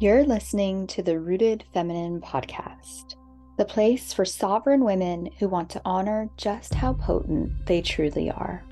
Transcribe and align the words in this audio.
You're 0.00 0.22
listening 0.22 0.86
to 0.88 1.02
the 1.02 1.18
Rooted 1.18 1.64
Feminine 1.74 2.20
podcast, 2.20 3.16
the 3.56 3.64
place 3.64 4.12
for 4.12 4.24
sovereign 4.24 4.84
women 4.84 5.28
who 5.40 5.48
want 5.48 5.70
to 5.70 5.82
honor 5.84 6.30
just 6.36 6.72
how 6.72 6.92
potent 6.92 7.66
they 7.66 7.82
truly 7.82 8.30
are. 8.30 8.62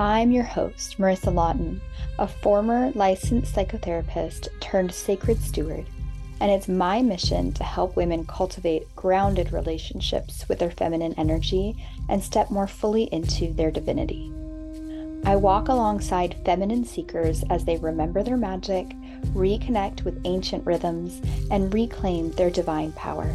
I'm 0.00 0.32
your 0.32 0.42
host, 0.42 0.98
Marissa 0.98 1.32
Lawton, 1.32 1.80
a 2.18 2.26
former 2.26 2.90
licensed 2.96 3.54
psychotherapist 3.54 4.48
turned 4.58 4.92
sacred 4.92 5.40
steward, 5.40 5.86
and 6.40 6.50
it's 6.50 6.66
my 6.66 7.00
mission 7.00 7.52
to 7.52 7.62
help 7.62 7.94
women 7.94 8.26
cultivate 8.26 8.92
grounded 8.96 9.52
relationships 9.52 10.48
with 10.48 10.58
their 10.58 10.72
feminine 10.72 11.14
energy 11.16 11.76
and 12.08 12.20
step 12.20 12.50
more 12.50 12.66
fully 12.66 13.04
into 13.12 13.52
their 13.52 13.70
divinity. 13.70 14.32
I 15.24 15.36
walk 15.36 15.68
alongside 15.68 16.42
feminine 16.44 16.84
seekers 16.84 17.44
as 17.50 17.64
they 17.64 17.76
remember 17.76 18.24
their 18.24 18.36
magic, 18.36 18.90
reconnect 19.28 20.04
with 20.04 20.20
ancient 20.24 20.66
rhythms, 20.66 21.20
and 21.50 21.72
reclaim 21.72 22.30
their 22.32 22.50
divine 22.50 22.92
power. 22.92 23.30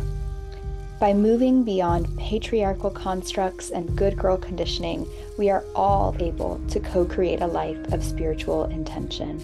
By 0.99 1.13
moving 1.13 1.63
beyond 1.63 2.17
patriarchal 2.17 2.89
constructs 2.89 3.70
and 3.70 3.95
good 3.98 4.17
girl 4.17 4.38
conditioning, 4.38 5.07
we 5.38 5.49
are 5.49 5.66
all 5.76 6.16
able 6.20 6.59
to 6.70 6.79
co 6.79 7.05
create 7.05 7.41
a 7.41 7.48
life 7.48 7.93
of 7.93 8.03
spiritual 8.03 8.66
intention. 8.66 9.43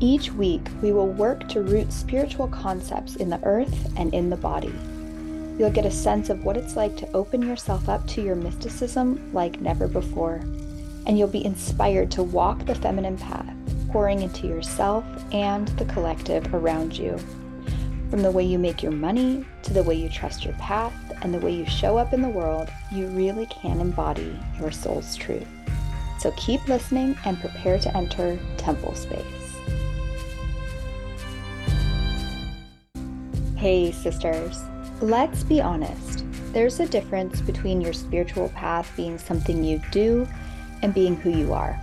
Each 0.00 0.32
week, 0.32 0.66
we 0.82 0.92
will 0.92 1.08
work 1.08 1.48
to 1.50 1.62
root 1.62 1.92
spiritual 1.92 2.48
concepts 2.48 3.16
in 3.16 3.30
the 3.30 3.42
earth 3.44 3.92
and 3.96 4.12
in 4.12 4.30
the 4.30 4.36
body. 4.36 4.74
You'll 5.58 5.70
get 5.70 5.86
a 5.86 5.90
sense 5.90 6.30
of 6.30 6.44
what 6.44 6.56
it's 6.56 6.76
like 6.76 6.96
to 6.96 7.12
open 7.12 7.42
yourself 7.42 7.88
up 7.88 8.06
to 8.08 8.22
your 8.22 8.34
mysticism 8.34 9.32
like 9.32 9.60
never 9.60 9.86
before 9.86 10.42
and 11.06 11.18
you'll 11.18 11.28
be 11.28 11.44
inspired 11.44 12.10
to 12.12 12.22
walk 12.22 12.64
the 12.66 12.74
feminine 12.74 13.18
path, 13.18 13.54
pouring 13.94 14.22
into 14.22 14.48
yourself 14.48 15.04
and 15.32 15.68
the 15.78 15.84
collective 15.84 16.52
around 16.52 16.98
you. 16.98 17.16
From 18.10 18.22
the 18.22 18.30
way 18.32 18.42
you 18.42 18.58
make 18.58 18.82
your 18.82 18.90
money 18.90 19.46
to 19.62 19.72
the 19.72 19.84
way 19.84 19.94
you 19.94 20.08
trust 20.08 20.44
your 20.44 20.54
path 20.54 20.92
and 21.22 21.32
the 21.32 21.38
way 21.38 21.52
you 21.52 21.64
show 21.64 21.96
up 21.96 22.12
in 22.12 22.20
the 22.20 22.28
world, 22.28 22.68
you 22.90 23.06
really 23.10 23.46
can 23.46 23.80
embody 23.80 24.36
your 24.58 24.72
soul's 24.72 25.14
truth. 25.14 25.46
So 26.18 26.32
keep 26.32 26.66
listening 26.66 27.16
and 27.24 27.38
prepare 27.38 27.78
to 27.78 27.96
enter 27.96 28.36
temple 28.56 28.96
space. 28.96 29.22
Hey, 33.54 33.92
sisters, 33.92 34.60
let's 35.02 35.44
be 35.44 35.60
honest. 35.60 36.24
There's 36.52 36.80
a 36.80 36.88
difference 36.88 37.40
between 37.40 37.80
your 37.80 37.92
spiritual 37.92 38.48
path 38.48 38.92
being 38.96 39.18
something 39.18 39.62
you 39.62 39.80
do 39.92 40.26
and 40.82 40.92
being 40.92 41.14
who 41.14 41.30
you 41.30 41.52
are. 41.52 41.80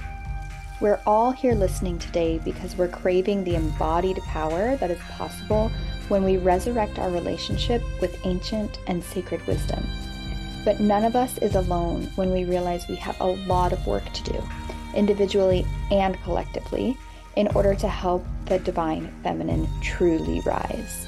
We're 0.82 1.00
all 1.06 1.32
here 1.32 1.54
listening 1.54 2.00
today 2.00 2.40
because 2.44 2.76
we're 2.76 2.88
craving 2.88 3.44
the 3.44 3.54
embodied 3.54 4.18
power 4.24 4.78
that 4.78 4.90
is 4.90 4.98
possible 5.12 5.72
when 6.08 6.24
we 6.24 6.38
resurrect 6.38 6.98
our 6.98 7.12
relationship 7.12 7.84
with 8.02 8.26
ancient 8.26 8.80
and 8.88 9.04
sacred 9.04 9.46
wisdom. 9.46 9.86
But 10.66 10.80
none 10.80 11.04
of 11.04 11.16
us 11.16 11.38
is 11.38 11.54
alone 11.54 12.10
when 12.16 12.32
we 12.32 12.46
realize 12.46 12.88
we 12.88 12.96
have 12.96 13.22
a 13.22 13.28
lot 13.28 13.74
of 13.74 13.86
work 13.86 14.12
to 14.12 14.24
do, 14.24 14.44
individually 14.96 15.68
and 15.92 16.20
collectively, 16.24 16.98
in 17.36 17.48
order 17.50 17.76
to 17.76 17.88
help 17.88 18.26
the 18.46 18.58
divine 18.58 19.14
feminine 19.22 19.70
truly 19.82 20.42
rise. 20.48 21.06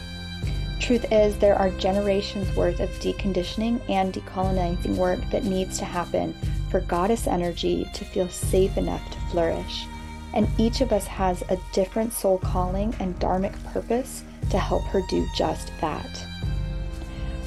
Truth 0.80 1.12
is, 1.12 1.36
there 1.40 1.56
are 1.56 1.72
generations 1.72 2.56
worth 2.56 2.80
of 2.80 2.90
deconditioning 3.00 3.82
and 3.90 4.14
decolonizing 4.14 4.98
work 4.98 5.20
that 5.32 5.46
needs 5.46 5.80
to 5.80 5.86
happen 5.86 6.36
for 6.70 6.82
goddess 6.82 7.26
energy 7.26 7.88
to 7.96 8.06
feel 8.06 8.30
safe 8.30 8.78
enough 8.78 9.10
to 9.10 9.23
flourish. 9.34 9.88
And 10.36 10.48
each 10.58 10.82
of 10.82 10.94
us 10.94 11.08
has 11.08 11.42
a 11.50 11.60
different 11.74 12.14
soul 12.14 12.38
calling 12.38 12.96
and 13.00 13.20
dharmic 13.20 13.54
purpose 13.74 14.24
to 14.52 14.60
help 14.60 14.84
her 14.86 15.02
do 15.10 15.28
just 15.36 15.72
that. 15.82 16.26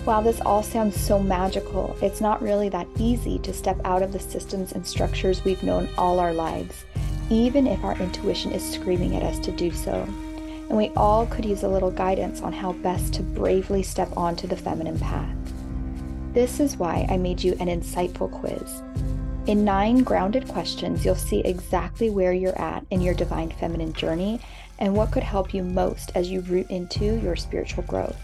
While 0.04 0.22
this 0.22 0.40
all 0.40 0.62
sounds 0.62 0.96
so 0.96 1.18
magical, 1.20 1.96
it's 2.02 2.20
not 2.20 2.42
really 2.42 2.68
that 2.68 2.86
easy 2.98 3.38
to 3.40 3.52
step 3.52 3.80
out 3.84 4.02
of 4.02 4.12
the 4.12 4.20
systems 4.20 4.72
and 4.72 4.86
structures 4.86 5.44
we've 5.44 5.62
known 5.62 5.88
all 5.96 6.20
our 6.20 6.32
lives, 6.32 6.84
even 7.30 7.66
if 7.66 7.82
our 7.82 7.96
intuition 7.98 8.52
is 8.52 8.68
screaming 8.72 9.16
at 9.16 9.22
us 9.22 9.38
to 9.40 9.52
do 9.52 9.72
so. 9.72 10.02
And 10.68 10.76
we 10.76 10.90
all 10.90 11.26
could 11.26 11.44
use 11.44 11.62
a 11.62 11.68
little 11.68 11.90
guidance 11.90 12.40
on 12.40 12.52
how 12.52 12.72
best 12.72 13.14
to 13.14 13.22
bravely 13.22 13.82
step 13.82 14.16
onto 14.16 14.46
the 14.46 14.56
feminine 14.56 14.98
path. 14.98 15.36
This 16.32 16.60
is 16.60 16.76
why 16.76 17.06
I 17.08 17.16
made 17.16 17.42
you 17.42 17.54
an 17.58 17.68
insightful 17.68 18.30
quiz. 18.30 18.82
In 19.46 19.64
nine 19.64 20.02
grounded 20.02 20.48
questions, 20.48 21.04
you'll 21.04 21.14
see 21.14 21.38
exactly 21.40 22.10
where 22.10 22.32
you're 22.32 22.60
at 22.60 22.84
in 22.90 23.00
your 23.00 23.14
divine 23.14 23.50
feminine 23.50 23.92
journey 23.92 24.40
and 24.80 24.92
what 24.92 25.12
could 25.12 25.22
help 25.22 25.54
you 25.54 25.62
most 25.62 26.10
as 26.16 26.28
you 26.28 26.40
root 26.40 26.68
into 26.68 27.20
your 27.20 27.36
spiritual 27.36 27.84
growth. 27.84 28.16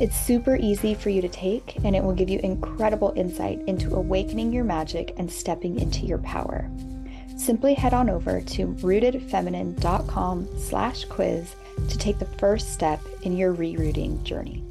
It's 0.00 0.16
super 0.16 0.56
easy 0.56 0.94
for 0.94 1.08
you 1.08 1.22
to 1.22 1.28
take, 1.30 1.76
and 1.82 1.96
it 1.96 2.04
will 2.04 2.12
give 2.12 2.28
you 2.28 2.40
incredible 2.40 3.14
insight 3.16 3.60
into 3.66 3.94
awakening 3.94 4.52
your 4.52 4.64
magic 4.64 5.14
and 5.16 5.32
stepping 5.32 5.80
into 5.80 6.04
your 6.04 6.18
power. 6.18 6.70
Simply 7.38 7.72
head 7.72 7.94
on 7.94 8.10
over 8.10 8.42
to 8.42 8.66
rootedfeminine.com 8.66 10.48
slash 10.58 11.04
quiz 11.06 11.56
to 11.88 11.96
take 11.96 12.18
the 12.18 12.26
first 12.36 12.74
step 12.74 13.00
in 13.22 13.34
your 13.34 13.54
rerouting 13.54 14.22
journey. 14.24 14.67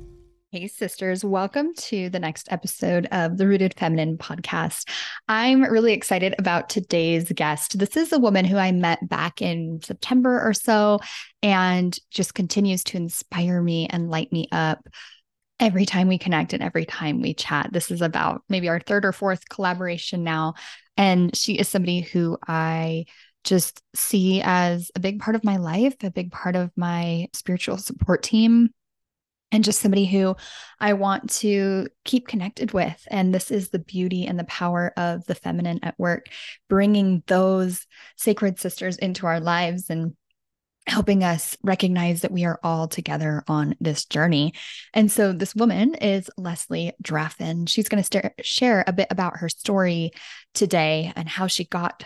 Hey, 0.58 0.66
sisters, 0.66 1.24
welcome 1.24 1.72
to 1.76 2.10
the 2.10 2.18
next 2.18 2.52
episode 2.52 3.06
of 3.12 3.38
the 3.38 3.46
Rooted 3.46 3.76
Feminine 3.76 4.18
podcast. 4.18 4.90
I'm 5.28 5.62
really 5.62 5.94
excited 5.94 6.34
about 6.40 6.68
today's 6.68 7.32
guest. 7.32 7.78
This 7.78 7.96
is 7.96 8.12
a 8.12 8.18
woman 8.18 8.44
who 8.44 8.58
I 8.58 8.72
met 8.72 9.08
back 9.08 9.40
in 9.40 9.82
September 9.84 10.42
or 10.42 10.56
so 10.56 11.00
and 11.44 11.96
just 12.10 12.34
continues 12.34 12.84
to 12.86 12.98
inspire 12.98 13.62
me 13.62 13.86
and 13.92 14.10
light 14.10 14.32
me 14.32 14.48
up 14.52 14.90
every 15.60 15.86
time 15.86 16.08
we 16.08 16.18
connect 16.18 16.54
and 16.54 16.64
every 16.64 16.86
time 16.86 17.22
we 17.22 17.36
chat. 17.36 17.70
This 17.72 17.92
is 17.92 18.02
about 18.02 18.42
maybe 18.50 18.68
our 18.68 18.80
third 18.80 19.06
or 19.06 19.12
fourth 19.12 19.48
collaboration 19.50 20.24
now. 20.24 20.56
And 20.98 21.36
she 21.36 21.54
is 21.54 21.68
somebody 21.68 22.02
who 22.02 22.36
I 22.48 23.06
just 23.44 23.84
see 23.94 24.42
as 24.44 24.90
a 24.96 25.00
big 25.00 25.20
part 25.20 25.36
of 25.36 25.44
my 25.44 25.58
life, 25.58 25.94
a 26.02 26.10
big 26.10 26.32
part 26.32 26.56
of 26.56 26.72
my 26.76 27.28
spiritual 27.34 27.78
support 27.78 28.24
team 28.24 28.72
and 29.52 29.64
just 29.64 29.80
somebody 29.80 30.06
who 30.06 30.36
I 30.80 30.94
want 30.94 31.30
to 31.36 31.88
keep 32.04 32.28
connected 32.28 32.74
with. 32.74 33.08
And 33.10 33.34
this 33.34 33.50
is 33.52 33.70
the 33.70 33.80
beauty 33.80 34.26
and 34.26 34.38
the 34.38 34.44
power 34.46 34.94
of 34.98 35.26
the 35.26 35.36
feminine 35.36 35.80
at 35.84 35.98
work, 35.98 36.28
bringing 36.70 37.24
those 37.28 37.86
sacred 38.18 38.60
sisters 38.60 38.98
into 38.98 39.26
our 39.26 39.40
lives 39.40 39.90
and 39.90 40.16
helping 40.88 41.24
us 41.24 41.58
recognize 41.64 42.22
that 42.22 42.32
we 42.32 42.46
are 42.46 42.60
all 42.64 42.88
together 42.88 43.44
on 43.48 43.76
this 43.82 44.06
journey. 44.06 44.54
And 44.94 45.12
so 45.12 45.34
this 45.34 45.54
woman 45.54 45.96
is 45.96 46.30
Leslie 46.38 46.94
Draffin. 47.02 47.66
She's 47.66 47.90
going 47.90 48.02
to 48.02 48.32
share 48.42 48.86
a 48.88 48.94
bit 48.94 49.08
about 49.10 49.38
her 49.38 49.50
story 49.50 50.12
today 50.54 51.12
and 51.16 51.28
how 51.28 51.48
she 51.48 51.66
got 51.66 52.04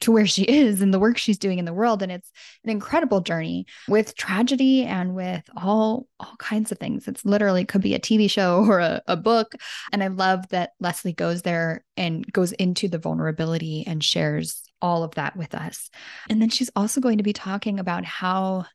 to 0.00 0.12
where 0.12 0.26
she 0.26 0.42
is 0.48 0.80
and 0.80 0.92
the 0.92 0.98
work 0.98 1.18
she's 1.18 1.38
doing 1.38 1.58
in 1.58 1.64
the 1.64 1.72
world. 1.72 2.02
And 2.02 2.12
it's 2.12 2.30
an 2.64 2.70
incredible 2.70 3.20
journey 3.20 3.66
with 3.88 4.16
tragedy 4.16 4.84
and 4.84 5.14
with 5.14 5.42
all 5.56 6.06
all 6.20 6.36
kinds 6.38 6.72
of 6.72 6.78
things. 6.78 7.08
It's 7.08 7.24
literally 7.24 7.64
could 7.64 7.82
be 7.82 7.94
a 7.94 8.00
tv 8.00 8.30
show 8.30 8.64
or 8.68 8.78
a, 8.80 9.02
a 9.06 9.16
book. 9.16 9.54
And 9.92 10.02
i 10.02 10.08
love 10.08 10.48
that 10.48 10.72
leslie 10.80 11.12
goes 11.12 11.42
there 11.42 11.84
and 11.96 12.30
goes 12.32 12.52
into 12.52 12.88
the 12.88 12.98
vulnerability 12.98 13.84
and 13.86 14.02
shares 14.02 14.62
all 14.80 15.02
of 15.02 15.14
that 15.16 15.36
with 15.36 15.54
us. 15.54 15.90
And 16.28 16.40
then 16.40 16.50
she's 16.50 16.70
also 16.76 17.00
going 17.00 17.18
to 17.18 17.24
be 17.24 17.32
talking 17.32 17.80
about 17.80 18.04
how 18.04 18.66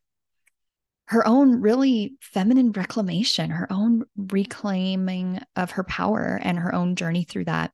her 1.08 1.28
own 1.28 1.62
really 1.62 2.16
feminine 2.22 2.72
reclamation, 2.72 3.52
her 3.52 3.68
own 3.72 4.04
reclaiming 4.16 5.40
of 5.56 5.72
her 5.72 5.84
power 5.84 6.40
and 6.42 6.58
her 6.58 6.74
own 6.74 6.96
journey 6.96 7.24
through 7.24 7.46
that. 7.46 7.72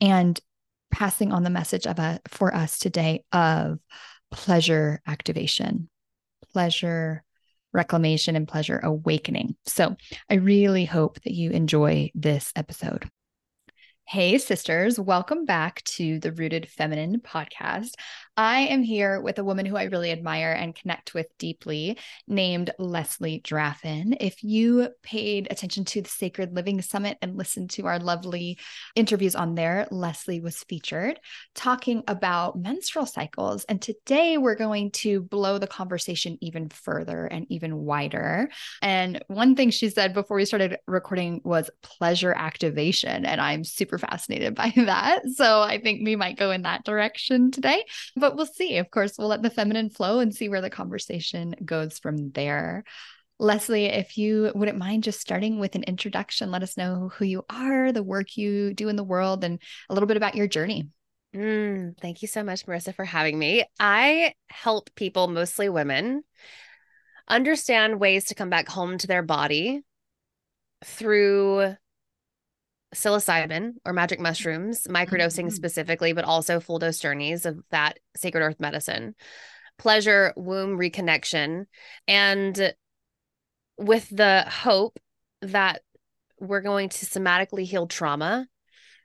And 0.00 0.40
passing 0.90 1.32
on 1.32 1.42
the 1.42 1.50
message 1.50 1.86
of 1.86 1.98
a 1.98 2.20
for 2.28 2.54
us 2.54 2.78
today 2.78 3.24
of 3.32 3.78
pleasure 4.30 5.00
activation, 5.06 5.88
pleasure 6.52 7.24
reclamation, 7.72 8.36
and 8.36 8.48
pleasure 8.48 8.80
awakening. 8.82 9.56
So 9.66 9.96
I 10.28 10.34
really 10.34 10.84
hope 10.84 11.20
that 11.22 11.34
you 11.34 11.50
enjoy 11.50 12.10
this 12.14 12.52
episode. 12.56 13.08
Hey, 14.06 14.38
sisters, 14.38 14.98
welcome 14.98 15.44
back 15.44 15.84
to 15.84 16.18
the 16.18 16.32
Rooted 16.32 16.68
Feminine 16.68 17.20
podcast. 17.20 17.92
I 18.36 18.60
am 18.60 18.82
here 18.82 19.20
with 19.20 19.38
a 19.38 19.44
woman 19.44 19.66
who 19.66 19.76
I 19.76 19.84
really 19.84 20.12
admire 20.12 20.52
and 20.52 20.74
connect 20.74 21.14
with 21.14 21.26
deeply, 21.38 21.98
named 22.26 22.70
Leslie 22.78 23.40
Draffin. 23.42 24.16
If 24.20 24.42
you 24.42 24.88
paid 25.02 25.48
attention 25.50 25.84
to 25.86 26.00
the 26.00 26.08
Sacred 26.08 26.54
Living 26.54 26.80
Summit 26.80 27.18
and 27.20 27.36
listened 27.36 27.70
to 27.70 27.86
our 27.86 27.98
lovely 27.98 28.58
interviews 28.94 29.34
on 29.34 29.56
there, 29.56 29.86
Leslie 29.90 30.40
was 30.40 30.62
featured 30.64 31.18
talking 31.54 32.02
about 32.08 32.58
menstrual 32.58 33.04
cycles. 33.04 33.64
And 33.64 33.82
today 33.82 34.38
we're 34.38 34.54
going 34.54 34.92
to 34.92 35.20
blow 35.22 35.58
the 35.58 35.66
conversation 35.66 36.38
even 36.40 36.68
further 36.68 37.26
and 37.26 37.46
even 37.50 37.76
wider. 37.76 38.48
And 38.80 39.22
one 39.26 39.56
thing 39.56 39.70
she 39.70 39.90
said 39.90 40.14
before 40.14 40.36
we 40.36 40.44
started 40.44 40.78
recording 40.86 41.40
was 41.44 41.68
pleasure 41.82 42.32
activation. 42.32 43.26
And 43.26 43.40
I'm 43.40 43.64
super 43.64 43.98
fascinated 43.98 44.54
by 44.54 44.72
that. 44.76 45.22
So 45.34 45.60
I 45.60 45.80
think 45.80 46.04
we 46.04 46.16
might 46.16 46.38
go 46.38 46.50
in 46.52 46.62
that 46.62 46.84
direction 46.84 47.50
today. 47.50 47.84
But 48.20 48.36
we'll 48.36 48.46
see. 48.46 48.76
Of 48.76 48.90
course, 48.90 49.14
we'll 49.18 49.28
let 49.28 49.42
the 49.42 49.50
feminine 49.50 49.90
flow 49.90 50.20
and 50.20 50.34
see 50.34 50.48
where 50.48 50.60
the 50.60 50.70
conversation 50.70 51.54
goes 51.64 51.98
from 51.98 52.30
there. 52.32 52.84
Leslie, 53.38 53.86
if 53.86 54.18
you 54.18 54.52
wouldn't 54.54 54.78
mind 54.78 55.02
just 55.02 55.20
starting 55.20 55.58
with 55.58 55.74
an 55.74 55.84
introduction, 55.84 56.50
let 56.50 56.62
us 56.62 56.76
know 56.76 57.10
who 57.14 57.24
you 57.24 57.44
are, 57.48 57.90
the 57.90 58.02
work 58.02 58.36
you 58.36 58.74
do 58.74 58.88
in 58.88 58.96
the 58.96 59.02
world, 59.02 59.44
and 59.44 59.60
a 59.88 59.94
little 59.94 60.06
bit 60.06 60.18
about 60.18 60.34
your 60.34 60.46
journey. 60.46 60.90
Mm, 61.34 61.96
thank 62.00 62.22
you 62.22 62.28
so 62.28 62.42
much, 62.42 62.66
Marissa, 62.66 62.94
for 62.94 63.04
having 63.04 63.38
me. 63.38 63.64
I 63.78 64.34
help 64.48 64.94
people, 64.94 65.26
mostly 65.26 65.68
women, 65.68 66.22
understand 67.28 68.00
ways 68.00 68.26
to 68.26 68.34
come 68.34 68.50
back 68.50 68.68
home 68.68 68.98
to 68.98 69.06
their 69.06 69.22
body 69.22 69.82
through 70.84 71.76
psilocybin 72.94 73.72
or 73.84 73.92
magic 73.92 74.20
mushrooms, 74.20 74.86
microdosing 74.88 75.44
mm-hmm. 75.44 75.48
specifically, 75.48 76.12
but 76.12 76.24
also 76.24 76.60
full 76.60 76.78
dose 76.78 76.98
journeys 76.98 77.46
of 77.46 77.60
that 77.70 77.98
sacred 78.16 78.42
earth 78.42 78.60
medicine, 78.60 79.14
pleasure, 79.78 80.32
womb 80.36 80.78
reconnection, 80.78 81.66
and 82.08 82.74
with 83.78 84.08
the 84.10 84.44
hope 84.48 84.98
that 85.42 85.82
we're 86.38 86.60
going 86.60 86.88
to 86.88 87.06
somatically 87.06 87.64
heal 87.64 87.86
trauma 87.86 88.46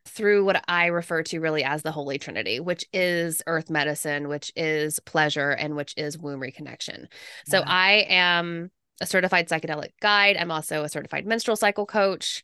through 0.08 0.46
what 0.46 0.64
I 0.68 0.88
refer 0.88 1.24
to 1.24 1.40
really 1.40 1.64
as 1.64 1.82
the 1.82 1.92
Holy 1.92 2.18
Trinity, 2.18 2.60
which 2.60 2.86
is 2.94 3.42
earth 3.48 3.70
medicine, 3.70 4.28
which 4.28 4.52
is 4.56 5.00
pleasure, 5.00 5.52
and 5.52 5.76
which 5.76 5.94
is 5.98 6.18
womb 6.18 6.40
reconnection. 6.40 7.06
So 7.48 7.64
I 7.66 8.06
am 8.10 8.72
a 9.02 9.06
certified 9.06 9.50
psychedelic 9.50 9.90
guide. 10.02 10.38
I'm 10.38 10.52
also 10.52 10.84
a 10.84 10.90
certified 10.90 11.26
menstrual 11.26 11.58
cycle 11.58 11.86
coach, 11.86 12.44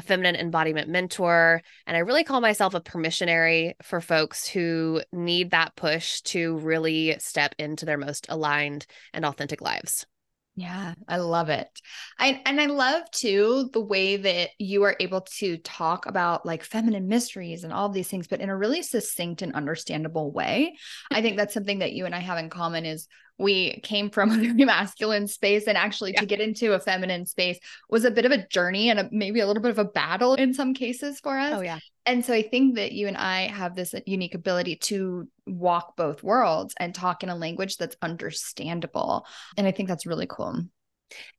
a 0.00 0.02
feminine 0.02 0.34
embodiment 0.34 0.88
mentor, 0.88 1.60
and 1.86 1.94
I 1.94 2.00
really 2.00 2.24
call 2.24 2.40
myself 2.40 2.72
a 2.72 2.80
permissionary 2.80 3.74
for 3.82 4.00
folks 4.00 4.48
who 4.48 5.02
need 5.12 5.50
that 5.50 5.76
push 5.76 6.22
to 6.22 6.56
really 6.58 7.16
step 7.18 7.54
into 7.58 7.84
their 7.84 7.98
most 7.98 8.26
aligned 8.30 8.86
and 9.12 9.26
authentic 9.26 9.60
lives. 9.60 10.06
Yeah, 10.56 10.94
I 11.06 11.18
love 11.18 11.48
it. 11.50 11.68
I 12.18 12.42
and 12.44 12.60
I 12.60 12.66
love 12.66 13.10
too 13.10 13.70
the 13.72 13.80
way 13.80 14.16
that 14.16 14.50
you 14.58 14.82
are 14.84 14.96
able 14.98 15.20
to 15.38 15.58
talk 15.58 16.06
about 16.06 16.44
like 16.44 16.64
feminine 16.64 17.06
mysteries 17.06 17.62
and 17.62 17.72
all 17.72 17.88
these 17.90 18.08
things, 18.08 18.26
but 18.26 18.40
in 18.40 18.48
a 18.48 18.56
really 18.56 18.82
succinct 18.82 19.42
and 19.42 19.54
understandable 19.54 20.32
way. 20.32 20.76
I 21.10 21.20
think 21.22 21.36
that's 21.36 21.54
something 21.54 21.80
that 21.80 21.92
you 21.92 22.06
and 22.06 22.14
I 22.14 22.20
have 22.20 22.38
in 22.38 22.48
common 22.48 22.84
is 22.84 23.06
we 23.40 23.80
came 23.80 24.10
from 24.10 24.30
a 24.30 24.34
very 24.40 24.64
masculine 24.64 25.26
space 25.26 25.66
and 25.66 25.76
actually 25.76 26.12
yeah. 26.12 26.20
to 26.20 26.26
get 26.26 26.40
into 26.40 26.74
a 26.74 26.80
feminine 26.80 27.26
space 27.26 27.58
was 27.88 28.04
a 28.04 28.10
bit 28.10 28.24
of 28.24 28.32
a 28.32 28.46
journey 28.48 28.90
and 28.90 29.00
a, 29.00 29.08
maybe 29.10 29.40
a 29.40 29.46
little 29.46 29.62
bit 29.62 29.70
of 29.70 29.78
a 29.78 29.84
battle 29.84 30.34
in 30.34 30.54
some 30.54 30.74
cases 30.74 31.18
for 31.20 31.38
us. 31.38 31.54
Oh 31.54 31.60
yeah. 31.60 31.78
And 32.06 32.24
so 32.24 32.32
I 32.32 32.42
think 32.42 32.76
that 32.76 32.92
you 32.92 33.08
and 33.08 33.16
I 33.16 33.48
have 33.48 33.74
this 33.74 33.94
unique 34.06 34.34
ability 34.34 34.76
to 34.76 35.28
walk 35.46 35.96
both 35.96 36.22
worlds 36.22 36.74
and 36.78 36.94
talk 36.94 37.22
in 37.22 37.28
a 37.28 37.36
language 37.36 37.76
that's 37.76 37.96
understandable. 38.02 39.26
And 39.56 39.66
I 39.66 39.72
think 39.72 39.88
that's 39.88 40.06
really 40.06 40.26
cool. 40.26 40.62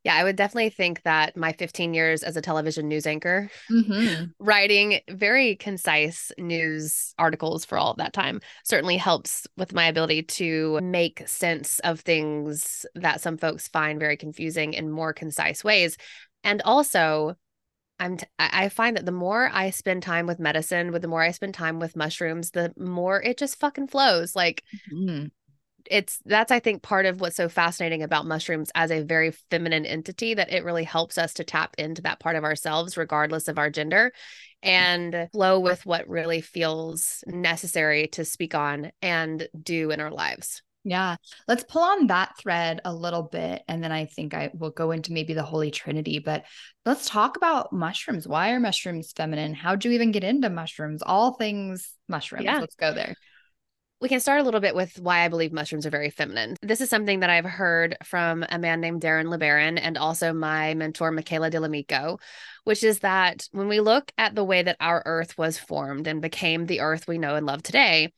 Yeah, 0.03 0.15
I 0.15 0.23
would 0.23 0.35
definitely 0.35 0.69
think 0.69 1.03
that 1.03 1.37
my 1.37 1.53
15 1.53 1.93
years 1.93 2.23
as 2.23 2.35
a 2.35 2.41
television 2.41 2.87
news 2.87 3.05
anchor, 3.05 3.49
mm-hmm. 3.69 4.25
writing 4.39 4.99
very 5.09 5.55
concise 5.55 6.31
news 6.37 7.13
articles 7.17 7.65
for 7.65 7.77
all 7.77 7.91
of 7.91 7.97
that 7.97 8.13
time, 8.13 8.41
certainly 8.63 8.97
helps 8.97 9.47
with 9.57 9.73
my 9.73 9.85
ability 9.85 10.23
to 10.23 10.79
make 10.81 11.27
sense 11.27 11.79
of 11.79 11.99
things 11.99 12.85
that 12.95 13.21
some 13.21 13.37
folks 13.37 13.67
find 13.67 13.99
very 13.99 14.17
confusing 14.17 14.73
in 14.73 14.89
more 14.89 15.13
concise 15.13 15.63
ways. 15.63 15.97
And 16.43 16.61
also, 16.63 17.35
I'm 17.99 18.17
t- 18.17 18.25
I 18.39 18.69
find 18.69 18.97
that 18.97 19.05
the 19.05 19.11
more 19.11 19.49
I 19.53 19.69
spend 19.69 20.01
time 20.01 20.25
with 20.25 20.39
medicine, 20.39 20.91
with 20.91 21.03
the 21.03 21.07
more 21.07 21.21
I 21.21 21.31
spend 21.31 21.53
time 21.53 21.79
with 21.79 21.95
mushrooms, 21.95 22.49
the 22.49 22.73
more 22.75 23.21
it 23.21 23.37
just 23.37 23.59
fucking 23.59 23.89
flows. 23.89 24.35
Like 24.35 24.63
mm-hmm 24.91 25.27
it's 25.89 26.19
that's 26.25 26.51
i 26.51 26.59
think 26.59 26.81
part 26.81 27.05
of 27.05 27.21
what's 27.21 27.35
so 27.35 27.49
fascinating 27.49 28.03
about 28.03 28.25
mushrooms 28.25 28.71
as 28.75 28.91
a 28.91 29.03
very 29.03 29.31
feminine 29.49 29.85
entity 29.85 30.33
that 30.33 30.51
it 30.51 30.63
really 30.63 30.83
helps 30.83 31.17
us 31.17 31.33
to 31.33 31.43
tap 31.43 31.75
into 31.77 32.01
that 32.01 32.19
part 32.19 32.35
of 32.35 32.43
ourselves 32.43 32.97
regardless 32.97 33.47
of 33.47 33.57
our 33.57 33.69
gender 33.69 34.11
and 34.63 35.29
flow 35.31 35.59
with 35.59 35.85
what 35.85 36.07
really 36.07 36.41
feels 36.41 37.23
necessary 37.27 38.07
to 38.07 38.23
speak 38.23 38.53
on 38.53 38.91
and 39.01 39.47
do 39.63 39.91
in 39.91 39.99
our 39.99 40.11
lives 40.11 40.61
yeah. 40.83 41.17
Let's 41.47 41.63
pull 41.63 41.83
on 41.83 42.07
that 42.07 42.37
thread 42.39 42.81
a 42.85 42.91
little 42.91 43.21
bit. 43.21 43.61
And 43.67 43.83
then 43.83 43.91
I 43.91 44.05
think 44.05 44.33
I 44.33 44.49
will 44.51 44.71
go 44.71 44.89
into 44.89 45.13
maybe 45.13 45.35
the 45.35 45.43
Holy 45.43 45.69
Trinity. 45.69 46.17
But 46.17 46.45
let's 46.87 47.07
talk 47.07 47.37
about 47.37 47.71
mushrooms. 47.71 48.27
Why 48.27 48.51
are 48.51 48.59
mushrooms 48.59 49.11
feminine? 49.11 49.53
How 49.53 49.75
do 49.75 49.89
you 49.89 49.93
even 49.93 50.11
get 50.11 50.23
into 50.23 50.49
mushrooms? 50.49 51.03
All 51.03 51.33
things 51.35 51.93
mushrooms. 52.07 52.45
Yeah. 52.45 52.57
Let's 52.57 52.73
go 52.73 52.95
there 52.95 53.15
we 54.01 54.09
can 54.09 54.19
start 54.19 54.41
a 54.41 54.43
little 54.43 54.59
bit 54.59 54.73
with 54.73 54.99
why 54.99 55.23
I 55.23 55.27
believe 55.27 55.53
mushrooms 55.53 55.85
are 55.85 55.91
very 55.91 56.09
feminine. 56.09 56.55
This 56.63 56.81
is 56.81 56.89
something 56.89 57.19
that 57.19 57.29
I've 57.29 57.45
heard 57.45 57.95
from 58.03 58.43
a 58.49 58.57
man 58.57 58.81
named 58.81 59.01
Darren 59.01 59.27
LeBaron 59.27 59.79
and 59.81 59.95
also 59.95 60.33
my 60.33 60.73
mentor, 60.73 61.11
Michaela 61.11 61.51
Delamico, 61.51 62.19
which 62.63 62.83
is 62.83 62.99
that 62.99 63.47
when 63.51 63.67
we 63.67 63.79
look 63.79 64.11
at 64.17 64.33
the 64.33 64.43
way 64.43 64.63
that 64.63 64.77
our 64.79 65.03
earth 65.05 65.37
was 65.37 65.59
formed 65.59 66.07
and 66.07 66.19
became 66.19 66.65
the 66.65 66.81
earth 66.81 67.07
we 67.07 67.19
know 67.19 67.35
and 67.35 67.45
love 67.45 67.61
today, 67.61 68.11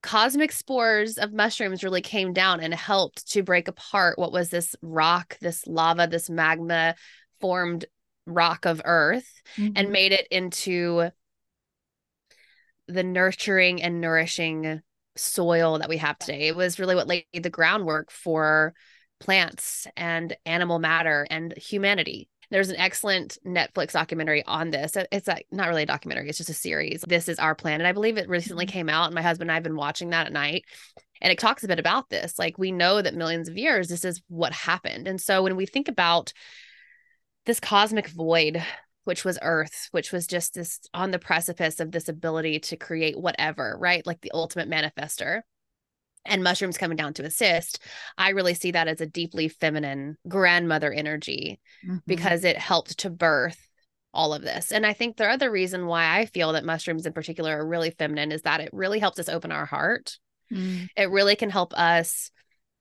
cosmic 0.00 0.52
spores 0.52 1.18
of 1.18 1.32
mushrooms 1.32 1.82
really 1.82 2.02
came 2.02 2.32
down 2.32 2.60
and 2.60 2.72
helped 2.72 3.28
to 3.32 3.42
break 3.42 3.66
apart 3.66 4.18
what 4.18 4.32
was 4.32 4.50
this 4.50 4.76
rock, 4.80 5.36
this 5.40 5.66
lava, 5.66 6.06
this 6.06 6.30
magma 6.30 6.94
formed 7.40 7.84
rock 8.26 8.64
of 8.64 8.80
earth 8.84 9.42
mm-hmm. 9.56 9.72
and 9.74 9.90
made 9.90 10.12
it 10.12 10.28
into 10.30 11.10
the 12.88 13.02
nurturing 13.02 13.82
and 13.82 14.00
nourishing 14.00 14.82
soil 15.16 15.78
that 15.78 15.88
we 15.88 15.98
have 15.98 16.18
today. 16.18 16.48
It 16.48 16.56
was 16.56 16.78
really 16.78 16.94
what 16.94 17.06
laid 17.06 17.26
the 17.32 17.50
groundwork 17.50 18.10
for 18.10 18.74
plants 19.20 19.86
and 19.96 20.36
animal 20.46 20.78
matter 20.78 21.26
and 21.30 21.54
humanity. 21.56 22.28
There's 22.50 22.68
an 22.68 22.76
excellent 22.76 23.38
Netflix 23.46 23.92
documentary 23.92 24.44
on 24.44 24.70
this. 24.70 24.94
It's 25.10 25.28
a, 25.28 25.38
not 25.50 25.68
really 25.68 25.84
a 25.84 25.86
documentary, 25.86 26.28
it's 26.28 26.38
just 26.38 26.50
a 26.50 26.54
series. 26.54 27.02
This 27.06 27.28
is 27.28 27.38
Our 27.38 27.54
Planet. 27.54 27.86
I 27.86 27.92
believe 27.92 28.18
it 28.18 28.28
recently 28.28 28.66
mm-hmm. 28.66 28.72
came 28.72 28.88
out, 28.90 29.06
and 29.06 29.14
my 29.14 29.22
husband 29.22 29.48
and 29.48 29.52
I 29.52 29.54
have 29.54 29.62
been 29.62 29.76
watching 29.76 30.10
that 30.10 30.26
at 30.26 30.32
night. 30.32 30.64
And 31.22 31.32
it 31.32 31.38
talks 31.38 31.62
a 31.62 31.68
bit 31.68 31.78
about 31.78 32.10
this. 32.10 32.38
Like, 32.38 32.58
we 32.58 32.72
know 32.72 33.00
that 33.00 33.14
millions 33.14 33.48
of 33.48 33.56
years, 33.56 33.88
this 33.88 34.04
is 34.04 34.20
what 34.28 34.52
happened. 34.52 35.06
And 35.06 35.20
so, 35.20 35.42
when 35.42 35.56
we 35.56 35.66
think 35.66 35.88
about 35.88 36.32
this 37.46 37.60
cosmic 37.60 38.08
void 38.08 38.62
which 39.04 39.24
was 39.24 39.38
earth 39.42 39.88
which 39.92 40.12
was 40.12 40.26
just 40.26 40.54
this 40.54 40.80
on 40.94 41.10
the 41.10 41.18
precipice 41.18 41.80
of 41.80 41.90
this 41.90 42.08
ability 42.08 42.58
to 42.60 42.76
create 42.76 43.18
whatever 43.18 43.76
right 43.78 44.06
like 44.06 44.20
the 44.20 44.32
ultimate 44.32 44.68
manifester 44.68 45.42
and 46.24 46.44
mushrooms 46.44 46.78
coming 46.78 46.96
down 46.96 47.14
to 47.14 47.24
assist 47.24 47.80
i 48.18 48.30
really 48.30 48.54
see 48.54 48.70
that 48.70 48.88
as 48.88 49.00
a 49.00 49.06
deeply 49.06 49.48
feminine 49.48 50.16
grandmother 50.28 50.92
energy 50.92 51.60
mm-hmm. 51.84 51.98
because 52.06 52.44
it 52.44 52.56
helped 52.56 52.98
to 52.98 53.10
birth 53.10 53.68
all 54.14 54.34
of 54.34 54.42
this 54.42 54.72
and 54.72 54.86
i 54.86 54.92
think 54.92 55.16
the 55.16 55.26
other 55.26 55.50
reason 55.50 55.86
why 55.86 56.18
i 56.18 56.26
feel 56.26 56.52
that 56.52 56.64
mushrooms 56.64 57.06
in 57.06 57.12
particular 57.12 57.58
are 57.58 57.66
really 57.66 57.90
feminine 57.90 58.30
is 58.30 58.42
that 58.42 58.60
it 58.60 58.70
really 58.72 58.98
helps 58.98 59.18
us 59.18 59.28
open 59.28 59.50
our 59.50 59.64
heart 59.64 60.18
mm. 60.52 60.86
it 60.96 61.10
really 61.10 61.34
can 61.34 61.50
help 61.50 61.72
us 61.74 62.30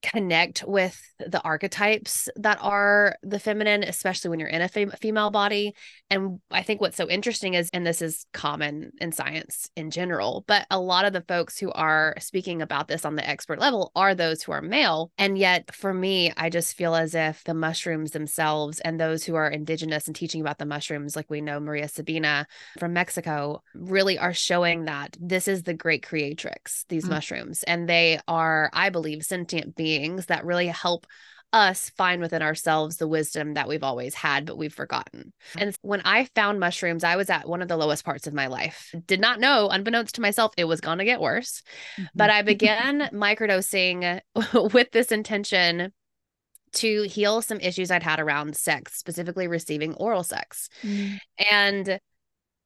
connect 0.02 0.64
with 0.68 1.00
the 1.20 1.42
archetypes 1.42 2.28
that 2.36 2.58
are 2.62 3.16
the 3.24 3.40
feminine, 3.40 3.84
especially 3.84 4.30
when 4.30 4.40
you're 4.40 4.50
in 4.50 4.62
a 4.62 4.68
fem- 4.68 4.92
female 5.00 5.30
body. 5.30 5.74
And 6.10 6.40
I 6.50 6.64
think 6.64 6.82
what's 6.82 6.98
so 6.98 7.08
interesting 7.10 7.54
is, 7.54 7.70
and 7.74 7.86
this 7.86 8.02
is 8.02 8.26
common 8.34 8.92
in 9.00 9.12
science 9.12 9.70
in 9.76 9.92
general, 9.92 10.44
but 10.48 10.66
a 10.72 10.80
lot 10.80 11.06
of 11.06 11.14
the 11.14 11.22
folks 11.22 11.60
who 11.60 11.72
are 11.72 12.16
speaking 12.20 12.62
about 12.62 12.88
this 12.88 13.06
on 13.06 13.16
the 13.16 13.28
expert 13.28 13.60
level 13.60 13.92
are 13.96 14.16
those 14.16 14.42
who 14.42 14.52
are 14.52 14.62
male. 14.62 15.12
And 15.18 15.38
yet, 15.38 15.74
for 15.74 15.94
me, 15.94 16.34
I 16.36 16.50
just 16.50 16.76
feel 16.76 16.96
as 16.96 17.14
if 17.14 17.44
the 17.44 17.54
mushrooms 17.54 18.12
themselves 18.12 18.80
and 18.80 19.00
those 19.00 19.24
who 19.24 19.36
are 19.36 19.50
indigenous 19.50 20.08
and 20.08 20.16
teaching 20.16 20.42
about 20.42 20.58
the 20.58 20.66
mushrooms, 20.66 21.16
like 21.16 21.30
we 21.30 21.42
know 21.42 21.60
Maria 21.60 21.88
Sabina 21.88 22.48
from 22.80 22.94
Mexico, 22.94 23.62
really 23.76 24.18
are 24.18 24.34
showing 24.34 24.86
that 24.86 25.16
this 25.20 25.48
is 25.48 25.64
the 25.64 25.74
great 25.74 26.06
creatrix, 26.06 26.86
these 26.90 27.04
mm-hmm. 27.04 27.14
mushrooms. 27.14 27.64
And 27.64 27.88
they 27.88 28.20
are, 28.28 28.70
I 28.74 28.90
believe, 28.90 29.24
sentient 29.24 29.76
beings 29.76 29.91
beings 29.92 30.28
that 30.28 30.46
really 30.46 30.68
help 30.68 31.06
us 31.54 31.90
find 31.98 32.22
within 32.22 32.42
ourselves 32.42 32.96
the 32.98 33.08
wisdom 33.08 33.56
that 33.56 33.68
we've 33.68 33.84
always 33.84 34.16
had, 34.16 34.46
but 34.46 34.58
we've 34.58 34.74
forgotten. 34.74 35.34
And 35.58 35.76
when 35.82 36.02
I 36.06 36.30
found 36.34 36.60
mushrooms, 36.60 37.04
I 37.04 37.18
was 37.18 37.30
at 37.30 37.48
one 37.48 37.62
of 37.62 37.68
the 37.68 37.76
lowest 37.76 38.06
parts 38.06 38.26
of 38.26 38.34
my 38.34 38.48
life. 38.48 38.94
Did 39.06 39.20
not 39.20 39.40
know, 39.40 39.68
unbeknownst 39.70 40.16
to 40.16 40.22
myself, 40.22 40.54
it 40.56 40.66
was 40.66 40.80
going 40.80 41.00
to 41.00 41.06
get 41.06 41.20
worse. 41.20 41.62
Mm-hmm. 41.98 42.06
But 42.16 42.30
I 42.30 42.42
began 42.42 43.10
microdosing 43.14 44.22
with 44.74 44.92
this 44.92 45.12
intention 45.12 45.92
to 46.74 47.04
heal 47.04 47.42
some 47.42 47.60
issues 47.60 47.92
I'd 47.92 48.04
had 48.04 48.22
around 48.22 48.56
sex, 48.56 48.98
specifically 48.98 49.48
receiving 49.48 49.94
oral 49.96 50.24
sex. 50.24 50.70
Mm-hmm. 50.84 51.16
And 51.54 52.00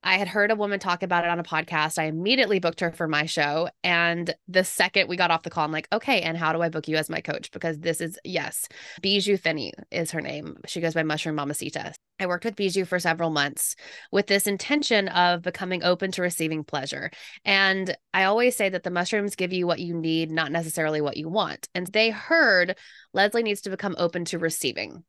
I 0.06 0.20
had 0.20 0.28
heard 0.28 0.52
a 0.52 0.56
woman 0.56 0.80
talk 0.80 1.02
about 1.02 1.26
it 1.26 1.32
on 1.32 1.40
a 1.40 1.44
podcast. 1.44 1.98
I 1.98 2.04
immediately 2.04 2.60
booked 2.60 2.80
her 2.82 2.92
for 2.92 3.08
my 3.08 3.26
show. 3.26 3.70
And 3.84 4.32
the 4.48 4.64
second 4.64 5.10
we 5.10 5.18
got 5.18 5.32
off 5.32 5.42
the 5.42 5.50
call, 5.50 5.66
I'm 5.66 5.72
like, 5.72 5.88
okay, 5.92 6.22
and 6.22 6.38
how 6.38 6.54
do 6.54 6.62
I 6.62 6.70
book 6.70 6.88
you 6.88 6.96
as 6.96 7.10
my 7.10 7.22
coach? 7.22 7.52
Because 7.52 7.80
this 7.80 8.00
is, 8.02 8.20
yes, 8.24 8.68
Bijou 9.02 9.36
Finney 9.36 9.74
is 9.90 10.12
her 10.12 10.22
name. 10.22 10.58
She 10.68 10.80
goes 10.80 10.94
by 10.94 11.02
Mushroom 11.02 11.38
Mamacita. 11.38 11.96
I 12.20 12.28
worked 12.28 12.46
with 12.46 12.56
Bijou 12.56 12.86
for 12.86 13.00
several 13.00 13.32
months 13.32 13.76
with 14.12 14.28
this 14.28 14.46
intention 14.46 15.08
of 15.08 15.42
becoming 15.42 15.84
open 15.84 16.12
to 16.12 16.22
receiving 16.22 16.64
pleasure. 16.64 17.10
And 17.44 17.98
I 18.14 18.26
always 18.26 18.56
say 18.56 18.70
that 18.70 18.84
the 18.84 18.92
mushrooms 18.92 19.36
give 19.36 19.54
you 19.54 19.66
what 19.66 19.80
you 19.80 19.96
need, 19.96 20.30
not 20.30 20.52
necessarily 20.52 21.02
what 21.02 21.18
you 21.18 21.30
want. 21.30 21.68
And 21.74 21.88
they 21.88 22.12
heard 22.12 22.78
Leslie 23.12 23.44
needs 23.44 23.62
to 23.62 23.72
become 23.72 23.96
open 23.98 24.26
to 24.26 24.38
receiving. 24.38 25.04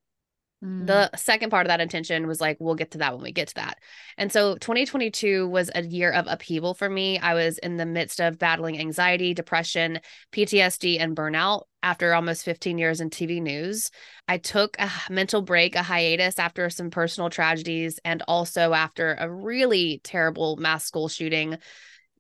Mm. 0.67 0.87
The 0.87 1.17
second 1.17 1.51
part 1.51 1.67
of 1.67 1.69
that 1.69 1.81
intention 1.81 2.27
was 2.27 2.41
like, 2.41 2.57
we'll 2.59 2.75
get 2.75 2.91
to 2.93 2.99
that 2.99 3.15
when 3.15 3.23
we 3.23 3.33
get 3.33 3.49
to 3.49 3.55
that. 3.55 3.79
And 4.19 4.33
so 4.33 4.57
2022 4.57 5.49
was 5.49 5.71
a 5.75 5.83
year 5.83 6.11
of 6.11 6.27
upheaval 6.27 6.75
for 6.75 6.89
me. 6.89 7.19
I 7.19 7.35
was 7.35 7.59
in 7.59 7.77
the 7.77 7.87
midst 7.87 8.21
of 8.21 8.39
battling 8.39 8.79
anxiety, 8.79 9.33
depression, 9.33 10.01
PTSD, 10.33 10.99
and 11.01 11.17
burnout 11.17 11.63
after 11.83 12.15
almost 12.15 12.45
15 12.45 12.79
years 12.79 13.01
in 13.01 13.11
TV 13.11 13.41
news. 13.41 13.91
I 14.27 14.39
took 14.39 14.77
a 14.81 14.91
mental 15.09 15.43
break, 15.43 15.77
a 15.77 15.83
hiatus 15.83 16.39
after 16.39 16.69
some 16.71 16.91
personal 16.91 17.31
tragedies, 17.31 18.01
and 18.05 18.23
also 18.27 18.73
after 18.73 19.17
a 19.19 19.31
really 19.31 20.01
terrible 20.03 20.57
mass 20.57 20.85
school 20.85 21.09
shooting 21.09 21.59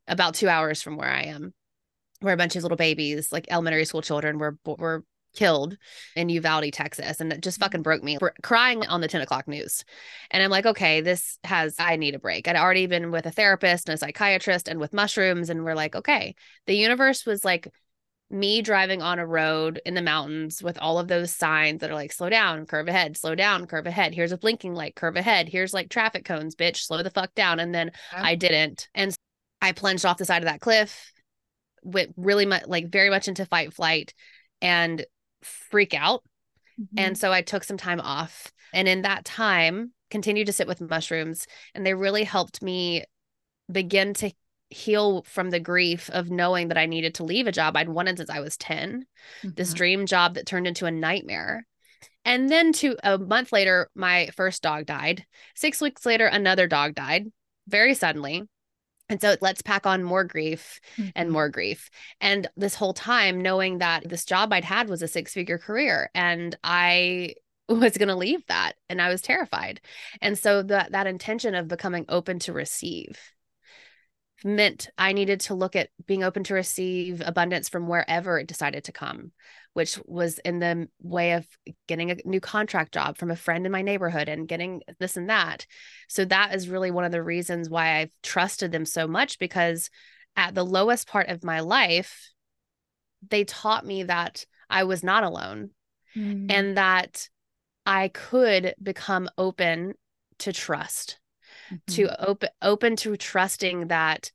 about 0.06 0.34
two 0.34 0.48
hours 0.48 0.82
from 0.82 0.96
where 0.96 1.10
I 1.10 1.22
am 1.22 1.52
where 2.20 2.34
a 2.34 2.36
bunch 2.36 2.56
of 2.56 2.62
little 2.62 2.76
babies, 2.76 3.30
like 3.30 3.46
elementary 3.50 3.84
school 3.84 4.02
children, 4.02 4.38
were 4.38 4.56
were 4.64 5.04
killed 5.36 5.76
in 6.14 6.28
Uvalde, 6.28 6.72
Texas. 6.72 7.20
And 7.20 7.32
it 7.32 7.42
just 7.42 7.58
mm-hmm. 7.58 7.64
fucking 7.64 7.82
broke 7.82 8.02
me 8.02 8.18
crying 8.42 8.86
on 8.86 9.00
the 9.00 9.08
10 9.08 9.20
o'clock 9.20 9.46
news. 9.46 9.84
And 10.30 10.42
I'm 10.42 10.50
like, 10.50 10.66
okay, 10.66 11.00
this 11.00 11.38
has, 11.44 11.76
I 11.78 11.96
need 11.96 12.14
a 12.14 12.18
break. 12.18 12.48
I'd 12.48 12.56
already 12.56 12.86
been 12.86 13.10
with 13.10 13.26
a 13.26 13.30
therapist 13.30 13.88
and 13.88 13.94
a 13.94 13.98
psychiatrist 13.98 14.68
and 14.68 14.80
with 14.80 14.92
mushrooms. 14.92 15.50
And 15.50 15.64
we're 15.64 15.74
like, 15.74 15.94
okay, 15.94 16.34
the 16.66 16.74
universe 16.74 17.24
was 17.24 17.44
like, 17.44 17.68
me 18.28 18.60
driving 18.60 19.02
on 19.02 19.18
a 19.18 19.26
road 19.26 19.80
in 19.86 19.94
the 19.94 20.02
mountains 20.02 20.60
with 20.60 20.76
all 20.80 20.98
of 20.98 21.06
those 21.06 21.32
signs 21.32 21.80
that 21.80 21.90
are 21.90 21.94
like 21.94 22.12
slow 22.12 22.28
down, 22.28 22.66
curve 22.66 22.88
ahead, 22.88 23.16
slow 23.16 23.36
down, 23.36 23.66
curve 23.66 23.86
ahead. 23.86 24.14
Here's 24.14 24.32
a 24.32 24.38
blinking 24.38 24.74
light, 24.74 24.96
curve 24.96 25.14
ahead. 25.14 25.48
Here's 25.48 25.72
like 25.72 25.90
traffic 25.90 26.24
cones, 26.24 26.56
bitch, 26.56 26.78
slow 26.78 27.02
the 27.02 27.10
fuck 27.10 27.34
down. 27.34 27.60
And 27.60 27.72
then. 27.72 27.92
I 28.12 28.34
didn't. 28.34 28.88
And 28.94 29.14
I 29.62 29.72
plunged 29.72 30.04
off 30.04 30.18
the 30.18 30.24
side 30.24 30.42
of 30.42 30.48
that 30.48 30.60
cliff, 30.60 31.12
went 31.82 32.14
really 32.16 32.46
much 32.46 32.64
like 32.66 32.88
very 32.88 33.10
much 33.10 33.28
into 33.28 33.46
fight 33.46 33.72
flight 33.72 34.12
and 34.60 35.04
freak 35.42 35.94
out. 35.94 36.22
Mm-hmm. 36.80 36.98
And 36.98 37.18
so 37.18 37.32
I 37.32 37.42
took 37.42 37.64
some 37.64 37.76
time 37.76 38.00
off. 38.00 38.52
And 38.72 38.88
in 38.88 39.02
that 39.02 39.24
time, 39.24 39.92
continued 40.10 40.46
to 40.46 40.52
sit 40.52 40.66
with 40.66 40.80
mushrooms. 40.80 41.46
And 41.74 41.84
they 41.84 41.94
really 41.94 42.24
helped 42.24 42.62
me 42.62 43.04
begin 43.70 44.14
to 44.14 44.32
heal 44.70 45.22
from 45.22 45.50
the 45.50 45.60
grief 45.60 46.10
of 46.10 46.30
knowing 46.30 46.68
that 46.68 46.78
I 46.78 46.86
needed 46.86 47.14
to 47.16 47.24
leave 47.24 47.46
a 47.46 47.52
job 47.52 47.76
I'd 47.76 47.88
wanted 47.88 48.18
since 48.18 48.30
I 48.30 48.40
was 48.40 48.56
10, 48.56 49.06
mm-hmm. 49.42 49.48
this 49.54 49.72
dream 49.72 50.06
job 50.06 50.34
that 50.34 50.46
turned 50.46 50.66
into 50.66 50.86
a 50.86 50.90
nightmare. 50.90 51.64
And 52.24 52.48
then 52.48 52.72
to 52.74 52.96
a 53.04 53.18
month 53.18 53.52
later, 53.52 53.88
my 53.94 54.30
first 54.36 54.62
dog 54.62 54.86
died. 54.86 55.24
Six 55.54 55.80
weeks 55.80 56.04
later, 56.04 56.26
another 56.26 56.66
dog 56.66 56.94
died 56.94 57.26
very 57.68 57.94
suddenly. 57.94 58.42
And 59.08 59.20
so 59.20 59.36
let's 59.40 59.62
pack 59.62 59.86
on 59.86 60.02
more 60.02 60.24
grief 60.24 60.80
mm-hmm. 60.96 61.10
and 61.14 61.30
more 61.30 61.48
grief. 61.48 61.90
And 62.20 62.48
this 62.56 62.74
whole 62.74 62.94
time, 62.94 63.40
knowing 63.40 63.78
that 63.78 64.08
this 64.08 64.24
job 64.24 64.52
I'd 64.52 64.64
had 64.64 64.88
was 64.88 65.02
a 65.02 65.08
six 65.08 65.32
figure 65.32 65.58
career 65.58 66.10
and 66.14 66.56
I 66.64 67.34
was 67.68 67.96
going 67.96 68.08
to 68.08 68.16
leave 68.16 68.46
that 68.46 68.74
and 68.88 69.00
I 69.00 69.08
was 69.08 69.22
terrified. 69.22 69.80
And 70.20 70.38
so 70.38 70.62
that 70.64 70.92
that 70.92 71.06
intention 71.06 71.54
of 71.54 71.68
becoming 71.68 72.04
open 72.08 72.38
to 72.40 72.52
receive 72.52 73.18
meant 74.44 74.88
I 74.98 75.12
needed 75.12 75.40
to 75.40 75.54
look 75.54 75.76
at 75.76 75.88
being 76.06 76.22
open 76.22 76.44
to 76.44 76.54
receive 76.54 77.22
abundance 77.24 77.68
from 77.68 77.88
wherever 77.88 78.38
it 78.38 78.46
decided 78.46 78.84
to 78.84 78.92
come, 78.92 79.32
which 79.76 79.98
was 80.06 80.38
in 80.38 80.58
the 80.58 80.88
way 81.02 81.32
of 81.32 81.46
getting 81.86 82.10
a 82.10 82.16
new 82.24 82.40
contract 82.40 82.94
job 82.94 83.18
from 83.18 83.30
a 83.30 83.36
friend 83.36 83.66
in 83.66 83.70
my 83.70 83.82
neighborhood 83.82 84.26
and 84.26 84.48
getting 84.48 84.80
this 85.00 85.18
and 85.18 85.28
that. 85.28 85.66
So 86.08 86.24
that 86.24 86.54
is 86.54 86.70
really 86.70 86.90
one 86.90 87.04
of 87.04 87.12
the 87.12 87.22
reasons 87.22 87.68
why 87.68 87.98
I've 87.98 88.10
trusted 88.22 88.72
them 88.72 88.86
so 88.86 89.06
much 89.06 89.38
because 89.38 89.90
at 90.34 90.54
the 90.54 90.64
lowest 90.64 91.06
part 91.06 91.28
of 91.28 91.44
my 91.44 91.60
life, 91.60 92.30
they 93.28 93.44
taught 93.44 93.84
me 93.84 94.04
that 94.04 94.46
I 94.70 94.84
was 94.84 95.04
not 95.04 95.24
alone 95.24 95.72
mm. 96.16 96.50
and 96.50 96.78
that 96.78 97.28
I 97.84 98.08
could 98.08 98.74
become 98.82 99.28
open 99.36 99.92
to 100.38 100.54
trust 100.54 101.18
mm-hmm. 101.70 101.94
to 101.96 102.26
open 102.26 102.48
open 102.62 102.96
to 102.96 103.14
trusting 103.18 103.88
that 103.88 104.32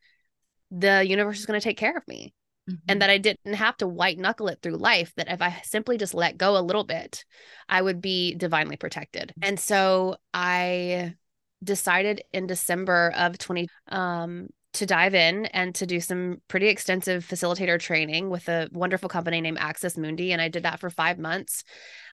the 0.69 1.03
universe 1.03 1.39
is 1.39 1.47
going 1.47 1.59
to 1.59 1.63
take 1.63 1.77
care 1.77 1.97
of 1.97 2.07
me 2.07 2.35
mm-hmm. 2.71 2.85
and 2.87 3.01
that 3.01 3.09
I 3.09 3.17
didn't 3.17 3.53
have 3.53 3.77
to 3.77 3.87
white 3.87 4.17
knuckle 4.17 4.47
it 4.47 4.59
through 4.61 4.77
life 4.77 5.13
that 5.17 5.29
if 5.29 5.41
I 5.41 5.61
simply 5.63 5.97
just 5.97 6.13
let 6.13 6.37
go 6.37 6.57
a 6.57 6.61
little 6.61 6.83
bit 6.83 7.25
I 7.69 7.81
would 7.81 8.01
be 8.01 8.35
divinely 8.35 8.77
protected. 8.77 9.33
And 9.41 9.59
so 9.59 10.17
I 10.33 11.15
decided 11.63 12.23
in 12.33 12.47
December 12.47 13.13
of 13.15 13.37
20 13.37 13.67
um 13.89 14.47
to 14.73 14.85
dive 14.85 15.13
in 15.13 15.47
and 15.47 15.75
to 15.75 15.85
do 15.85 15.99
some 15.99 16.41
pretty 16.47 16.69
extensive 16.69 17.27
facilitator 17.27 17.77
training 17.77 18.29
with 18.29 18.47
a 18.47 18.69
wonderful 18.71 19.09
company 19.09 19.41
named 19.41 19.57
Axis 19.59 19.97
Mundi 19.97 20.31
and 20.31 20.41
I 20.41 20.47
did 20.47 20.63
that 20.63 20.79
for 20.79 20.89
5 20.89 21.19
months 21.19 21.65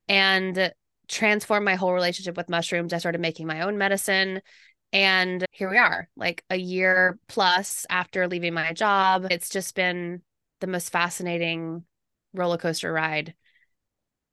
and 0.09 0.73
transformed 1.09 1.65
my 1.65 1.75
whole 1.75 1.93
relationship 1.93 2.37
with 2.37 2.49
mushrooms. 2.49 2.93
I 2.93 2.99
started 2.99 3.21
making 3.21 3.47
my 3.47 3.63
own 3.63 3.79
medicine, 3.79 4.41
and 4.93 5.45
here 5.53 5.71
we 5.71 5.79
are, 5.79 6.09
like 6.17 6.45
a 6.51 6.57
year 6.57 7.19
plus 7.29 7.85
after 7.91 8.29
leaving 8.29 8.55
my 8.55 8.73
job. 8.73 9.27
It's 9.31 9.51
just 9.51 9.75
been 9.75 10.23
the 10.61 10.67
most 10.67 10.91
fascinating 10.91 11.85
roller 12.35 12.59
coaster 12.59 12.93
ride 12.93 13.35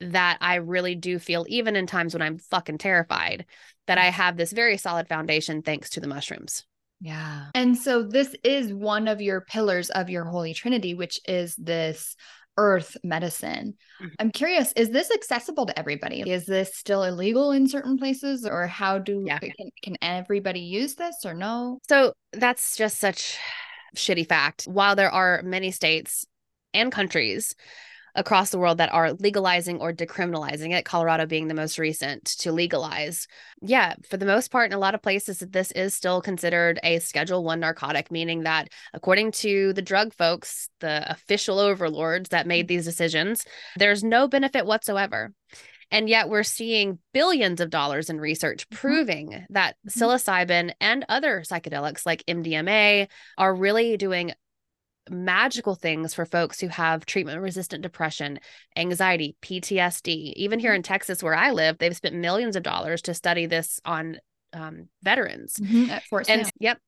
that 0.02 0.38
I 0.42 0.56
really 0.56 0.96
do 0.96 1.20
feel, 1.20 1.46
even 1.48 1.76
in 1.76 1.88
times 1.88 2.14
when 2.14 2.22
I'm 2.22 2.38
fucking 2.38 2.80
terrified, 2.80 3.46
that 3.88 3.98
I 3.98 4.06
have 4.06 4.36
this 4.36 4.52
very 4.52 4.78
solid 4.78 5.08
foundation 5.08 5.62
thanks 5.62 5.92
to 5.92 6.00
the 6.00 6.08
mushrooms. 6.08 6.66
Yeah. 7.02 7.46
And 7.54 7.78
so 7.78 8.04
this 8.04 8.36
is 8.44 8.74
one 8.74 9.08
of 9.08 9.22
your 9.22 9.42
pillars 9.42 9.90
of 9.90 10.10
your 10.10 10.26
Holy 10.26 10.54
Trinity, 10.54 10.94
which 10.94 11.20
is 11.28 11.56
this 11.56 12.16
earth 12.58 12.96
medicine. 13.04 13.76
Mm-hmm. 14.02 14.14
I'm 14.20 14.32
curious, 14.32 14.72
is 14.74 14.90
this 14.90 15.12
accessible 15.12 15.66
to 15.66 15.78
everybody? 15.78 16.22
Is 16.22 16.46
this 16.46 16.76
still 16.76 17.04
illegal 17.04 17.52
in 17.52 17.68
certain 17.68 17.98
places 17.98 18.46
or 18.46 18.66
how 18.68 18.98
do 18.98 19.24
yeah. 19.26 19.40
can, 19.40 19.70
can 19.84 19.96
everybody 20.02 20.62
use 20.62 20.96
this 20.96 21.18
or 21.26 21.34
no? 21.34 21.80
So 21.90 22.14
that's 22.32 22.78
just 22.78 22.98
such 23.00 23.38
shitty 23.96 24.28
fact. 24.28 24.66
While 24.66 24.96
there 24.96 25.12
are 25.12 25.42
many 25.44 25.72
states 25.72 26.26
and 26.74 26.92
countries 26.92 27.56
across 28.16 28.50
the 28.50 28.58
world 28.58 28.78
that 28.78 28.94
are 28.94 29.14
legalizing 29.14 29.80
or 29.80 29.92
decriminalizing 29.92 30.74
it, 30.74 30.86
Colorado 30.86 31.26
being 31.26 31.48
the 31.48 31.54
most 31.54 31.78
recent 31.78 32.24
to 32.24 32.52
legalize. 32.52 33.28
Yeah, 33.62 33.96
for 34.10 34.18
the 34.18 34.26
most 34.26 34.52
part, 34.52 34.72
in 34.72 34.76
a 34.76 34.80
lot 34.80 34.96
of 34.96 35.02
places, 35.02 35.40
this 35.40 35.72
is 35.72 35.94
still 35.94 36.22
considered 36.22 36.80
a 36.82 37.00
Schedule 37.00 37.44
One 37.44 37.60
narcotic, 37.60 38.12
meaning 38.12 38.44
that 38.44 38.70
according 38.94 39.32
to 39.34 39.74
the 39.74 39.82
drug 39.82 40.14
folks, 40.14 40.70
the 40.80 41.10
official 41.12 41.60
overlords 41.60 42.30
that 42.30 42.48
made 42.48 42.68
mm-hmm. 42.68 42.76
these 42.76 42.86
decisions, 42.86 43.46
there's 43.76 44.04
no 44.04 44.28
benefit 44.28 44.66
whatsoever. 44.66 45.34
And 45.92 46.10
yet 46.10 46.30
we're 46.30 46.44
seeing 46.44 47.00
billions 47.14 47.62
of 47.62 47.70
dollars 47.70 48.10
in 48.10 48.20
research 48.20 48.68
mm-hmm. 48.68 48.76
proving 48.76 49.46
that 49.50 49.76
mm-hmm. 49.88 50.04
psilocybin 50.04 50.74
and 50.80 51.06
other 51.10 51.42
psychedelics 51.42 52.06
like 52.06 52.24
MDMA 52.28 53.08
are 53.38 53.56
really 53.56 53.98
doing 53.98 54.34
magical 55.10 55.76
things 55.76 56.14
for 56.14 56.26
folks 56.26 56.60
who 56.60 56.68
have 56.68 57.06
treatment 57.06 57.42
resistant 57.42 57.84
depression, 57.84 58.40
anxiety, 58.76 59.36
PTSD. 59.42 60.34
Even 60.34 60.60
here 60.60 60.72
mm-hmm. 60.72 60.78
in 60.78 60.84
Texas, 60.84 61.22
where 61.22 61.36
I 61.36 61.52
live, 61.52 61.78
they've 61.78 61.96
spent 61.96 62.16
millions 62.16 62.56
of 62.56 62.64
dollars 62.64 63.04
to 63.04 63.14
study 63.14 63.46
this 63.46 63.80
on 63.86 64.20
um, 64.54 64.90
veterans. 65.04 65.56
Mm-hmm. 65.56 66.18
and 66.28 66.50
yep. 66.60 66.80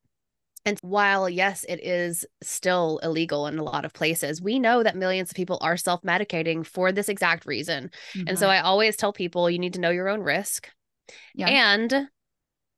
And 0.64 0.78
while, 0.82 1.28
yes, 1.28 1.64
it 1.68 1.82
is 1.82 2.26
still 2.42 2.98
illegal 3.02 3.46
in 3.46 3.58
a 3.58 3.62
lot 3.62 3.84
of 3.84 3.92
places, 3.92 4.42
we 4.42 4.58
know 4.58 4.82
that 4.82 4.96
millions 4.96 5.30
of 5.30 5.36
people 5.36 5.58
are 5.60 5.76
self 5.76 6.02
medicating 6.02 6.66
for 6.66 6.92
this 6.92 7.08
exact 7.08 7.46
reason. 7.46 7.90
Mm-hmm. 8.12 8.28
And 8.28 8.38
so 8.38 8.46
mm-hmm. 8.46 8.64
I 8.64 8.68
always 8.68 8.96
tell 8.96 9.12
people 9.12 9.48
you 9.48 9.58
need 9.58 9.74
to 9.74 9.80
know 9.80 9.90
your 9.90 10.08
own 10.08 10.20
risk. 10.20 10.68
Yeah. 11.34 11.48
And 11.48 12.08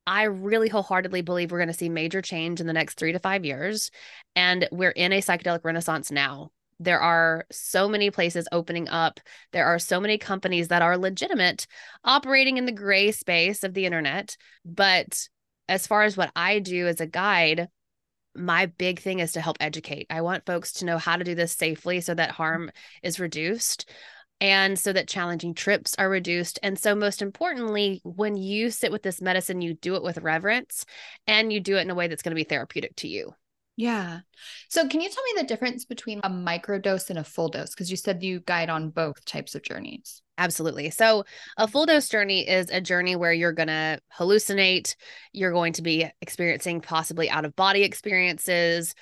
I 0.06 0.24
really 0.24 0.68
wholeheartedly 0.68 1.22
believe 1.22 1.52
we're 1.52 1.58
going 1.58 1.68
to 1.68 1.74
see 1.74 1.88
major 1.88 2.22
change 2.22 2.60
in 2.60 2.66
the 2.66 2.72
next 2.72 2.98
three 2.98 3.12
to 3.12 3.18
five 3.18 3.44
years. 3.44 3.90
And 4.34 4.68
we're 4.72 4.90
in 4.90 5.12
a 5.12 5.20
psychedelic 5.20 5.64
renaissance 5.64 6.10
now. 6.10 6.50
There 6.78 7.00
are 7.00 7.44
so 7.52 7.88
many 7.88 8.10
places 8.10 8.48
opening 8.52 8.88
up. 8.88 9.20
There 9.52 9.66
are 9.66 9.78
so 9.78 10.00
many 10.00 10.16
companies 10.16 10.68
that 10.68 10.80
are 10.80 10.96
legitimate 10.96 11.66
operating 12.04 12.56
in 12.56 12.64
the 12.64 12.72
gray 12.72 13.12
space 13.12 13.62
of 13.62 13.74
the 13.74 13.84
internet. 13.84 14.36
But 14.64 15.28
as 15.70 15.86
far 15.86 16.02
as 16.02 16.16
what 16.16 16.32
I 16.36 16.58
do 16.58 16.86
as 16.88 17.00
a 17.00 17.06
guide, 17.06 17.68
my 18.34 18.66
big 18.66 19.00
thing 19.00 19.20
is 19.20 19.32
to 19.32 19.40
help 19.40 19.56
educate. 19.60 20.06
I 20.10 20.20
want 20.22 20.46
folks 20.46 20.72
to 20.74 20.84
know 20.84 20.98
how 20.98 21.16
to 21.16 21.24
do 21.24 21.34
this 21.34 21.52
safely 21.52 22.00
so 22.00 22.14
that 22.14 22.30
harm 22.32 22.70
is 23.02 23.20
reduced. 23.20 23.88
and 24.40 24.78
so 24.78 24.92
that 24.92 25.08
challenging 25.08 25.54
trips 25.54 25.94
are 25.98 26.08
reduced. 26.08 26.58
And 26.62 26.78
so, 26.78 26.94
most 26.94 27.22
importantly, 27.22 28.00
when 28.04 28.36
you 28.36 28.70
sit 28.70 28.90
with 28.92 29.02
this 29.02 29.20
medicine, 29.20 29.60
you 29.60 29.74
do 29.74 29.96
it 29.96 30.02
with 30.02 30.18
reverence 30.18 30.86
and 31.26 31.52
you 31.52 31.60
do 31.60 31.76
it 31.76 31.82
in 31.82 31.90
a 31.90 31.94
way 31.94 32.08
that's 32.08 32.22
going 32.22 32.30
to 32.32 32.40
be 32.40 32.44
therapeutic 32.44 32.96
to 32.96 33.08
you. 33.08 33.34
Yeah. 33.80 34.20
So, 34.68 34.86
can 34.86 35.00
you 35.00 35.08
tell 35.08 35.24
me 35.24 35.40
the 35.40 35.46
difference 35.46 35.86
between 35.86 36.20
a 36.22 36.28
microdose 36.28 37.08
and 37.08 37.18
a 37.18 37.24
full 37.24 37.48
dose? 37.48 37.70
Because 37.70 37.90
you 37.90 37.96
said 37.96 38.22
you 38.22 38.40
guide 38.40 38.68
on 38.68 38.90
both 38.90 39.24
types 39.24 39.54
of 39.54 39.62
journeys. 39.62 40.20
Absolutely. 40.36 40.90
So, 40.90 41.24
a 41.56 41.66
full 41.66 41.86
dose 41.86 42.06
journey 42.06 42.46
is 42.46 42.68
a 42.68 42.82
journey 42.82 43.16
where 43.16 43.32
you're 43.32 43.54
going 43.54 43.68
to 43.68 43.98
hallucinate, 44.14 44.96
you're 45.32 45.52
going 45.52 45.72
to 45.72 45.82
be 45.82 46.06
experiencing 46.20 46.82
possibly 46.82 47.30
out 47.30 47.46
of 47.46 47.56
body 47.56 47.82
experiences, 47.82 48.94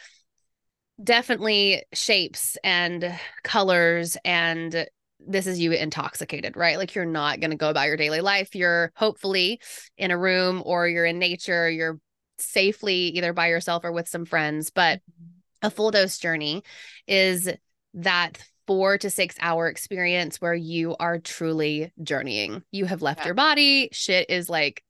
definitely 1.02 1.82
shapes 1.92 2.56
and 2.62 3.18
colors 3.42 4.16
and 4.24 4.86
this 5.26 5.48
is 5.48 5.58
you 5.58 5.72
intoxicated, 5.72 6.56
right? 6.56 6.78
Like 6.78 6.94
you're 6.94 7.04
not 7.04 7.40
going 7.40 7.50
to 7.50 7.56
go 7.56 7.68
about 7.68 7.88
your 7.88 7.96
daily 7.96 8.20
life. 8.20 8.54
You're 8.54 8.92
hopefully 8.94 9.60
in 9.96 10.12
a 10.12 10.16
room 10.16 10.62
or 10.64 10.86
you're 10.86 11.04
in 11.04 11.18
nature, 11.18 11.68
you're 11.68 11.98
safely 12.38 13.08
either 13.08 13.32
by 13.32 13.48
yourself 13.48 13.84
or 13.84 13.92
with 13.92 14.08
some 14.08 14.24
friends. 14.24 14.70
But 14.70 14.98
mm-hmm. 14.98 15.66
a 15.66 15.70
full 15.70 15.90
dose 15.90 16.18
journey 16.18 16.62
is 17.06 17.48
that 17.94 18.38
four 18.66 18.98
to 18.98 19.08
six 19.08 19.34
hour 19.40 19.66
experience 19.68 20.40
where 20.40 20.54
you 20.54 20.94
are 21.00 21.18
truly 21.18 21.90
journeying. 22.02 22.62
You 22.70 22.84
have 22.84 23.02
left 23.02 23.20
yeah. 23.20 23.26
your 23.26 23.34
body, 23.34 23.88
shit 23.92 24.28
is 24.28 24.48
like 24.50 24.84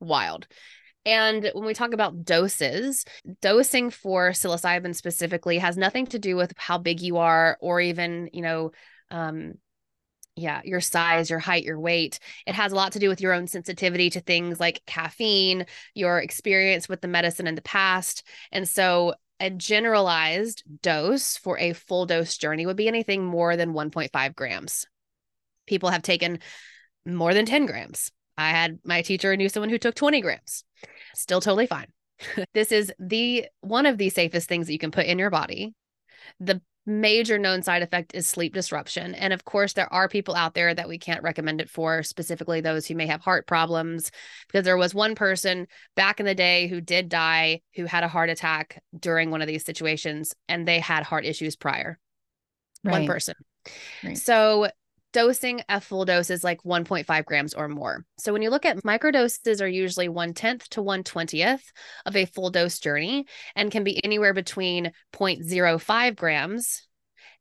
wild. 0.00 0.46
And 1.06 1.50
when 1.52 1.66
we 1.66 1.74
talk 1.74 1.92
about 1.92 2.24
doses, 2.24 3.04
dosing 3.42 3.90
for 3.90 4.30
psilocybin 4.30 4.94
specifically 4.94 5.58
has 5.58 5.76
nothing 5.76 6.06
to 6.06 6.18
do 6.18 6.36
with 6.36 6.54
how 6.56 6.78
big 6.78 7.02
you 7.02 7.18
are 7.18 7.58
or 7.60 7.80
even, 7.80 8.30
you 8.32 8.40
know, 8.40 8.70
um, 9.10 9.54
yeah, 10.36 10.60
your 10.64 10.80
size, 10.80 11.30
your 11.30 11.38
height, 11.38 11.64
your 11.64 11.78
weight. 11.78 12.18
It 12.46 12.54
has 12.54 12.72
a 12.72 12.74
lot 12.74 12.92
to 12.92 12.98
do 12.98 13.08
with 13.08 13.20
your 13.20 13.32
own 13.32 13.46
sensitivity 13.46 14.10
to 14.10 14.20
things 14.20 14.58
like 14.58 14.82
caffeine, 14.86 15.66
your 15.94 16.18
experience 16.18 16.88
with 16.88 17.00
the 17.00 17.08
medicine 17.08 17.46
in 17.46 17.54
the 17.54 17.62
past. 17.62 18.26
And 18.50 18.68
so 18.68 19.14
a 19.40 19.50
generalized 19.50 20.62
dose 20.82 21.36
for 21.36 21.58
a 21.58 21.72
full 21.72 22.06
dose 22.06 22.36
journey 22.36 22.66
would 22.66 22.76
be 22.76 22.88
anything 22.88 23.24
more 23.24 23.56
than 23.56 23.74
1.5 23.74 24.34
grams. 24.34 24.86
People 25.66 25.90
have 25.90 26.02
taken 26.02 26.40
more 27.06 27.34
than 27.34 27.46
10 27.46 27.66
grams. 27.66 28.10
I 28.36 28.50
had 28.50 28.78
my 28.84 29.02
teacher 29.02 29.36
knew 29.36 29.48
someone 29.48 29.70
who 29.70 29.78
took 29.78 29.94
20 29.94 30.20
grams. 30.20 30.64
Still 31.14 31.40
totally 31.40 31.66
fine. 31.66 31.86
this 32.54 32.72
is 32.72 32.92
the 32.98 33.46
one 33.60 33.86
of 33.86 33.98
the 33.98 34.10
safest 34.10 34.48
things 34.48 34.66
that 34.66 34.72
you 34.72 34.78
can 34.78 34.90
put 34.90 35.06
in 35.06 35.18
your 35.18 35.30
body. 35.30 35.74
The 36.40 36.60
major 36.86 37.38
known 37.38 37.62
side 37.62 37.82
effect 37.82 38.14
is 38.14 38.26
sleep 38.26 38.52
disruption. 38.52 39.14
And 39.14 39.32
of 39.32 39.44
course, 39.44 39.72
there 39.72 39.92
are 39.92 40.08
people 40.08 40.34
out 40.34 40.54
there 40.54 40.74
that 40.74 40.88
we 40.88 40.98
can't 40.98 41.22
recommend 41.22 41.60
it 41.60 41.70
for, 41.70 42.02
specifically 42.02 42.60
those 42.60 42.86
who 42.86 42.94
may 42.94 43.06
have 43.06 43.20
heart 43.20 43.46
problems. 43.46 44.10
Because 44.46 44.64
there 44.64 44.76
was 44.76 44.94
one 44.94 45.14
person 45.14 45.66
back 45.96 46.20
in 46.20 46.26
the 46.26 46.34
day 46.34 46.66
who 46.68 46.80
did 46.80 47.08
die 47.08 47.62
who 47.74 47.86
had 47.86 48.04
a 48.04 48.08
heart 48.08 48.30
attack 48.30 48.82
during 48.98 49.30
one 49.30 49.40
of 49.40 49.48
these 49.48 49.64
situations, 49.64 50.34
and 50.48 50.68
they 50.68 50.80
had 50.80 51.04
heart 51.04 51.24
issues 51.24 51.56
prior. 51.56 51.98
Right. 52.84 52.92
One 52.92 53.06
person. 53.06 53.34
Right. 54.02 54.18
So 54.18 54.68
dosing 55.14 55.62
a 55.68 55.80
full 55.80 56.04
dose 56.04 56.28
is 56.28 56.44
like 56.44 56.62
1.5 56.64 57.24
grams 57.24 57.54
or 57.54 57.68
more. 57.68 58.04
So 58.18 58.32
when 58.32 58.42
you 58.42 58.50
look 58.50 58.66
at 58.66 58.82
microdoses 58.82 59.62
are 59.62 59.68
usually 59.68 60.10
one 60.10 60.34
tenth 60.34 60.68
to 60.70 60.82
one 60.82 61.04
twentieth 61.04 61.72
of 62.04 62.16
a 62.16 62.26
full 62.26 62.50
dose 62.50 62.78
journey 62.80 63.26
and 63.54 63.70
can 63.70 63.84
be 63.84 64.04
anywhere 64.04 64.34
between 64.34 64.92
0.05 65.14 66.16
grams 66.16 66.86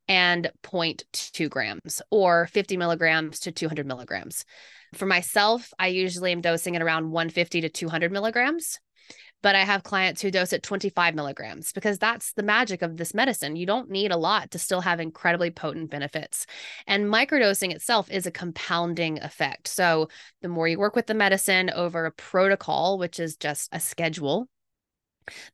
and 0.07 0.51
0.2 0.63 1.49
grams 1.49 2.01
or 2.11 2.47
50 2.47 2.77
milligrams 2.77 3.39
to 3.41 3.51
200 3.51 3.85
milligrams. 3.87 4.45
For 4.93 5.07
myself, 5.07 5.73
I 5.79 5.87
usually 5.87 6.31
am 6.31 6.41
dosing 6.41 6.75
at 6.75 6.81
around 6.81 7.09
150 7.09 7.61
to 7.61 7.69
200 7.69 8.11
milligrams 8.11 8.79
but 9.43 9.55
I 9.55 9.59
have 9.59 9.83
clients 9.83 10.21
who 10.21 10.31
dose 10.31 10.53
at 10.53 10.63
25 10.63 11.13
milligrams 11.13 11.71
because 11.73 12.00
that's 12.00 12.33
the 12.33 12.41
magic 12.41 12.81
of 12.81 12.97
this 12.97 13.13
medicine. 13.13 13.55
You 13.55 13.67
don't 13.67 13.91
need 13.91 14.12
a 14.12 14.17
lot 14.17 14.50
to 14.51 14.59
still 14.59 14.81
have 14.81 15.00
incredibly 15.00 15.51
potent 15.51 15.91
benefits. 15.91 16.47
And 16.88 17.05
microdosing 17.05 17.71
itself 17.71 18.09
is 18.09 18.25
a 18.25 18.31
compounding 18.31 19.21
effect. 19.21 19.67
So 19.67 20.07
the 20.41 20.47
more 20.47 20.67
you 20.67 20.79
work 20.79 20.95
with 20.95 21.07
the 21.07 21.13
medicine 21.13 21.69
over 21.69 22.05
a 22.05 22.12
protocol, 22.12 22.97
which 22.97 23.19
is 23.19 23.35
just 23.35 23.69
a 23.71 23.79
schedule, 23.79 24.47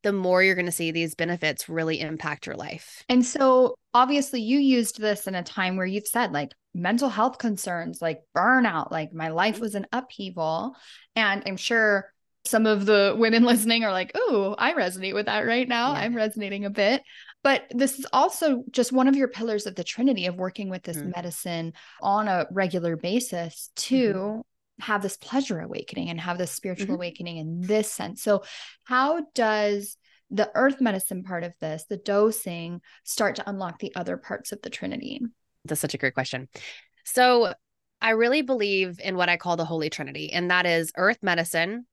the 0.03 0.13
more 0.13 0.41
you're 0.41 0.55
going 0.55 0.65
to 0.67 0.71
see 0.71 0.91
these 0.91 1.15
benefits 1.15 1.67
really 1.67 1.99
impact 1.99 2.45
your 2.45 2.55
life. 2.55 3.03
And 3.09 3.23
so, 3.23 3.75
obviously, 3.93 4.41
you 4.41 4.57
used 4.57 4.99
this 4.99 5.27
in 5.27 5.35
a 5.35 5.43
time 5.43 5.77
where 5.77 5.85
you've 5.85 6.07
said, 6.07 6.31
like, 6.31 6.53
mental 6.73 7.09
health 7.09 7.37
concerns, 7.37 8.01
like 8.01 8.21
burnout, 8.35 8.91
like 8.91 9.13
my 9.13 9.29
life 9.29 9.55
mm-hmm. 9.55 9.63
was 9.63 9.75
an 9.75 9.87
upheaval. 9.91 10.75
And 11.15 11.43
I'm 11.45 11.57
sure 11.57 12.11
some 12.45 12.65
of 12.65 12.85
the 12.85 13.15
women 13.17 13.43
listening 13.45 13.83
are 13.83 13.91
like, 13.91 14.11
oh, 14.15 14.55
I 14.57 14.73
resonate 14.73 15.13
with 15.13 15.27
that 15.27 15.45
right 15.45 15.67
now. 15.67 15.93
Yeah. 15.93 15.99
I'm 15.99 16.15
resonating 16.15 16.65
a 16.65 16.69
bit. 16.69 17.03
But 17.43 17.65
this 17.71 17.99
is 17.99 18.05
also 18.11 18.63
just 18.69 18.91
one 18.91 19.07
of 19.07 19.15
your 19.15 19.29
pillars 19.29 19.65
of 19.65 19.75
the 19.75 19.83
Trinity 19.83 20.25
of 20.25 20.35
working 20.35 20.69
with 20.69 20.83
this 20.83 20.97
mm-hmm. 20.97 21.11
medicine 21.15 21.73
on 22.01 22.27
a 22.27 22.47
regular 22.51 22.97
basis 22.97 23.69
to 23.77 24.13
mm-hmm. 24.13 24.41
have 24.81 25.01
this 25.01 25.15
pleasure 25.15 25.59
awakening 25.59 26.09
and 26.09 26.19
have 26.19 26.37
this 26.37 26.51
spiritual 26.51 26.87
mm-hmm. 26.87 26.95
awakening 26.95 27.37
in 27.37 27.61
this 27.61 27.91
sense. 27.91 28.21
So, 28.21 28.43
how 28.83 29.25
does 29.35 29.95
the 30.31 30.51
earth 30.53 30.81
medicine 30.81 31.23
part 31.23 31.43
of 31.43 31.53
this, 31.61 31.85
the 31.89 31.97
dosing, 31.97 32.81
start 33.03 33.37
to 33.37 33.49
unlock 33.49 33.79
the 33.79 33.95
other 33.95 34.17
parts 34.17 34.51
of 34.51 34.61
the 34.61 34.69
Trinity? 34.69 35.21
That's 35.63 35.81
such 35.81 35.93
a 35.93 35.97
great 35.97 36.13
question. 36.15 36.49
So, 37.05 37.53
I 38.01 38.11
really 38.11 38.41
believe 38.41 38.99
in 39.03 39.15
what 39.15 39.29
I 39.29 39.37
call 39.37 39.57
the 39.57 39.65
Holy 39.65 39.89
Trinity, 39.89 40.31
and 40.31 40.51
that 40.51 40.65
is 40.65 40.91
earth 40.95 41.19
medicine, 41.21 41.85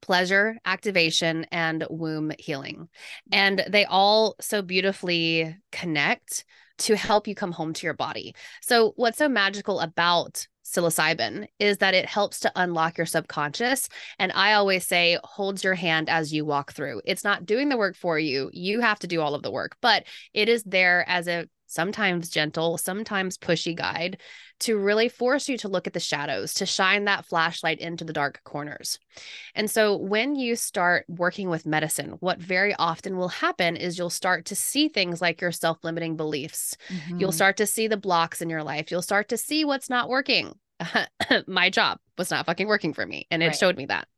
pleasure, 0.00 0.56
activation, 0.64 1.46
and 1.50 1.86
womb 1.90 2.32
healing. 2.38 2.88
And 3.32 3.64
they 3.68 3.84
all 3.84 4.36
so 4.40 4.62
beautifully 4.62 5.56
connect 5.72 6.44
to 6.78 6.96
help 6.96 7.26
you 7.26 7.34
come 7.34 7.52
home 7.52 7.72
to 7.72 7.86
your 7.86 7.94
body. 7.94 8.34
So, 8.62 8.92
what's 8.96 9.18
so 9.18 9.28
magical 9.28 9.80
about 9.80 10.46
psilocybin 10.64 11.46
is 11.58 11.78
that 11.78 11.94
it 11.94 12.06
helps 12.06 12.40
to 12.40 12.52
unlock 12.54 12.98
your 12.98 13.06
subconscious. 13.06 13.88
And 14.18 14.32
I 14.32 14.52
always 14.52 14.86
say, 14.86 15.18
holds 15.24 15.64
your 15.64 15.74
hand 15.74 16.08
as 16.08 16.32
you 16.32 16.44
walk 16.44 16.72
through. 16.72 17.00
It's 17.04 17.24
not 17.24 17.46
doing 17.46 17.68
the 17.68 17.76
work 17.76 17.96
for 17.96 18.18
you. 18.18 18.50
You 18.52 18.80
have 18.80 18.98
to 19.00 19.06
do 19.06 19.20
all 19.20 19.34
of 19.34 19.42
the 19.42 19.50
work, 19.50 19.76
but 19.80 20.04
it 20.34 20.48
is 20.48 20.62
there 20.64 21.08
as 21.08 21.26
a 21.26 21.46
sometimes 21.68 22.28
gentle, 22.28 22.76
sometimes 22.78 23.38
pushy 23.38 23.76
guide 23.76 24.18
to 24.60 24.76
really 24.76 25.08
force 25.08 25.48
you 25.48 25.56
to 25.58 25.68
look 25.68 25.86
at 25.86 25.92
the 25.92 26.00
shadows, 26.00 26.54
to 26.54 26.66
shine 26.66 27.04
that 27.04 27.24
flashlight 27.24 27.78
into 27.78 28.04
the 28.04 28.12
dark 28.12 28.40
corners. 28.42 28.98
And 29.54 29.70
so 29.70 29.96
when 29.96 30.34
you 30.34 30.56
start 30.56 31.04
working 31.08 31.48
with 31.48 31.66
medicine, 31.66 32.16
what 32.20 32.40
very 32.40 32.74
often 32.74 33.16
will 33.16 33.28
happen 33.28 33.76
is 33.76 33.96
you'll 33.96 34.10
start 34.10 34.46
to 34.46 34.56
see 34.56 34.88
things 34.88 35.20
like 35.20 35.40
your 35.40 35.52
self 35.52 35.78
limiting 35.84 36.16
beliefs. 36.16 36.76
Mm-hmm. 36.88 37.20
You'll 37.20 37.32
start 37.32 37.56
to 37.58 37.66
see 37.66 37.86
the 37.86 37.96
blocks 37.96 38.42
in 38.42 38.50
your 38.50 38.64
life. 38.64 38.90
You'll 38.90 39.02
start 39.02 39.28
to 39.28 39.36
see 39.36 39.64
what's 39.64 39.90
not 39.90 40.08
working. 40.08 40.58
My 41.46 41.70
job 41.70 41.98
was 42.16 42.30
not 42.30 42.46
fucking 42.46 42.66
working 42.66 42.94
for 42.94 43.06
me, 43.06 43.26
and 43.30 43.42
it 43.42 43.48
right. 43.48 43.56
showed 43.56 43.76
me 43.76 43.86
that. 43.86 44.08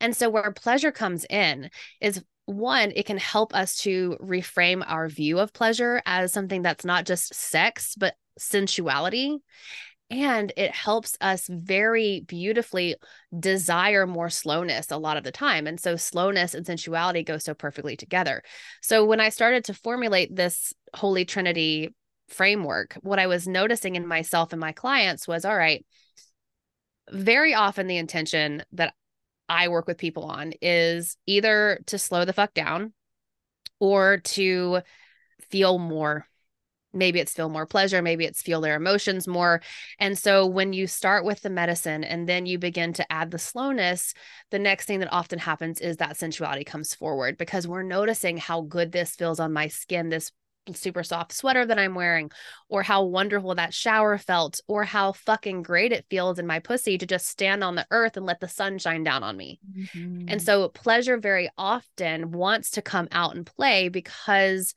And 0.00 0.16
so, 0.16 0.28
where 0.28 0.50
pleasure 0.50 0.90
comes 0.90 1.24
in 1.30 1.70
is 2.00 2.22
one, 2.46 2.92
it 2.94 3.06
can 3.06 3.18
help 3.18 3.54
us 3.54 3.76
to 3.78 4.16
reframe 4.20 4.84
our 4.86 5.08
view 5.08 5.38
of 5.38 5.52
pleasure 5.52 6.02
as 6.06 6.32
something 6.32 6.62
that's 6.62 6.84
not 6.84 7.06
just 7.06 7.34
sex, 7.34 7.94
but 7.96 8.14
sensuality. 8.38 9.38
And 10.10 10.52
it 10.58 10.72
helps 10.72 11.16
us 11.22 11.46
very 11.48 12.20
beautifully 12.20 12.96
desire 13.38 14.06
more 14.06 14.28
slowness 14.28 14.90
a 14.90 14.98
lot 14.98 15.16
of 15.16 15.24
the 15.24 15.32
time. 15.32 15.66
And 15.66 15.80
so, 15.80 15.96
slowness 15.96 16.52
and 16.52 16.66
sensuality 16.66 17.22
go 17.22 17.38
so 17.38 17.54
perfectly 17.54 17.96
together. 17.96 18.42
So, 18.82 19.06
when 19.06 19.20
I 19.20 19.30
started 19.30 19.64
to 19.64 19.74
formulate 19.74 20.36
this 20.36 20.74
Holy 20.94 21.24
Trinity 21.24 21.94
framework, 22.28 22.94
what 23.00 23.18
I 23.18 23.26
was 23.26 23.48
noticing 23.48 23.96
in 23.96 24.06
myself 24.06 24.52
and 24.52 24.60
my 24.60 24.72
clients 24.72 25.26
was 25.26 25.46
all 25.46 25.56
right, 25.56 25.86
very 27.10 27.54
often 27.54 27.86
the 27.86 27.96
intention 27.96 28.62
that 28.72 28.94
I 29.52 29.68
work 29.68 29.86
with 29.86 29.98
people 29.98 30.24
on 30.24 30.54
is 30.62 31.18
either 31.26 31.82
to 31.88 31.98
slow 31.98 32.24
the 32.24 32.32
fuck 32.32 32.54
down 32.54 32.94
or 33.80 34.16
to 34.16 34.80
feel 35.50 35.78
more. 35.78 36.26
Maybe 36.94 37.20
it's 37.20 37.34
feel 37.34 37.50
more 37.50 37.66
pleasure, 37.66 38.00
maybe 38.00 38.24
it's 38.24 38.40
feel 38.40 38.62
their 38.62 38.76
emotions 38.76 39.28
more. 39.28 39.60
And 39.98 40.18
so 40.18 40.46
when 40.46 40.72
you 40.72 40.86
start 40.86 41.26
with 41.26 41.42
the 41.42 41.50
medicine 41.50 42.02
and 42.02 42.26
then 42.26 42.46
you 42.46 42.58
begin 42.58 42.94
to 42.94 43.12
add 43.12 43.30
the 43.30 43.38
slowness, 43.38 44.14
the 44.50 44.58
next 44.58 44.86
thing 44.86 45.00
that 45.00 45.12
often 45.12 45.38
happens 45.38 45.80
is 45.80 45.98
that 45.98 46.16
sensuality 46.16 46.64
comes 46.64 46.94
forward 46.94 47.36
because 47.36 47.68
we're 47.68 47.82
noticing 47.82 48.38
how 48.38 48.62
good 48.62 48.90
this 48.90 49.14
feels 49.14 49.38
on 49.38 49.52
my 49.52 49.68
skin, 49.68 50.08
this 50.08 50.32
super 50.72 51.02
soft 51.02 51.32
sweater 51.32 51.66
that 51.66 51.78
I'm 51.78 51.94
wearing, 51.94 52.30
or 52.68 52.82
how 52.82 53.04
wonderful 53.04 53.54
that 53.56 53.74
shower 53.74 54.18
felt, 54.18 54.60
or 54.68 54.84
how 54.84 55.12
fucking 55.12 55.62
great 55.62 55.92
it 55.92 56.06
feels 56.08 56.38
in 56.38 56.46
my 56.46 56.60
pussy 56.60 56.98
to 56.98 57.06
just 57.06 57.26
stand 57.26 57.64
on 57.64 57.74
the 57.74 57.86
earth 57.90 58.16
and 58.16 58.26
let 58.26 58.40
the 58.40 58.48
sun 58.48 58.78
shine 58.78 59.02
down 59.02 59.22
on 59.22 59.36
me. 59.36 59.60
Mm-hmm. 59.76 60.28
And 60.28 60.40
so, 60.40 60.68
pleasure 60.68 61.18
very 61.18 61.50
often 61.58 62.30
wants 62.30 62.72
to 62.72 62.82
come 62.82 63.08
out 63.12 63.34
and 63.34 63.46
play 63.46 63.88
because 63.88 64.74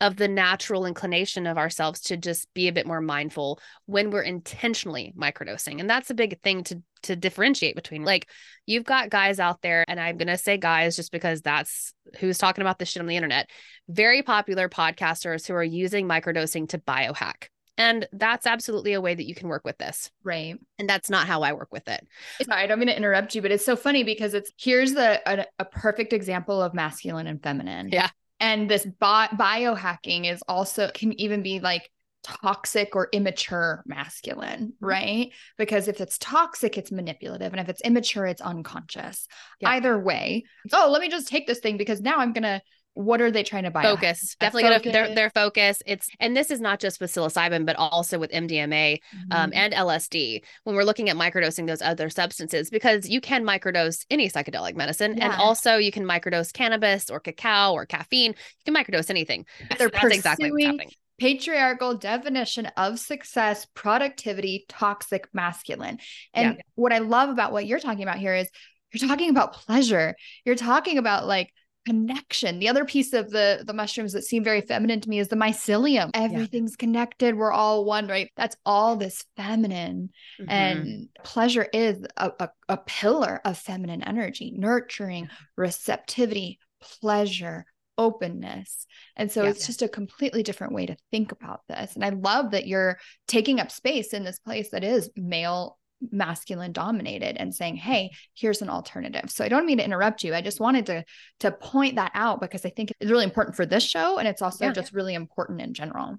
of 0.00 0.16
the 0.16 0.28
natural 0.28 0.84
inclination 0.84 1.46
of 1.46 1.56
ourselves 1.56 2.00
to 2.02 2.16
just 2.16 2.52
be 2.54 2.68
a 2.68 2.72
bit 2.72 2.86
more 2.86 3.00
mindful 3.00 3.60
when 3.86 4.10
we're 4.10 4.22
intentionally 4.22 5.14
microdosing. 5.18 5.80
And 5.80 5.88
that's 5.88 6.10
a 6.10 6.14
big 6.14 6.40
thing 6.42 6.64
to 6.64 6.82
to 7.02 7.14
differentiate 7.14 7.76
between 7.76 8.04
like 8.04 8.26
you've 8.64 8.84
got 8.84 9.10
guys 9.10 9.38
out 9.38 9.62
there 9.62 9.84
and 9.86 10.00
I'm 10.00 10.16
going 10.16 10.26
to 10.26 10.38
say 10.38 10.56
guys 10.56 10.96
just 10.96 11.12
because 11.12 11.40
that's 11.40 11.94
who's 12.18 12.38
talking 12.38 12.62
about 12.62 12.78
this 12.78 12.88
shit 12.88 13.00
on 13.00 13.06
the 13.06 13.16
internet. 13.16 13.48
Very 13.88 14.22
popular 14.22 14.68
podcasters 14.68 15.46
who 15.46 15.54
are 15.54 15.62
using 15.62 16.08
microdosing 16.08 16.68
to 16.70 16.78
biohack. 16.78 17.48
And 17.78 18.08
that's 18.12 18.46
absolutely 18.46 18.94
a 18.94 19.00
way 19.00 19.14
that 19.14 19.26
you 19.26 19.34
can 19.34 19.48
work 19.48 19.62
with 19.64 19.76
this. 19.78 20.10
Right. 20.24 20.56
And 20.78 20.88
that's 20.88 21.10
not 21.10 21.26
how 21.26 21.42
I 21.42 21.52
work 21.52 21.72
with 21.72 21.86
it. 21.88 22.06
Sorry, 22.42 22.62
I 22.62 22.66
don't 22.66 22.78
mean 22.78 22.88
to 22.88 22.96
interrupt 22.96 23.34
you, 23.34 23.42
but 23.42 23.52
it's 23.52 23.64
so 23.64 23.76
funny 23.76 24.02
because 24.02 24.34
it's 24.34 24.50
here's 24.58 24.94
the 24.94 25.20
a, 25.26 25.46
a 25.58 25.64
perfect 25.64 26.12
example 26.12 26.62
of 26.62 26.74
masculine 26.74 27.26
and 27.26 27.42
feminine. 27.42 27.90
Yeah. 27.90 28.08
And 28.40 28.68
this 28.70 28.84
bi- 28.84 29.28
biohacking 29.28 30.30
is 30.30 30.42
also 30.46 30.90
can 30.92 31.18
even 31.20 31.42
be 31.42 31.60
like 31.60 31.90
toxic 32.22 32.96
or 32.96 33.08
immature 33.12 33.82
masculine, 33.86 34.72
Mm-hmm. 34.72 34.84
right? 34.84 35.32
Because 35.56 35.88
if 35.88 36.00
it's 36.00 36.18
toxic, 36.18 36.76
it's 36.76 36.90
manipulative. 36.90 37.52
And 37.52 37.60
if 37.60 37.68
it's 37.68 37.80
immature, 37.82 38.26
it's 38.26 38.40
unconscious. 38.40 39.26
Yeah. 39.60 39.70
Either 39.70 39.98
way, 39.98 40.44
oh, 40.72 40.90
let 40.90 41.00
me 41.00 41.08
just 41.08 41.28
take 41.28 41.46
this 41.46 41.60
thing 41.60 41.76
because 41.76 42.00
now 42.00 42.16
I'm 42.18 42.32
going 42.32 42.42
to, 42.42 42.60
what 42.96 43.20
are 43.20 43.30
they 43.30 43.42
trying 43.42 43.64
to 43.64 43.70
buy? 43.70 43.82
Focus. 43.82 44.36
Definitely 44.40 44.62
gonna 44.62 44.92
their, 44.92 45.14
their 45.14 45.30
focus. 45.30 45.82
It's 45.84 46.08
and 46.18 46.34
this 46.34 46.50
is 46.50 46.62
not 46.62 46.80
just 46.80 46.98
with 46.98 47.12
psilocybin, 47.12 47.66
but 47.66 47.76
also 47.76 48.18
with 48.18 48.30
MDMA 48.32 48.98
um, 49.30 49.50
Mhm. 49.50 49.54
and 49.54 49.74
LSD 49.74 50.42
when 50.64 50.74
we're 50.74 50.82
looking 50.82 51.10
at 51.10 51.16
microdosing 51.16 51.66
those 51.66 51.82
other 51.82 52.08
substances 52.08 52.70
because 52.70 53.06
you 53.06 53.20
can 53.20 53.44
microdose 53.44 54.06
any 54.10 54.30
psychedelic 54.30 54.76
medicine 54.76 55.20
and 55.20 55.34
also 55.34 55.76
you 55.76 55.92
can 55.92 56.04
microdose 56.04 56.52
cannabis 56.54 57.10
or 57.10 57.20
cacao 57.20 57.74
or 57.74 57.84
caffeine. 57.84 58.30
You 58.64 58.72
can 58.72 58.74
microdose 58.74 59.10
anything. 59.10 59.44
They're 59.78 59.90
That's 59.90 60.14
exactly 60.14 60.50
what's 60.50 60.64
happening. 60.64 60.90
patriarchal 61.18 61.96
definition 61.96 62.66
of 62.78 62.98
success, 62.98 63.66
productivity, 63.74 64.64
toxic 64.68 65.28
masculine. 65.34 65.98
And 66.32 66.56
Yeah. 66.56 66.62
what 66.76 66.92
I 66.94 66.98
love 66.98 67.28
about 67.28 67.52
what 67.52 67.66
you're 67.66 67.78
talking 67.80 68.02
about 68.04 68.18
here 68.18 68.34
is 68.34 68.48
you're 68.92 69.06
talking 69.06 69.28
about 69.28 69.52
pleasure. 69.52 70.14
You're 70.46 70.54
talking 70.54 70.96
about 70.96 71.26
like 71.26 71.52
connection. 71.86 72.58
The 72.58 72.68
other 72.68 72.84
piece 72.84 73.12
of 73.12 73.30
the 73.30 73.62
the 73.66 73.72
mushrooms 73.72 74.12
that 74.12 74.24
seem 74.24 74.44
very 74.44 74.60
feminine 74.60 75.00
to 75.00 75.08
me 75.08 75.18
is 75.18 75.28
the 75.28 75.36
mycelium. 75.36 76.10
Everything's 76.14 76.76
connected. 76.76 77.34
We're 77.36 77.52
all 77.52 77.84
one, 77.84 78.08
right? 78.08 78.30
That's 78.36 78.56
all 78.66 78.96
this 78.96 79.24
feminine. 79.36 80.10
Mhm. 80.40 80.46
And 80.48 81.08
pleasure 81.24 81.66
is 81.72 82.04
a, 82.16 82.32
a, 82.40 82.48
a 82.68 82.76
pillar 82.76 83.40
of 83.44 83.56
feminine 83.56 84.02
energy, 84.02 84.52
nurturing, 84.56 85.28
receptivity, 85.56 86.58
pleasure, 87.00 87.64
openness. 87.98 88.86
And 89.16 89.30
so 89.32 89.44
Yeah. 89.44 89.50
it's 89.50 89.66
just 89.66 89.82
a 89.82 89.88
completely 89.88 90.42
different 90.42 90.72
way 90.74 90.86
to 90.86 90.96
think 91.10 91.32
about 91.32 91.62
this. 91.68 91.94
And 91.94 92.04
I 92.04 92.10
love 92.10 92.50
that 92.50 92.66
you're 92.66 92.98
taking 93.26 93.60
up 93.60 93.70
space 93.70 94.12
in 94.12 94.24
this 94.24 94.38
place 94.38 94.70
that 94.70 94.84
is 94.84 95.10
male 95.16 95.78
masculine 96.10 96.72
dominated 96.72 97.36
and 97.38 97.54
saying 97.54 97.76
hey 97.76 98.10
here's 98.34 98.60
an 98.62 98.68
alternative 98.68 99.30
so 99.30 99.44
i 99.44 99.48
don't 99.48 99.64
mean 99.66 99.78
to 99.78 99.84
interrupt 99.84 100.22
you 100.22 100.34
i 100.34 100.40
just 100.42 100.60
wanted 100.60 100.84
to 100.86 101.02
to 101.40 101.50
point 101.50 101.96
that 101.96 102.12
out 102.14 102.40
because 102.40 102.64
i 102.66 102.68
think 102.70 102.92
it's 103.00 103.10
really 103.10 103.24
important 103.24 103.56
for 103.56 103.64
this 103.66 103.82
show 103.82 104.18
and 104.18 104.28
it's 104.28 104.42
also 104.42 104.66
Yeah. 104.66 104.72
just 104.72 104.92
really 104.92 105.14
important 105.14 105.60
in 105.60 105.72
general 105.74 106.16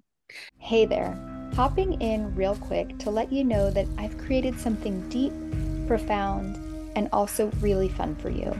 Hey 0.60 0.86
there, 0.86 1.18
hopping 1.56 2.02
in 2.02 2.36
real 2.36 2.56
quick 2.58 2.98
to 3.00 3.10
let 3.10 3.32
you 3.32 3.46
know 3.46 3.70
that 3.70 3.88
I've 3.98 4.18
created 4.18 4.60
something 4.60 5.08
deep, 5.08 5.32
profound, 5.88 6.58
and 6.98 7.08
also 7.14 7.50
really 7.62 7.88
fun 7.88 8.14
for 8.16 8.30
you. 8.30 8.52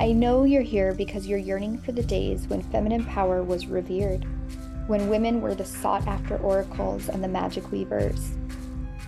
I 0.00 0.10
know 0.10 0.42
you're 0.42 0.62
here 0.62 0.92
because 0.92 1.28
you're 1.28 1.38
yearning 1.38 1.78
for 1.78 1.92
the 1.92 2.02
days 2.02 2.48
when 2.48 2.60
feminine 2.62 3.04
power 3.04 3.44
was 3.44 3.68
revered, 3.68 4.24
when 4.88 5.08
women 5.08 5.40
were 5.40 5.54
the 5.54 5.64
sought 5.64 6.08
after 6.08 6.38
oracles 6.38 7.08
and 7.08 7.22
the 7.22 7.28
magic 7.28 7.70
weavers. 7.70 8.32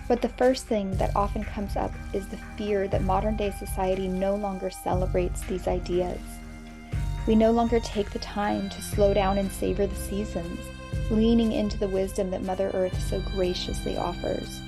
But 0.07 0.21
the 0.21 0.29
first 0.29 0.65
thing 0.65 0.95
that 0.97 1.15
often 1.15 1.43
comes 1.43 1.75
up 1.75 1.91
is 2.13 2.27
the 2.27 2.39
fear 2.57 2.87
that 2.87 3.01
modern 3.01 3.35
day 3.35 3.51
society 3.51 4.07
no 4.07 4.35
longer 4.35 4.69
celebrates 4.69 5.41
these 5.41 5.67
ideas. 5.67 6.19
We 7.27 7.35
no 7.35 7.51
longer 7.51 7.79
take 7.81 8.11
the 8.11 8.19
time 8.19 8.69
to 8.69 8.81
slow 8.81 9.13
down 9.13 9.37
and 9.37 9.51
savor 9.51 9.85
the 9.85 9.95
seasons 9.95 10.59
leaning 11.09 11.53
into 11.53 11.77
the 11.77 11.87
wisdom 11.87 12.29
that 12.31 12.43
Mother 12.43 12.69
Earth 12.73 12.99
so 13.09 13.21
graciously 13.35 13.97
offers. 13.97 14.61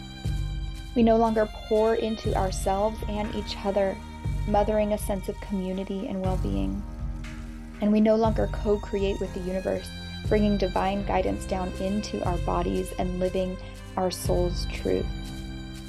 We 0.96 1.04
no 1.04 1.18
longer 1.18 1.50
pour 1.68 1.96
into 1.96 2.34
ourselves 2.36 3.00
and 3.08 3.34
each 3.36 3.56
other, 3.64 3.96
mothering 4.48 4.94
a 4.94 4.98
sense 4.98 5.30
of 5.30 5.40
community 5.42 6.08
and 6.08 6.22
well 6.22 6.38
being. 6.38 6.82
And 7.82 7.92
we 7.92 8.02
no 8.02 8.16
longer 8.16 8.50
co 8.52 8.78
create 8.80 9.20
with 9.20 9.34
the 9.34 9.40
universe, 9.42 9.90
bringing 10.28 10.58
divine 10.58 11.06
guidance 11.06 11.46
down 11.46 11.72
into 11.80 12.24
our 12.24 12.38
bodies 12.40 12.92
and 13.00 13.20
living 13.20 13.58
our 14.00 14.10
soul's 14.10 14.66
truth. 14.68 15.06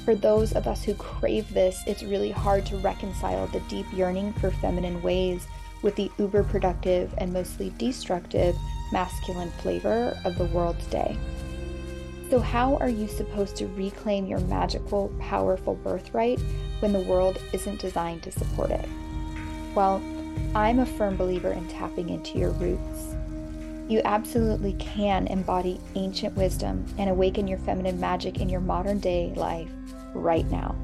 For 0.03 0.15
those 0.15 0.53
of 0.53 0.67
us 0.67 0.83
who 0.83 0.93
crave 0.95 1.51
this, 1.53 1.81
it's 1.87 2.03
really 2.03 2.31
hard 2.31 2.65
to 2.67 2.77
reconcile 2.77 3.47
the 3.47 3.61
deep 3.61 3.85
yearning 3.93 4.33
for 4.33 4.51
feminine 4.51 5.01
ways 5.01 5.47
with 5.81 5.95
the 5.95 6.11
uber 6.19 6.43
productive 6.43 7.13
and 7.17 7.31
mostly 7.31 7.73
destructive 7.77 8.55
masculine 8.91 9.51
flavor 9.61 10.19
of 10.25 10.37
the 10.37 10.45
world 10.45 10.79
today. 10.81 11.17
So, 12.29 12.39
how 12.39 12.77
are 12.77 12.89
you 12.89 13.07
supposed 13.07 13.55
to 13.57 13.67
reclaim 13.67 14.25
your 14.25 14.39
magical, 14.41 15.13
powerful 15.19 15.75
birthright 15.75 16.39
when 16.79 16.93
the 16.93 16.99
world 16.99 17.39
isn't 17.53 17.79
designed 17.79 18.23
to 18.23 18.31
support 18.31 18.71
it? 18.71 18.87
Well, 19.73 20.01
I'm 20.53 20.79
a 20.79 20.85
firm 20.85 21.15
believer 21.15 21.51
in 21.51 21.67
tapping 21.69 22.09
into 22.09 22.37
your 22.37 22.51
roots. 22.51 23.10
You 23.87 24.01
absolutely 24.05 24.73
can 24.73 25.27
embody 25.27 25.79
ancient 25.95 26.35
wisdom 26.35 26.85
and 26.97 27.09
awaken 27.09 27.47
your 27.47 27.57
feminine 27.59 27.99
magic 27.99 28.39
in 28.39 28.49
your 28.49 28.61
modern 28.61 28.99
day 28.99 29.33
life 29.35 29.69
right 30.13 30.49
now. 30.49 30.75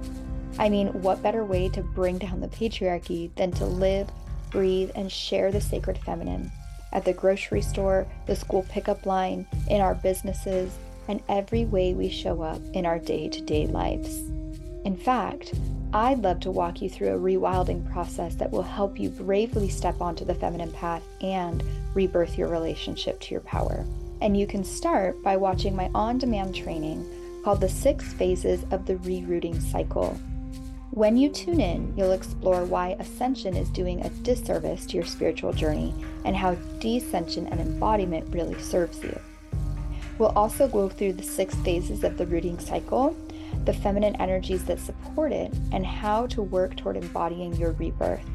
I 0.59 0.69
mean, 0.69 0.87
what 1.01 1.21
better 1.21 1.45
way 1.45 1.69
to 1.69 1.81
bring 1.81 2.17
down 2.17 2.41
the 2.41 2.47
patriarchy 2.47 3.33
than 3.35 3.51
to 3.53 3.65
live, 3.65 4.09
breathe, 4.49 4.91
and 4.95 5.11
share 5.11 5.51
the 5.51 5.61
sacred 5.61 5.97
feminine 5.99 6.51
at 6.91 7.05
the 7.05 7.13
grocery 7.13 7.61
store, 7.61 8.07
the 8.25 8.35
school 8.35 8.65
pickup 8.69 9.05
line, 9.05 9.45
in 9.69 9.81
our 9.81 9.95
businesses, 9.95 10.71
and 11.07 11.21
every 11.29 11.65
way 11.65 11.93
we 11.93 12.09
show 12.09 12.41
up 12.41 12.61
in 12.73 12.85
our 12.85 12.99
day 12.99 13.29
to 13.29 13.41
day 13.41 13.67
lives. 13.67 14.21
In 14.87 14.95
fact, 14.95 15.53
I'd 15.91 16.23
love 16.23 16.39
to 16.39 16.49
walk 16.49 16.81
you 16.81 16.89
through 16.89 17.13
a 17.13 17.19
rewilding 17.19 17.91
process 17.91 18.35
that 18.35 18.49
will 18.49 18.63
help 18.63 18.97
you 18.97 19.09
bravely 19.09 19.67
step 19.67 19.99
onto 19.99 20.23
the 20.23 20.33
feminine 20.33 20.71
path 20.71 21.03
and 21.19 21.61
rebirth 21.93 22.37
your 22.37 22.47
relationship 22.47 23.19
to 23.19 23.33
your 23.33 23.41
power. 23.41 23.85
And 24.21 24.37
you 24.39 24.47
can 24.47 24.63
start 24.63 25.21
by 25.21 25.35
watching 25.35 25.75
my 25.75 25.91
on 25.93 26.19
demand 26.19 26.55
training 26.55 27.05
called 27.43 27.59
The 27.59 27.67
Six 27.67 28.13
Phases 28.13 28.63
of 28.71 28.85
the 28.85 28.95
Rerooting 28.95 29.61
Cycle. 29.61 30.17
When 30.91 31.17
you 31.17 31.31
tune 31.31 31.59
in, 31.59 31.93
you'll 31.97 32.13
explore 32.13 32.63
why 32.63 32.95
ascension 32.97 33.57
is 33.57 33.67
doing 33.71 34.05
a 34.05 34.09
disservice 34.23 34.85
to 34.85 34.95
your 34.95 35.05
spiritual 35.05 35.51
journey 35.51 35.93
and 36.23 36.33
how 36.33 36.55
descension 36.79 37.51
and 37.51 37.59
embodiment 37.59 38.33
really 38.33 38.57
serves 38.61 39.03
you. 39.03 39.19
We'll 40.17 40.29
also 40.29 40.65
go 40.69 40.87
through 40.87 41.13
the 41.13 41.23
six 41.23 41.55
phases 41.55 42.05
of 42.05 42.17
the 42.17 42.25
rooting 42.25 42.57
cycle, 42.57 43.17
the 43.65 43.73
feminine 43.73 44.15
energies 44.17 44.63
that 44.65 44.79
support 44.79 45.31
it, 45.31 45.53
and 45.71 45.85
how 45.85 46.27
to 46.27 46.41
work 46.41 46.75
toward 46.75 46.97
embodying 46.97 47.55
your 47.55 47.71
rebirth. 47.73 48.25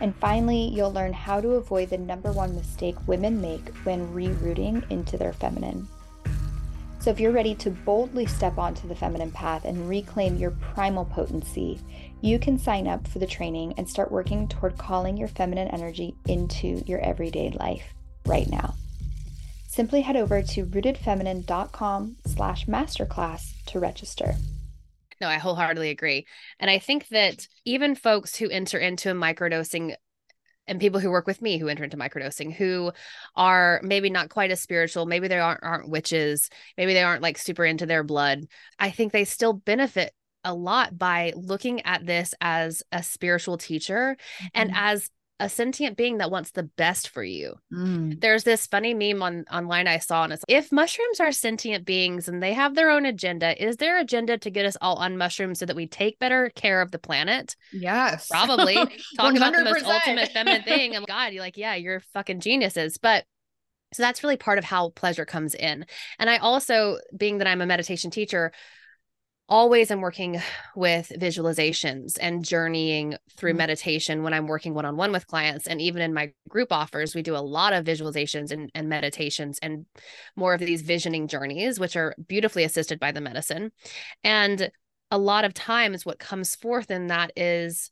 And 0.00 0.16
finally, 0.16 0.68
you'll 0.68 0.92
learn 0.92 1.12
how 1.12 1.40
to 1.40 1.52
avoid 1.52 1.90
the 1.90 1.98
number 1.98 2.32
one 2.32 2.54
mistake 2.54 2.96
women 3.06 3.40
make 3.40 3.68
when 3.84 4.12
rerooting 4.14 4.90
into 4.90 5.18
their 5.18 5.34
feminine. 5.34 5.86
So, 7.00 7.10
if 7.10 7.18
you're 7.18 7.32
ready 7.32 7.54
to 7.56 7.70
boldly 7.70 8.26
step 8.26 8.58
onto 8.58 8.86
the 8.86 8.94
feminine 8.94 9.30
path 9.30 9.64
and 9.64 9.88
reclaim 9.88 10.36
your 10.36 10.50
primal 10.50 11.06
potency, 11.06 11.80
you 12.20 12.38
can 12.38 12.58
sign 12.58 12.86
up 12.86 13.08
for 13.08 13.18
the 13.18 13.26
training 13.26 13.72
and 13.78 13.88
start 13.88 14.12
working 14.12 14.48
toward 14.48 14.76
calling 14.76 15.16
your 15.16 15.28
feminine 15.28 15.68
energy 15.68 16.14
into 16.26 16.82
your 16.86 17.00
everyday 17.00 17.50
life 17.50 17.94
right 18.26 18.50
now. 18.50 18.74
Simply 19.70 20.00
head 20.00 20.16
over 20.16 20.42
to 20.42 20.66
rootedfeminine.com 20.66 22.16
slash 22.26 22.66
masterclass 22.66 23.52
to 23.66 23.78
register. 23.78 24.34
No, 25.20 25.28
I 25.28 25.36
wholeheartedly 25.36 25.90
agree. 25.90 26.26
And 26.58 26.68
I 26.68 26.80
think 26.80 27.06
that 27.08 27.46
even 27.64 27.94
folks 27.94 28.34
who 28.34 28.50
enter 28.50 28.78
into 28.78 29.12
a 29.12 29.14
microdosing 29.14 29.94
and 30.66 30.80
people 30.80 30.98
who 30.98 31.08
work 31.08 31.28
with 31.28 31.40
me 31.40 31.56
who 31.56 31.68
enter 31.68 31.84
into 31.84 31.96
microdosing 31.96 32.52
who 32.52 32.90
are 33.36 33.80
maybe 33.84 34.10
not 34.10 34.28
quite 34.28 34.50
as 34.50 34.60
spiritual, 34.60 35.06
maybe 35.06 35.28
they 35.28 35.38
aren't 35.38 35.62
aren't 35.62 35.88
witches, 35.88 36.50
maybe 36.76 36.92
they 36.92 37.04
aren't 37.04 37.22
like 37.22 37.38
super 37.38 37.64
into 37.64 37.86
their 37.86 38.02
blood. 38.02 38.46
I 38.76 38.90
think 38.90 39.12
they 39.12 39.24
still 39.24 39.52
benefit 39.52 40.12
a 40.42 40.52
lot 40.52 40.98
by 40.98 41.32
looking 41.36 41.82
at 41.82 42.04
this 42.04 42.34
as 42.40 42.82
a 42.90 43.04
spiritual 43.04 43.56
teacher 43.56 44.16
and 44.52 44.70
mm-hmm. 44.70 44.84
as 44.84 45.08
a 45.40 45.48
sentient 45.48 45.96
being 45.96 46.18
that 46.18 46.30
wants 46.30 46.50
the 46.50 46.62
best 46.62 47.08
for 47.08 47.24
you. 47.24 47.54
Mm. 47.72 48.20
There's 48.20 48.44
this 48.44 48.66
funny 48.66 48.94
meme 48.94 49.22
on 49.22 49.44
online 49.50 49.88
I 49.88 49.98
saw, 49.98 50.22
and 50.22 50.32
it's 50.32 50.44
if 50.46 50.70
mushrooms 50.70 51.18
are 51.18 51.32
sentient 51.32 51.84
beings 51.84 52.28
and 52.28 52.42
they 52.42 52.52
have 52.52 52.74
their 52.74 52.90
own 52.90 53.06
agenda, 53.06 53.60
is 53.60 53.78
their 53.78 53.98
agenda 53.98 54.38
to 54.38 54.50
get 54.50 54.66
us 54.66 54.76
all 54.80 54.96
on 54.96 55.16
mushrooms 55.16 55.58
so 55.58 55.66
that 55.66 55.74
we 55.74 55.86
take 55.86 56.18
better 56.18 56.50
care 56.54 56.82
of 56.82 56.90
the 56.90 56.98
planet? 56.98 57.56
Yes. 57.72 58.28
Probably. 58.28 58.74
Talk 59.16 59.34
about 59.34 59.54
the 59.54 59.64
most 59.64 59.84
ultimate 59.84 60.30
feminine 60.30 60.62
thing. 60.62 60.94
I'm 60.94 61.04
God, 61.04 61.32
you're 61.32 61.42
like, 61.42 61.56
yeah, 61.56 61.74
you're 61.74 62.00
fucking 62.12 62.40
geniuses. 62.40 62.98
But 62.98 63.24
So 63.92 64.02
that's 64.02 64.22
really 64.22 64.36
part 64.36 64.58
of 64.58 64.64
how 64.64 64.90
pleasure 64.90 65.24
comes 65.24 65.54
in. 65.54 65.86
And 66.18 66.30
I 66.30 66.36
also, 66.36 66.98
being 67.16 67.38
that 67.38 67.48
I'm 67.48 67.60
a 67.62 67.66
meditation 67.66 68.10
teacher, 68.10 68.52
always 69.50 69.90
I'm 69.90 70.00
working 70.00 70.40
with 70.76 71.12
visualizations 71.16 72.16
and 72.20 72.44
journeying 72.44 73.16
through 73.36 73.50
mm-hmm. 73.50 73.58
meditation 73.58 74.22
when 74.22 74.32
I'm 74.32 74.46
working 74.46 74.72
one 74.72 74.86
on 74.86 74.96
one 74.96 75.10
with 75.10 75.26
clients. 75.26 75.66
And 75.66 75.80
even 75.80 76.00
in 76.00 76.14
my 76.14 76.32
group 76.48 76.72
offers, 76.72 77.14
we 77.14 77.22
do 77.22 77.36
a 77.36 77.38
lot 77.38 77.72
of 77.72 77.84
visualizations 77.84 78.52
and, 78.52 78.70
and 78.74 78.88
meditations 78.88 79.58
and 79.60 79.86
more 80.36 80.54
of 80.54 80.60
these 80.60 80.82
visioning 80.82 81.26
journeys, 81.26 81.80
which 81.80 81.96
are 81.96 82.14
beautifully 82.28 82.62
assisted 82.62 83.00
by 83.00 83.10
the 83.10 83.20
medicine. 83.20 83.72
And 84.22 84.70
a 85.10 85.18
lot 85.18 85.44
of 85.44 85.52
times, 85.52 86.06
what 86.06 86.20
comes 86.20 86.54
forth 86.54 86.90
in 86.90 87.08
that 87.08 87.32
is 87.34 87.90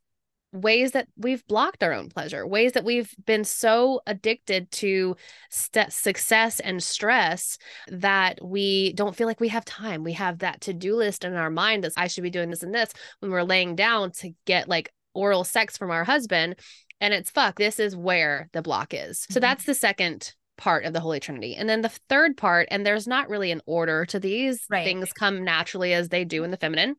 ways 0.53 0.93
that 0.93 1.09
we've 1.17 1.47
blocked 1.47 1.83
our 1.83 1.93
own 1.93 2.09
pleasure, 2.09 2.47
ways 2.47 2.73
that 2.73 2.85
we've 2.85 3.15
been 3.27 3.45
so 3.45 4.01
addicted 4.07 4.71
to 4.71 5.17
st- 5.51 5.93
success 5.93 6.61
and 6.61 6.83
stress 6.83 7.59
that 7.89 8.39
we 8.43 8.93
don't 8.95 9.15
feel 9.15 9.27
like 9.27 9.41
we 9.41 9.49
have 9.49 9.65
time. 9.65 10.05
We 10.05 10.15
have 10.15 10.39
that 10.39 10.63
to 10.63 10.73
do 10.73 10.97
list 10.97 11.25
in 11.25 11.35
our 11.35 11.51
mind 11.51 11.85
that 11.85 11.93
I 11.97 12.07
should 12.07 12.23
be 12.23 12.31
doing 12.31 12.51
this 12.51 12.63
and 12.63 12.75
this 12.75 12.93
when 13.21 13.31
we're 13.31 13.43
laying 13.43 13.77
down 13.77 14.13
to 14.13 14.31
get 14.47 14.69
like 14.69 14.93
oral 15.15 15.45
sex 15.45 15.77
from 15.77 15.91
our 15.91 16.05
husband. 16.05 16.57
And 17.01 17.13
it's 17.13 17.31
fuck, 17.31 17.59
this 17.59 17.79
is 17.79 17.95
where 17.95 18.49
the 18.53 18.63
block 18.63 18.95
is. 18.95 19.21
Mm-hmm. 19.21 19.35
So 19.35 19.41
that's 19.41 19.65
the 19.65 19.75
second 19.75 20.35
part 20.57 20.85
of 20.85 20.93
the 20.93 21.01
Holy 21.01 21.21
Trinity. 21.21 21.55
And 21.55 21.69
then 21.69 21.83
the 21.83 21.93
third 22.09 22.37
part, 22.37 22.69
and 22.71 22.85
there's 22.85 23.07
not 23.07 23.29
really 23.29 23.53
an 23.53 23.63
order 23.67 24.05
to 24.07 24.19
these, 24.19 24.65
right. 24.69 24.85
things 24.85 25.13
come 25.13 25.45
naturally 25.45 25.93
as 25.93 26.09
they 26.09 26.25
do 26.25 26.43
in 26.43 26.51
the 26.51 26.57
feminine. 26.57 26.97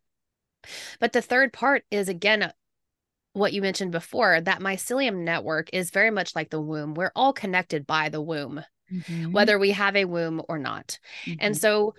But 1.00 1.14
the 1.14 1.22
third 1.22 1.54
part 1.54 1.84
is 1.90 2.10
again 2.10 2.52
what 3.34 3.54
you 3.54 3.62
mentioned 3.62 3.92
before 3.92 4.42
that 4.42 4.60
mycelium 4.60 5.24
network 5.24 5.70
is 5.74 5.92
very 5.92 6.12
much 6.12 6.36
like 6.36 6.50
the 6.50 6.62
womb. 6.62 6.94
We're 6.94 7.12
all 7.15 7.34
connected 7.34 7.86
by 7.86 8.10
the 8.10 8.22
womb, 8.22 8.63
mm-hmm. 8.92 9.32
whether 9.32 9.58
we 9.60 9.72
have 9.72 9.96
a 9.96 10.06
womb 10.06 10.42
or 10.50 10.58
not. 10.58 11.00
Mm-hmm. 11.26 11.38
And 11.39 11.58
so 11.58 11.94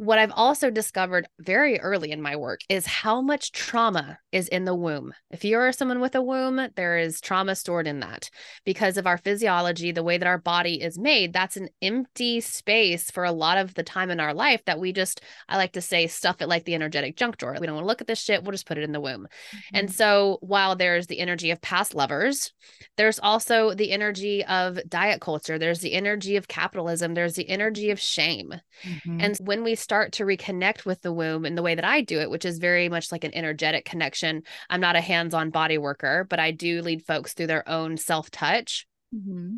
what 0.00 0.18
I've 0.18 0.32
also 0.34 0.70
discovered 0.70 1.28
very 1.38 1.78
early 1.78 2.10
in 2.10 2.22
my 2.22 2.34
work 2.34 2.60
is 2.70 2.86
how 2.86 3.20
much 3.20 3.52
trauma 3.52 4.18
is 4.32 4.48
in 4.48 4.64
the 4.64 4.74
womb. 4.74 5.12
If 5.30 5.44
you're 5.44 5.72
someone 5.72 6.00
with 6.00 6.14
a 6.14 6.22
womb, 6.22 6.68
there 6.74 6.96
is 6.96 7.20
trauma 7.20 7.54
stored 7.54 7.86
in 7.86 8.00
that 8.00 8.30
because 8.64 8.96
of 8.96 9.06
our 9.06 9.18
physiology, 9.18 9.92
the 9.92 10.02
way 10.02 10.16
that 10.16 10.26
our 10.26 10.38
body 10.38 10.80
is 10.80 10.98
made. 10.98 11.34
That's 11.34 11.58
an 11.58 11.68
empty 11.82 12.40
space 12.40 13.10
for 13.10 13.24
a 13.24 13.32
lot 13.32 13.58
of 13.58 13.74
the 13.74 13.82
time 13.82 14.10
in 14.10 14.20
our 14.20 14.32
life 14.32 14.64
that 14.64 14.80
we 14.80 14.94
just, 14.94 15.20
I 15.50 15.58
like 15.58 15.72
to 15.72 15.82
say, 15.82 16.06
stuff 16.06 16.40
it 16.40 16.48
like 16.48 16.64
the 16.64 16.74
energetic 16.74 17.18
junk 17.18 17.36
drawer. 17.36 17.58
We 17.60 17.66
don't 17.66 17.76
want 17.76 17.84
to 17.84 17.88
look 17.88 18.00
at 18.00 18.06
this 18.06 18.22
shit. 18.22 18.42
We'll 18.42 18.52
just 18.52 18.66
put 18.66 18.78
it 18.78 18.84
in 18.84 18.92
the 18.92 19.02
womb. 19.02 19.28
Mm-hmm. 19.54 19.76
And 19.76 19.92
so 19.92 20.38
while 20.40 20.76
there's 20.76 21.08
the 21.08 21.18
energy 21.18 21.50
of 21.50 21.60
past 21.60 21.94
lovers, 21.94 22.54
there's 22.96 23.18
also 23.18 23.74
the 23.74 23.92
energy 23.92 24.46
of 24.46 24.78
diet 24.88 25.20
culture, 25.20 25.58
there's 25.58 25.80
the 25.80 25.92
energy 25.92 26.36
of 26.36 26.48
capitalism, 26.48 27.12
there's 27.12 27.34
the 27.34 27.50
energy 27.50 27.90
of 27.90 28.00
shame. 28.00 28.54
Mm-hmm. 28.82 29.20
And 29.20 29.36
when 29.42 29.62
we 29.62 29.74
start 29.90 30.12
to 30.12 30.22
reconnect 30.22 30.84
with 30.84 31.02
the 31.02 31.12
womb 31.12 31.44
in 31.44 31.56
the 31.56 31.64
way 31.64 31.74
that 31.74 31.84
I 31.84 32.00
do 32.00 32.20
it, 32.20 32.30
which 32.30 32.44
is 32.44 32.58
very 32.58 32.88
much 32.88 33.10
like 33.10 33.24
an 33.24 33.34
energetic 33.34 33.84
connection. 33.84 34.44
I'm 34.68 34.80
not 34.80 34.94
a 34.94 35.00
hands 35.00 35.34
on 35.34 35.50
body 35.50 35.78
worker, 35.78 36.24
but 36.30 36.38
I 36.38 36.52
do 36.52 36.80
lead 36.80 37.04
folks 37.04 37.32
through 37.32 37.48
their 37.48 37.68
own 37.68 37.96
self 37.96 38.30
touch. 38.30 38.86
Mm-hmm. 39.12 39.56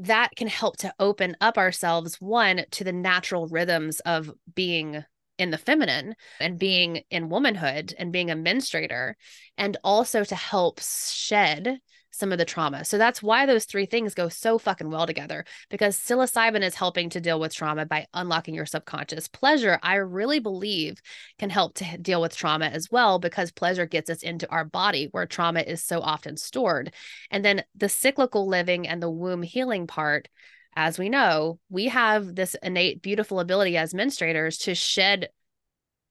That 0.00 0.30
can 0.34 0.48
help 0.48 0.78
to 0.78 0.92
open 0.98 1.36
up 1.40 1.56
ourselves, 1.56 2.16
one, 2.16 2.64
to 2.72 2.82
the 2.82 2.92
natural 2.92 3.46
rhythms 3.46 4.00
of 4.00 4.28
being 4.56 5.04
in 5.38 5.50
the 5.52 5.56
feminine 5.56 6.16
and 6.40 6.58
being 6.58 7.02
in 7.08 7.28
womanhood 7.28 7.94
and 7.96 8.12
being 8.12 8.32
a 8.32 8.36
menstruator, 8.36 9.14
and 9.56 9.76
also 9.84 10.24
to 10.24 10.34
help 10.34 10.80
shed 10.80 11.78
some 12.10 12.32
of 12.32 12.38
the 12.38 12.44
trauma. 12.44 12.84
So 12.84 12.98
that's 12.98 13.22
why 13.22 13.46
those 13.46 13.64
three 13.64 13.86
things 13.86 14.14
go 14.14 14.28
so 14.28 14.58
fucking 14.58 14.90
well 14.90 15.06
together 15.06 15.44
because 15.68 15.96
psilocybin 15.96 16.62
is 16.62 16.74
helping 16.74 17.10
to 17.10 17.20
deal 17.20 17.38
with 17.38 17.54
trauma 17.54 17.86
by 17.86 18.06
unlocking 18.14 18.54
your 18.54 18.66
subconscious. 18.66 19.28
Pleasure, 19.28 19.78
I 19.82 19.96
really 19.96 20.38
believe, 20.38 21.00
can 21.38 21.50
help 21.50 21.74
to 21.74 21.98
deal 21.98 22.20
with 22.20 22.36
trauma 22.36 22.66
as 22.66 22.90
well 22.90 23.18
because 23.18 23.50
pleasure 23.50 23.86
gets 23.86 24.10
us 24.10 24.22
into 24.22 24.48
our 24.50 24.64
body 24.64 25.08
where 25.12 25.26
trauma 25.26 25.60
is 25.60 25.82
so 25.82 26.00
often 26.00 26.36
stored. 26.36 26.92
And 27.30 27.44
then 27.44 27.64
the 27.74 27.88
cyclical 27.88 28.46
living 28.46 28.88
and 28.88 29.02
the 29.02 29.10
womb 29.10 29.42
healing 29.42 29.86
part 29.86 30.28
as 30.76 30.98
we 30.98 31.08
know, 31.08 31.58
we 31.70 31.86
have 31.86 32.36
this 32.36 32.54
innate, 32.62 33.02
beautiful 33.02 33.40
ability 33.40 33.76
as 33.76 33.94
menstruators 33.94 34.60
to 34.60 34.76
shed 34.76 35.28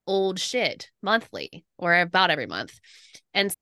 old 0.06 0.40
shit 0.40 0.90
monthly 1.02 1.66
or 1.78 1.98
about 2.00 2.32
every 2.32 2.48
month. 2.48 2.80
And 3.34 3.56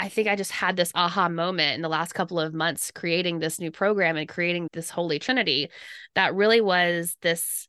I 0.00 0.08
think 0.08 0.28
I 0.28 0.34
just 0.34 0.50
had 0.50 0.76
this 0.76 0.92
aha 0.94 1.28
moment 1.28 1.74
in 1.74 1.82
the 1.82 1.88
last 1.88 2.14
couple 2.14 2.40
of 2.40 2.54
months 2.54 2.90
creating 2.90 3.38
this 3.38 3.60
new 3.60 3.70
program 3.70 4.16
and 4.16 4.26
creating 4.26 4.66
this 4.72 4.88
Holy 4.88 5.18
Trinity 5.18 5.68
that 6.14 6.34
really 6.34 6.62
was 6.62 7.16
this 7.20 7.68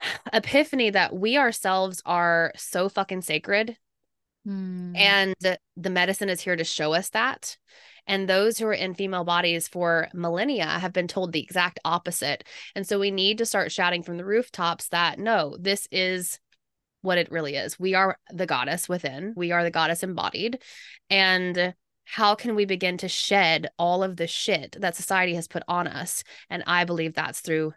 epiphany 0.32 0.90
that 0.90 1.14
we 1.14 1.36
ourselves 1.36 2.00
are 2.06 2.52
so 2.56 2.88
fucking 2.88 3.20
sacred. 3.20 3.76
Mm. 4.48 4.96
And 4.96 5.34
the 5.76 5.90
medicine 5.90 6.30
is 6.30 6.40
here 6.40 6.56
to 6.56 6.64
show 6.64 6.94
us 6.94 7.10
that. 7.10 7.58
And 8.06 8.28
those 8.28 8.56
who 8.56 8.66
are 8.66 8.72
in 8.72 8.94
female 8.94 9.24
bodies 9.24 9.68
for 9.68 10.08
millennia 10.14 10.66
have 10.66 10.92
been 10.94 11.08
told 11.08 11.32
the 11.32 11.42
exact 11.42 11.80
opposite. 11.84 12.44
And 12.74 12.86
so 12.86 12.98
we 12.98 13.10
need 13.10 13.38
to 13.38 13.46
start 13.46 13.72
shouting 13.72 14.02
from 14.02 14.16
the 14.16 14.24
rooftops 14.24 14.88
that 14.88 15.18
no, 15.18 15.56
this 15.60 15.86
is 15.90 16.38
what 17.06 17.18
it 17.18 17.30
really 17.30 17.56
is. 17.56 17.78
We 17.78 17.94
are 17.94 18.18
the 18.30 18.46
goddess 18.46 18.88
within, 18.88 19.32
we 19.36 19.52
are 19.52 19.62
the 19.62 19.70
goddess 19.70 20.02
embodied. 20.02 20.60
And 21.08 21.74
how 22.04 22.34
can 22.34 22.54
we 22.54 22.64
begin 22.64 22.98
to 22.98 23.08
shed 23.08 23.68
all 23.78 24.02
of 24.02 24.16
the 24.16 24.26
shit 24.26 24.76
that 24.80 24.96
society 24.96 25.34
has 25.34 25.48
put 25.48 25.62
on 25.66 25.86
us? 25.86 26.22
And 26.50 26.62
I 26.66 26.84
believe 26.84 27.14
that's 27.14 27.40
through 27.40 27.74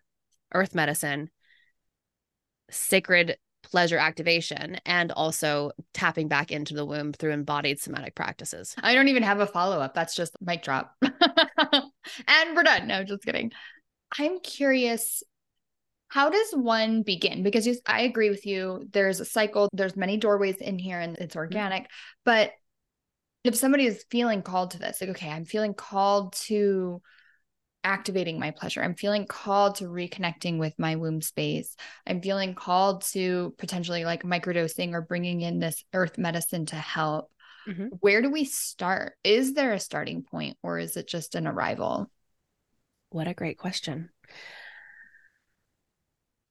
earth 0.53 0.75
medicine, 0.75 1.29
sacred 2.69 3.37
pleasure 3.63 3.97
activation, 3.97 4.77
and 4.85 5.11
also 5.11 5.71
tapping 5.93 6.27
back 6.27 6.51
into 6.51 6.73
the 6.73 6.85
womb 6.85 7.13
through 7.13 7.31
embodied 7.31 7.79
somatic 7.79 8.15
practices. 8.15 8.75
I 8.81 8.93
don't 8.93 9.09
even 9.09 9.23
have 9.23 9.39
a 9.39 9.47
follow 9.47 9.79
up. 9.79 9.93
That's 9.93 10.15
just 10.15 10.35
mic 10.41 10.63
drop. 10.63 10.95
and 11.01 12.55
we're 12.55 12.63
done. 12.63 12.87
No, 12.87 13.03
just 13.03 13.23
kidding. 13.23 13.51
I'm 14.17 14.39
curious 14.39 15.23
how 16.09 16.29
does 16.29 16.51
one 16.51 17.03
begin? 17.03 17.43
Because 17.43 17.65
you, 17.65 17.75
I 17.85 18.01
agree 18.01 18.29
with 18.29 18.45
you. 18.45 18.87
There's 18.91 19.19
a 19.19 19.25
cycle, 19.25 19.69
there's 19.73 19.95
many 19.95 20.17
doorways 20.17 20.57
in 20.57 20.79
here 20.79 20.99
and 20.99 21.17
it's 21.17 21.35
mm-hmm. 21.35 21.39
organic. 21.39 21.87
But 22.25 22.51
if 23.43 23.55
somebody 23.55 23.85
is 23.85 24.03
feeling 24.09 24.41
called 24.41 24.71
to 24.71 24.79
this, 24.79 24.99
like, 24.99 25.11
okay, 25.11 25.29
I'm 25.29 25.45
feeling 25.45 25.73
called 25.73 26.33
to 26.47 27.01
activating 27.83 28.39
my 28.39 28.51
pleasure. 28.51 28.83
I'm 28.83 28.95
feeling 28.95 29.25
called 29.25 29.75
to 29.75 29.85
reconnecting 29.85 30.57
with 30.59 30.77
my 30.77 30.95
womb 30.95 31.21
space. 31.21 31.75
I'm 32.05 32.21
feeling 32.21 32.53
called 32.53 33.03
to 33.13 33.55
potentially 33.57 34.03
like 34.03 34.23
microdosing 34.23 34.91
or 34.93 35.01
bringing 35.01 35.41
in 35.41 35.59
this 35.59 35.83
earth 35.93 36.17
medicine 36.17 36.65
to 36.67 36.75
help. 36.75 37.31
Mm-hmm. 37.67 37.87
Where 37.99 38.21
do 38.21 38.29
we 38.29 38.45
start? 38.45 39.13
Is 39.23 39.53
there 39.53 39.73
a 39.73 39.79
starting 39.79 40.23
point 40.23 40.57
or 40.63 40.79
is 40.79 40.97
it 40.97 41.07
just 41.07 41.35
an 41.35 41.47
arrival? 41.47 42.11
What 43.11 43.27
a 43.27 43.33
great 43.33 43.57
question. 43.57 44.09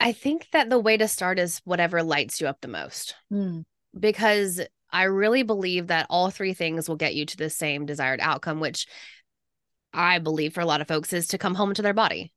I 0.00 0.12
think 0.12 0.48
that 0.52 0.70
the 0.70 0.78
way 0.78 0.96
to 0.96 1.08
start 1.08 1.38
is 1.38 1.61
whatever 1.64 2.02
lights 2.02 2.40
you 2.40 2.46
up 2.46 2.61
the 2.61 2.68
most. 2.68 3.14
Mm. 3.32 3.64
Because 3.98 4.61
I 4.90 5.04
really 5.04 5.42
believe 5.42 5.88
that 5.88 6.06
all 6.08 6.30
three 6.30 6.54
things 6.54 6.88
will 6.88 6.96
get 6.96 7.14
you 7.14 7.26
to 7.26 7.37
the 7.37 7.50
same 7.50 7.87
desired 7.87 8.20
outcome, 8.20 8.61
which 8.61 8.87
I 9.92 10.18
believe 10.18 10.54
for 10.54 10.61
a 10.61 10.66
lot 10.66 10.80
of 10.80 10.88
folks 10.88 11.12
is 11.12 11.28
to 11.28 11.38
come 11.38 11.54
home 11.54 11.74
to 11.74 11.82
their 11.82 11.94
body. 11.94 12.32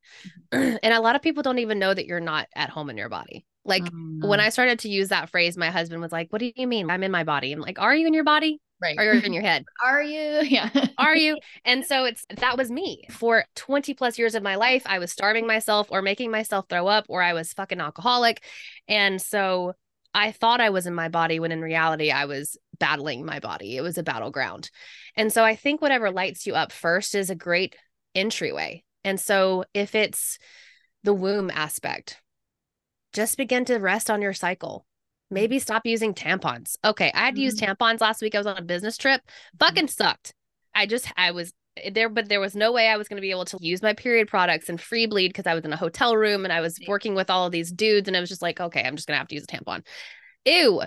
Mm-hmm. 0.51 0.77
and 0.83 0.93
a 0.93 1.01
lot 1.01 1.15
of 1.15 1.21
people 1.21 1.43
don't 1.43 1.59
even 1.59 1.79
know 1.79 1.93
that 1.93 2.05
you're 2.05 2.19
not 2.19 2.47
at 2.55 2.69
home 2.69 2.89
in 2.89 2.97
your 2.97 3.09
body. 3.09 3.45
Like 3.63 3.83
mm. 3.83 4.27
when 4.27 4.39
I 4.39 4.49
started 4.49 4.79
to 4.79 4.89
use 4.89 5.09
that 5.09 5.29
phrase, 5.29 5.55
my 5.57 5.69
husband 5.69 6.01
was 6.01 6.11
like, 6.11 6.31
What 6.31 6.39
do 6.39 6.51
you 6.55 6.67
mean? 6.67 6.89
I'm 6.89 7.03
in 7.03 7.11
my 7.11 7.23
body. 7.23 7.51
I'm 7.51 7.59
like, 7.59 7.79
Are 7.79 7.95
you 7.95 8.07
in 8.07 8.13
your 8.13 8.23
body? 8.23 8.59
Right. 8.81 8.97
Or 8.99 9.13
in 9.13 9.33
your 9.33 9.43
head. 9.43 9.65
Are 9.83 10.01
you? 10.01 10.41
Yeah. 10.51 10.69
Are 10.97 11.15
you? 11.15 11.37
And 11.65 11.85
so 11.85 12.05
it's 12.05 12.25
that 12.37 12.57
was 12.57 12.71
me. 12.71 13.05
For 13.11 13.45
20 13.55 13.93
plus 13.93 14.17
years 14.17 14.35
of 14.35 14.43
my 14.43 14.55
life, 14.55 14.83
I 14.85 14.99
was 14.99 15.11
starving 15.11 15.47
myself 15.47 15.87
or 15.91 16.01
making 16.01 16.31
myself 16.31 16.65
throw 16.67 16.87
up 16.87 17.05
or 17.07 17.21
I 17.21 17.33
was 17.33 17.53
fucking 17.53 17.79
alcoholic. 17.79 18.43
And 18.87 19.21
so 19.21 19.73
I 20.13 20.31
thought 20.31 20.59
I 20.61 20.71
was 20.71 20.87
in 20.87 20.93
my 20.93 21.09
body 21.09 21.39
when 21.39 21.51
in 21.51 21.61
reality 21.61 22.11
I 22.11 22.25
was 22.25 22.57
battling 22.79 23.25
my 23.25 23.39
body. 23.39 23.77
It 23.77 23.81
was 23.81 23.97
a 23.97 24.03
battleground. 24.03 24.69
And 25.15 25.31
so 25.31 25.43
I 25.43 25.55
think 25.55 25.81
whatever 25.81 26.11
lights 26.11 26.45
you 26.45 26.55
up 26.55 26.71
first 26.71 27.15
is 27.15 27.29
a 27.29 27.35
great 27.35 27.75
entryway. 28.15 28.83
And 29.03 29.19
so 29.19 29.65
if 29.73 29.95
it's 29.95 30.37
the 31.03 31.13
womb 31.13 31.49
aspect, 31.53 32.19
just 33.13 33.37
begin 33.37 33.65
to 33.65 33.77
rest 33.77 34.09
on 34.09 34.21
your 34.21 34.33
cycle. 34.33 34.85
Maybe 35.31 35.59
stop 35.59 35.85
using 35.85 36.13
tampons. 36.13 36.75
Okay, 36.83 37.11
I 37.13 37.25
had 37.25 37.35
to 37.35 37.41
use 37.41 37.59
mm-hmm. 37.59 37.71
tampons 37.71 38.01
last 38.01 38.21
week. 38.21 38.35
I 38.35 38.37
was 38.37 38.47
on 38.47 38.57
a 38.57 38.61
business 38.61 38.97
trip. 38.97 39.21
Fucking 39.59 39.87
sucked. 39.87 40.33
I 40.75 40.85
just 40.85 41.11
I 41.17 41.31
was 41.31 41.53
there, 41.91 42.09
but 42.09 42.27
there 42.27 42.39
was 42.39 42.55
no 42.55 42.71
way 42.71 42.87
I 42.89 42.97
was 42.97 43.07
going 43.07 43.17
to 43.17 43.21
be 43.21 43.31
able 43.31 43.45
to 43.45 43.57
use 43.61 43.81
my 43.81 43.93
period 43.93 44.27
products 44.27 44.67
and 44.67 44.79
free 44.79 45.05
bleed 45.05 45.29
because 45.29 45.47
I 45.47 45.53
was 45.53 45.63
in 45.63 45.73
a 45.73 45.77
hotel 45.77 46.17
room 46.17 46.43
and 46.43 46.51
I 46.51 46.59
was 46.61 46.77
working 46.87 47.15
with 47.15 47.29
all 47.29 47.45
of 47.45 47.51
these 47.51 47.71
dudes, 47.71 48.07
and 48.07 48.17
I 48.17 48.19
was 48.19 48.29
just 48.29 48.41
like, 48.41 48.59
okay, 48.59 48.83
I'm 48.83 48.95
just 48.95 49.07
gonna 49.07 49.17
have 49.17 49.29
to 49.29 49.35
use 49.35 49.45
a 49.45 49.47
tampon. 49.47 49.85
Ew, 50.45 50.81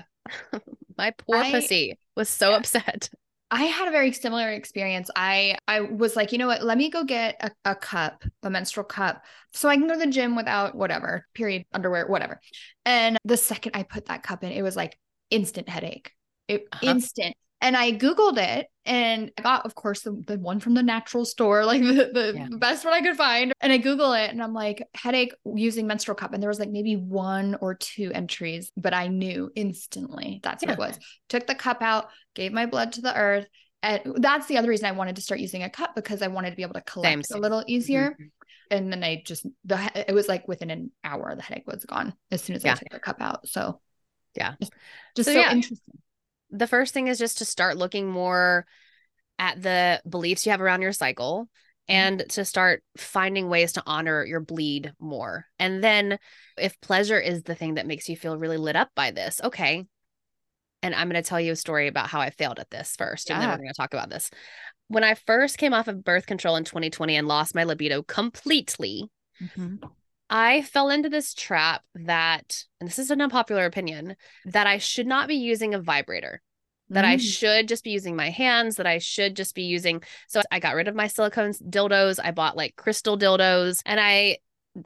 my 0.98 1.10
poor 1.12 1.36
I, 1.36 1.50
pussy 1.50 1.98
was 2.16 2.28
so 2.28 2.50
yeah. 2.50 2.56
upset. 2.56 3.10
I 3.54 3.66
had 3.66 3.86
a 3.86 3.92
very 3.92 4.10
similar 4.10 4.50
experience. 4.50 5.10
I 5.14 5.56
I 5.68 5.82
was 5.82 6.16
like, 6.16 6.32
you 6.32 6.38
know 6.38 6.48
what? 6.48 6.64
Let 6.64 6.76
me 6.76 6.90
go 6.90 7.04
get 7.04 7.36
a, 7.40 7.70
a 7.70 7.76
cup, 7.76 8.24
a 8.42 8.50
menstrual 8.50 8.82
cup, 8.82 9.22
so 9.52 9.68
I 9.68 9.76
can 9.76 9.86
go 9.86 9.92
to 9.92 10.00
the 10.00 10.10
gym 10.10 10.34
without 10.34 10.74
whatever 10.74 11.24
period 11.34 11.64
underwear, 11.72 12.08
whatever. 12.08 12.40
And 12.84 13.16
the 13.24 13.36
second 13.36 13.76
I 13.76 13.84
put 13.84 14.06
that 14.06 14.24
cup 14.24 14.42
in, 14.42 14.50
it 14.50 14.62
was 14.62 14.74
like 14.74 14.98
instant 15.30 15.68
headache. 15.68 16.10
It, 16.48 16.66
uh-huh. 16.72 16.84
Instant 16.84 17.36
and 17.64 17.78
I 17.78 17.92
Googled 17.92 18.36
it 18.36 18.68
and 18.84 19.32
I 19.38 19.42
got, 19.42 19.64
of 19.64 19.74
course, 19.74 20.02
the, 20.02 20.22
the 20.26 20.38
one 20.38 20.60
from 20.60 20.74
the 20.74 20.82
natural 20.82 21.24
store, 21.24 21.64
like 21.66 21.80
the, 21.80 22.10
the 22.12 22.32
yeah. 22.36 22.48
best 22.58 22.84
one 22.84 22.92
I 22.92 23.00
could 23.00 23.16
find. 23.16 23.54
And 23.62 23.72
I 23.72 23.78
Google 23.78 24.12
it 24.12 24.30
and 24.30 24.42
I'm 24.42 24.52
like, 24.52 24.86
headache 24.94 25.32
using 25.46 25.86
menstrual 25.86 26.14
cup. 26.14 26.34
And 26.34 26.42
there 26.42 26.50
was 26.50 26.60
like 26.60 26.70
maybe 26.70 26.96
one 26.96 27.56
or 27.62 27.74
two 27.74 28.12
entries, 28.12 28.70
but 28.76 28.92
I 28.92 29.08
knew 29.08 29.50
instantly 29.56 30.40
that's 30.42 30.62
yeah. 30.62 30.70
what 30.70 30.74
it 30.74 30.78
was. 30.78 30.98
Took 31.30 31.46
the 31.46 31.54
cup 31.54 31.80
out, 31.80 32.10
gave 32.34 32.52
my 32.52 32.66
blood 32.66 32.92
to 32.92 33.00
the 33.00 33.16
earth. 33.16 33.46
And 33.82 34.16
that's 34.16 34.46
the 34.46 34.58
other 34.58 34.68
reason 34.68 34.84
I 34.86 34.92
wanted 34.92 35.16
to 35.16 35.22
start 35.22 35.40
using 35.40 35.62
a 35.62 35.70
cup 35.70 35.94
because 35.94 36.20
I 36.20 36.26
wanted 36.26 36.50
to 36.50 36.56
be 36.56 36.62
able 36.62 36.74
to 36.74 36.82
collect 36.82 37.26
Same. 37.26 37.38
a 37.38 37.40
little 37.40 37.64
easier. 37.66 38.10
Mm-hmm. 38.10 38.24
And 38.70 38.92
then 38.92 39.02
I 39.02 39.22
just 39.24 39.46
the 39.64 40.08
it 40.08 40.14
was 40.14 40.28
like 40.28 40.48
within 40.48 40.70
an 40.70 40.90
hour 41.02 41.34
the 41.36 41.42
headache 41.42 41.66
was 41.66 41.84
gone 41.84 42.14
as 42.30 42.42
soon 42.42 42.56
as 42.56 42.64
yeah. 42.64 42.72
I 42.72 42.74
took 42.76 42.88
the 42.90 42.98
cup 42.98 43.20
out. 43.20 43.46
So 43.46 43.80
yeah, 44.34 44.54
just, 44.58 44.72
just 45.14 45.28
so, 45.28 45.34
so 45.34 45.50
interesting 45.50 45.98
the 46.54 46.66
first 46.68 46.94
thing 46.94 47.08
is 47.08 47.18
just 47.18 47.38
to 47.38 47.44
start 47.44 47.76
looking 47.76 48.08
more 48.08 48.64
at 49.38 49.60
the 49.60 50.00
beliefs 50.08 50.46
you 50.46 50.52
have 50.52 50.60
around 50.60 50.82
your 50.82 50.92
cycle 50.92 51.48
mm-hmm. 51.90 51.92
and 51.92 52.24
to 52.30 52.44
start 52.44 52.82
finding 52.96 53.48
ways 53.48 53.72
to 53.72 53.82
honor 53.86 54.24
your 54.24 54.40
bleed 54.40 54.92
more. 55.00 55.46
And 55.58 55.82
then 55.82 56.18
if 56.56 56.80
pleasure 56.80 57.18
is 57.18 57.42
the 57.42 57.56
thing 57.56 57.74
that 57.74 57.88
makes 57.88 58.08
you 58.08 58.16
feel 58.16 58.38
really 58.38 58.56
lit 58.56 58.76
up 58.76 58.90
by 58.94 59.10
this, 59.10 59.40
okay. 59.42 59.84
And 60.82 60.94
I'm 60.94 61.08
going 61.08 61.20
to 61.20 61.28
tell 61.28 61.40
you 61.40 61.52
a 61.52 61.56
story 61.56 61.88
about 61.88 62.08
how 62.08 62.20
I 62.20 62.30
failed 62.30 62.60
at 62.60 62.70
this 62.70 62.94
first, 62.96 63.28
yeah. 63.28 63.34
and 63.34 63.42
then 63.42 63.50
we're 63.50 63.56
going 63.56 63.68
to 63.68 63.74
talk 63.74 63.94
about 63.94 64.10
this. 64.10 64.30
When 64.88 65.02
I 65.02 65.14
first 65.14 65.58
came 65.58 65.72
off 65.72 65.88
of 65.88 66.04
birth 66.04 66.26
control 66.26 66.56
in 66.56 66.64
2020 66.64 67.16
and 67.16 67.26
lost 67.26 67.54
my 67.54 67.64
libido 67.64 68.02
completely, 68.02 69.10
mm-hmm. 69.42 69.76
I 70.30 70.62
fell 70.62 70.90
into 70.90 71.08
this 71.08 71.34
trap 71.34 71.82
that, 71.94 72.64
and 72.80 72.88
this 72.88 72.98
is 72.98 73.10
an 73.10 73.20
unpopular 73.20 73.66
opinion, 73.66 74.16
that 74.46 74.66
I 74.66 74.78
should 74.78 75.06
not 75.06 75.28
be 75.28 75.36
using 75.36 75.74
a 75.74 75.80
vibrator, 75.80 76.40
that 76.90 77.04
mm. 77.04 77.08
I 77.08 77.16
should 77.18 77.68
just 77.68 77.84
be 77.84 77.90
using 77.90 78.16
my 78.16 78.30
hands, 78.30 78.76
that 78.76 78.86
I 78.86 78.98
should 78.98 79.36
just 79.36 79.54
be 79.54 79.62
using. 79.62 80.02
So 80.28 80.42
I 80.50 80.60
got 80.60 80.74
rid 80.74 80.88
of 80.88 80.94
my 80.94 81.06
silicone 81.06 81.52
dildos. 81.52 82.18
I 82.22 82.30
bought 82.30 82.56
like 82.56 82.76
crystal 82.76 83.18
dildos 83.18 83.80
and 83.86 84.00
I 84.00 84.38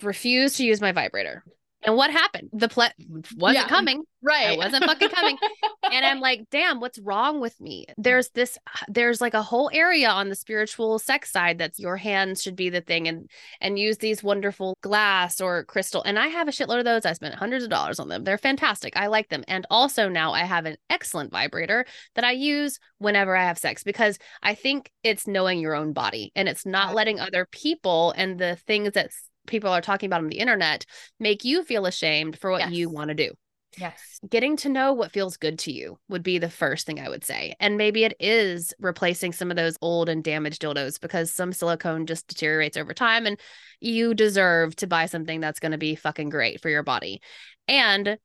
refused 0.02 0.56
to 0.56 0.64
use 0.64 0.80
my 0.80 0.92
vibrator. 0.92 1.44
And 1.84 1.96
what 1.96 2.10
happened? 2.10 2.50
The 2.52 2.68
ple 2.68 2.88
wasn't 3.36 3.64
yeah, 3.64 3.68
coming. 3.68 4.02
Right. 4.20 4.52
It 4.52 4.58
wasn't 4.58 4.84
fucking 4.84 5.10
coming. 5.10 5.38
and 5.92 6.04
I'm 6.04 6.18
like, 6.18 6.46
damn, 6.50 6.80
what's 6.80 6.98
wrong 6.98 7.40
with 7.40 7.60
me? 7.60 7.86
There's 7.96 8.30
this, 8.30 8.58
there's 8.88 9.20
like 9.20 9.34
a 9.34 9.42
whole 9.42 9.70
area 9.72 10.08
on 10.08 10.28
the 10.28 10.34
spiritual 10.34 10.98
sex 10.98 11.30
side 11.30 11.58
that's 11.58 11.78
your 11.78 11.96
hands 11.96 12.42
should 12.42 12.56
be 12.56 12.68
the 12.68 12.80
thing 12.80 13.06
and 13.06 13.30
and 13.60 13.78
use 13.78 13.98
these 13.98 14.22
wonderful 14.22 14.76
glass 14.80 15.40
or 15.40 15.64
crystal. 15.64 16.02
And 16.02 16.18
I 16.18 16.26
have 16.28 16.48
a 16.48 16.50
shitload 16.50 16.80
of 16.80 16.84
those. 16.84 17.06
I 17.06 17.12
spent 17.12 17.36
hundreds 17.36 17.62
of 17.62 17.70
dollars 17.70 18.00
on 18.00 18.08
them. 18.08 18.24
They're 18.24 18.38
fantastic. 18.38 18.96
I 18.96 19.06
like 19.06 19.28
them. 19.28 19.44
And 19.46 19.64
also 19.70 20.08
now 20.08 20.32
I 20.32 20.40
have 20.40 20.66
an 20.66 20.76
excellent 20.90 21.30
vibrator 21.30 21.86
that 22.16 22.24
I 22.24 22.32
use 22.32 22.80
whenever 22.98 23.36
I 23.36 23.44
have 23.44 23.58
sex 23.58 23.84
because 23.84 24.18
I 24.42 24.54
think 24.54 24.90
it's 25.04 25.28
knowing 25.28 25.60
your 25.60 25.76
own 25.76 25.92
body 25.92 26.32
and 26.34 26.48
it's 26.48 26.66
not 26.66 26.94
letting 26.94 27.20
other 27.20 27.46
people 27.52 28.12
and 28.16 28.36
the 28.36 28.56
things 28.56 28.92
that 28.94 29.10
people 29.48 29.70
are 29.70 29.80
talking 29.80 30.06
about 30.06 30.22
on 30.22 30.28
the 30.28 30.38
internet 30.38 30.84
make 31.18 31.44
you 31.44 31.64
feel 31.64 31.86
ashamed 31.86 32.38
for 32.38 32.50
what 32.50 32.60
yes. 32.60 32.70
you 32.70 32.88
want 32.88 33.08
to 33.08 33.14
do. 33.14 33.30
Yes. 33.76 34.18
Getting 34.28 34.56
to 34.58 34.68
know 34.68 34.92
what 34.92 35.12
feels 35.12 35.36
good 35.36 35.58
to 35.60 35.72
you 35.72 35.98
would 36.08 36.22
be 36.22 36.38
the 36.38 36.50
first 36.50 36.86
thing 36.86 37.00
I 37.00 37.08
would 37.08 37.24
say. 37.24 37.54
And 37.60 37.76
maybe 37.76 38.04
it 38.04 38.14
is 38.18 38.72
replacing 38.80 39.32
some 39.32 39.50
of 39.50 39.56
those 39.56 39.76
old 39.82 40.08
and 40.08 40.24
damaged 40.24 40.62
dildos 40.62 41.00
because 41.00 41.30
some 41.30 41.52
silicone 41.52 42.06
just 42.06 42.28
deteriorates 42.28 42.76
over 42.76 42.94
time 42.94 43.26
and 43.26 43.38
you 43.80 44.14
deserve 44.14 44.74
to 44.76 44.86
buy 44.86 45.06
something 45.06 45.40
that's 45.40 45.60
going 45.60 45.72
to 45.72 45.78
be 45.78 45.94
fucking 45.94 46.30
great 46.30 46.60
for 46.60 46.70
your 46.70 46.82
body. 46.82 47.20
And 47.68 48.18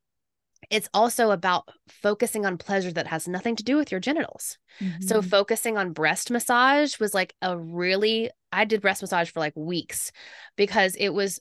it's 0.70 0.90
also 0.94 1.32
about 1.32 1.70
focusing 1.88 2.46
on 2.46 2.58
pleasure 2.58 2.92
that 2.92 3.08
has 3.08 3.28
nothing 3.28 3.56
to 3.56 3.64
do 3.64 3.78
with 3.78 3.92
your 3.92 4.00
genitals. 4.00 4.58
Mm-hmm. 4.80 5.04
So 5.04 5.22
focusing 5.22 5.78
on 5.78 5.94
breast 5.94 6.32
massage 6.32 7.00
was 7.00 7.14
like 7.14 7.36
a 7.42 7.58
really 7.58 8.30
I 8.52 8.66
did 8.66 8.82
breast 8.82 9.02
massage 9.02 9.30
for 9.30 9.40
like 9.40 9.56
weeks 9.56 10.12
because 10.56 10.96
it 10.96 11.10
was 11.10 11.40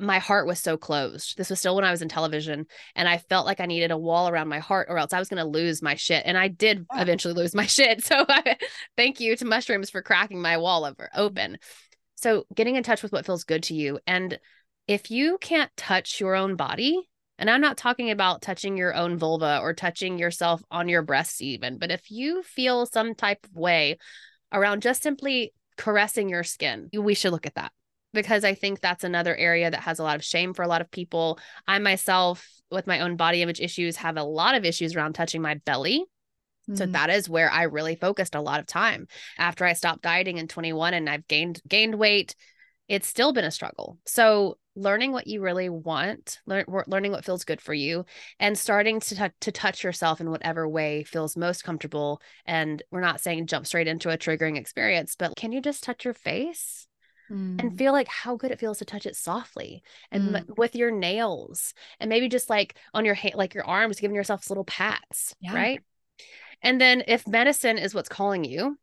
my 0.00 0.18
heart 0.18 0.46
was 0.46 0.60
so 0.60 0.76
closed. 0.76 1.38
This 1.38 1.48
was 1.48 1.58
still 1.58 1.74
when 1.74 1.84
I 1.84 1.90
was 1.90 2.02
in 2.02 2.08
television 2.08 2.66
and 2.94 3.08
I 3.08 3.18
felt 3.18 3.46
like 3.46 3.60
I 3.60 3.66
needed 3.66 3.90
a 3.90 3.98
wall 3.98 4.28
around 4.28 4.48
my 4.48 4.58
heart 4.58 4.88
or 4.90 4.98
else 4.98 5.14
I 5.14 5.18
was 5.18 5.28
going 5.28 5.42
to 5.42 5.48
lose 5.48 5.80
my 5.80 5.94
shit. 5.94 6.22
And 6.26 6.36
I 6.36 6.48
did 6.48 6.84
yeah. 6.92 7.00
eventually 7.00 7.32
lose 7.32 7.54
my 7.54 7.66
shit. 7.66 8.04
So 8.04 8.24
I, 8.28 8.56
thank 8.96 9.20
you 9.20 9.36
to 9.36 9.44
mushrooms 9.46 9.88
for 9.88 10.02
cracking 10.02 10.42
my 10.42 10.58
wall 10.58 10.84
over 10.84 11.08
open. 11.14 11.58
So 12.16 12.44
getting 12.54 12.76
in 12.76 12.82
touch 12.82 13.02
with 13.02 13.12
what 13.12 13.24
feels 13.24 13.44
good 13.44 13.62
to 13.64 13.74
you 13.74 13.98
and 14.06 14.38
if 14.86 15.10
you 15.10 15.38
can't 15.40 15.70
touch 15.76 16.20
your 16.20 16.34
own 16.34 16.56
body, 16.56 17.08
and 17.38 17.50
I'm 17.50 17.60
not 17.60 17.76
talking 17.76 18.10
about 18.10 18.42
touching 18.42 18.76
your 18.76 18.94
own 18.94 19.18
vulva 19.18 19.60
or 19.62 19.74
touching 19.74 20.18
yourself 20.18 20.62
on 20.70 20.88
your 20.88 21.02
breasts, 21.02 21.40
even, 21.42 21.78
but 21.78 21.90
if 21.90 22.10
you 22.10 22.42
feel 22.42 22.86
some 22.86 23.14
type 23.14 23.44
of 23.44 23.54
way 23.54 23.98
around 24.52 24.82
just 24.82 25.02
simply 25.02 25.52
caressing 25.76 26.28
your 26.28 26.44
skin, 26.44 26.88
we 26.98 27.14
should 27.14 27.32
look 27.32 27.46
at 27.46 27.54
that 27.54 27.72
because 28.12 28.44
I 28.44 28.54
think 28.54 28.80
that's 28.80 29.04
another 29.04 29.36
area 29.36 29.70
that 29.70 29.80
has 29.80 29.98
a 29.98 30.02
lot 30.02 30.16
of 30.16 30.24
shame 30.24 30.54
for 30.54 30.62
a 30.62 30.68
lot 30.68 30.80
of 30.80 30.90
people. 30.90 31.38
I 31.68 31.78
myself, 31.78 32.48
with 32.70 32.86
my 32.86 33.00
own 33.00 33.16
body 33.16 33.42
image 33.42 33.60
issues, 33.60 33.96
have 33.96 34.16
a 34.16 34.24
lot 34.24 34.54
of 34.54 34.64
issues 34.64 34.96
around 34.96 35.12
touching 35.12 35.42
my 35.42 35.54
belly. 35.66 36.04
So 36.74 36.84
mm. 36.84 36.92
that 36.92 37.10
is 37.10 37.28
where 37.28 37.48
I 37.48 37.64
really 37.64 37.94
focused 37.94 38.34
a 38.34 38.40
lot 38.40 38.58
of 38.58 38.66
time. 38.66 39.06
After 39.38 39.64
I 39.64 39.74
stopped 39.74 40.02
dieting 40.02 40.38
in 40.38 40.48
21 40.48 40.94
and 40.94 41.08
I've 41.08 41.28
gained 41.28 41.60
gained 41.68 41.94
weight, 41.94 42.34
it's 42.88 43.08
still 43.08 43.32
been 43.32 43.44
a 43.44 43.50
struggle. 43.50 43.98
So 44.06 44.58
learning 44.76 45.10
what 45.12 45.26
you 45.26 45.40
really 45.40 45.68
want, 45.68 46.40
learn, 46.46 46.64
learning 46.86 47.12
what 47.12 47.24
feels 47.24 47.44
good 47.44 47.60
for 47.60 47.74
you, 47.74 48.04
and 48.38 48.58
starting 48.58 49.00
to 49.00 49.16
t- 49.16 49.34
to 49.40 49.52
touch 49.52 49.82
yourself 49.82 50.20
in 50.20 50.30
whatever 50.30 50.68
way 50.68 51.02
feels 51.02 51.36
most 51.36 51.64
comfortable. 51.64 52.20
And 52.44 52.82
we're 52.90 53.00
not 53.00 53.20
saying 53.20 53.46
jump 53.46 53.66
straight 53.66 53.88
into 53.88 54.10
a 54.10 54.18
triggering 54.18 54.56
experience, 54.56 55.16
but 55.16 55.34
can 55.36 55.52
you 55.52 55.60
just 55.60 55.82
touch 55.82 56.04
your 56.04 56.14
face? 56.14 56.86
Mm. 57.30 57.60
And 57.60 57.76
feel 57.76 57.92
like 57.92 58.06
how 58.06 58.36
good 58.36 58.52
it 58.52 58.60
feels 58.60 58.78
to 58.78 58.84
touch 58.84 59.04
it 59.04 59.16
softly 59.16 59.82
and 60.12 60.30
mm. 60.30 60.36
m- 60.36 60.46
with 60.56 60.76
your 60.76 60.92
nails, 60.92 61.74
and 61.98 62.08
maybe 62.08 62.28
just 62.28 62.48
like 62.48 62.76
on 62.94 63.04
your 63.04 63.14
hand, 63.14 63.34
like 63.34 63.54
your 63.54 63.66
arms, 63.66 63.98
giving 63.98 64.14
yourself 64.14 64.48
little 64.48 64.64
pats, 64.64 65.34
yeah. 65.40 65.54
right? 65.54 65.80
And 66.62 66.80
then 66.80 67.02
if 67.08 67.26
medicine 67.26 67.78
is 67.78 67.94
what's 67.94 68.08
calling 68.08 68.44
you, 68.44 68.78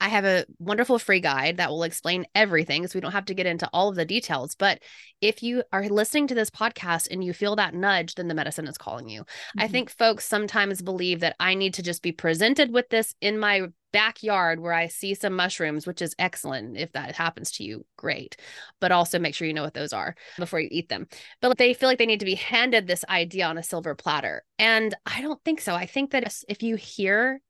I 0.00 0.08
have 0.08 0.24
a 0.24 0.46
wonderful 0.58 0.98
free 0.98 1.20
guide 1.20 1.58
that 1.58 1.70
will 1.70 1.82
explain 1.82 2.26
everything 2.34 2.86
so 2.86 2.96
we 2.96 3.00
don't 3.00 3.12
have 3.12 3.26
to 3.26 3.34
get 3.34 3.46
into 3.46 3.68
all 3.72 3.90
of 3.90 3.96
the 3.96 4.04
details. 4.04 4.54
But 4.54 4.80
if 5.20 5.42
you 5.42 5.62
are 5.72 5.86
listening 5.88 6.26
to 6.28 6.34
this 6.34 6.50
podcast 6.50 7.08
and 7.10 7.22
you 7.22 7.34
feel 7.34 7.56
that 7.56 7.74
nudge, 7.74 8.14
then 8.14 8.26
the 8.26 8.34
medicine 8.34 8.66
is 8.66 8.78
calling 8.78 9.08
you. 9.08 9.22
Mm-hmm. 9.22 9.60
I 9.60 9.68
think 9.68 9.90
folks 9.90 10.26
sometimes 10.26 10.80
believe 10.80 11.20
that 11.20 11.36
I 11.38 11.54
need 11.54 11.74
to 11.74 11.82
just 11.82 12.02
be 12.02 12.12
presented 12.12 12.72
with 12.72 12.88
this 12.88 13.14
in 13.20 13.38
my 13.38 13.66
backyard 13.92 14.60
where 14.60 14.72
I 14.72 14.86
see 14.86 15.14
some 15.14 15.34
mushrooms, 15.34 15.86
which 15.86 16.00
is 16.00 16.14
excellent. 16.18 16.78
If 16.78 16.92
that 16.92 17.14
happens 17.16 17.50
to 17.52 17.64
you, 17.64 17.84
great. 17.96 18.36
But 18.80 18.92
also 18.92 19.18
make 19.18 19.34
sure 19.34 19.46
you 19.46 19.54
know 19.54 19.64
what 19.64 19.74
those 19.74 19.92
are 19.92 20.14
before 20.38 20.60
you 20.60 20.68
eat 20.70 20.88
them. 20.88 21.08
But 21.40 21.58
they 21.58 21.74
feel 21.74 21.88
like 21.88 21.98
they 21.98 22.06
need 22.06 22.20
to 22.20 22.26
be 22.26 22.36
handed 22.36 22.86
this 22.86 23.04
idea 23.08 23.46
on 23.46 23.58
a 23.58 23.62
silver 23.62 23.94
platter. 23.94 24.44
And 24.58 24.94
I 25.04 25.20
don't 25.20 25.42
think 25.44 25.60
so. 25.60 25.74
I 25.74 25.86
think 25.86 26.12
that 26.12 26.34
if 26.48 26.62
you 26.62 26.76
hear 26.76 27.40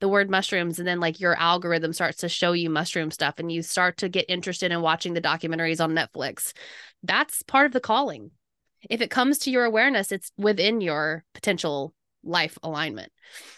the 0.00 0.08
word 0.08 0.30
mushrooms 0.30 0.78
and 0.78 0.86
then 0.86 1.00
like 1.00 1.20
your 1.20 1.34
algorithm 1.34 1.92
starts 1.92 2.18
to 2.18 2.28
show 2.28 2.52
you 2.52 2.68
mushroom 2.68 3.10
stuff 3.10 3.38
and 3.38 3.50
you 3.50 3.62
start 3.62 3.96
to 3.98 4.08
get 4.08 4.26
interested 4.28 4.70
in 4.70 4.82
watching 4.82 5.14
the 5.14 5.22
documentaries 5.22 5.82
on 5.82 5.94
Netflix. 5.94 6.52
That's 7.02 7.42
part 7.42 7.66
of 7.66 7.72
the 7.72 7.80
calling. 7.80 8.30
If 8.90 9.00
it 9.00 9.10
comes 9.10 9.38
to 9.38 9.50
your 9.50 9.64
awareness, 9.64 10.12
it's 10.12 10.30
within 10.36 10.80
your 10.80 11.24
potential 11.34 11.94
life 12.22 12.58
alignment. 12.62 13.10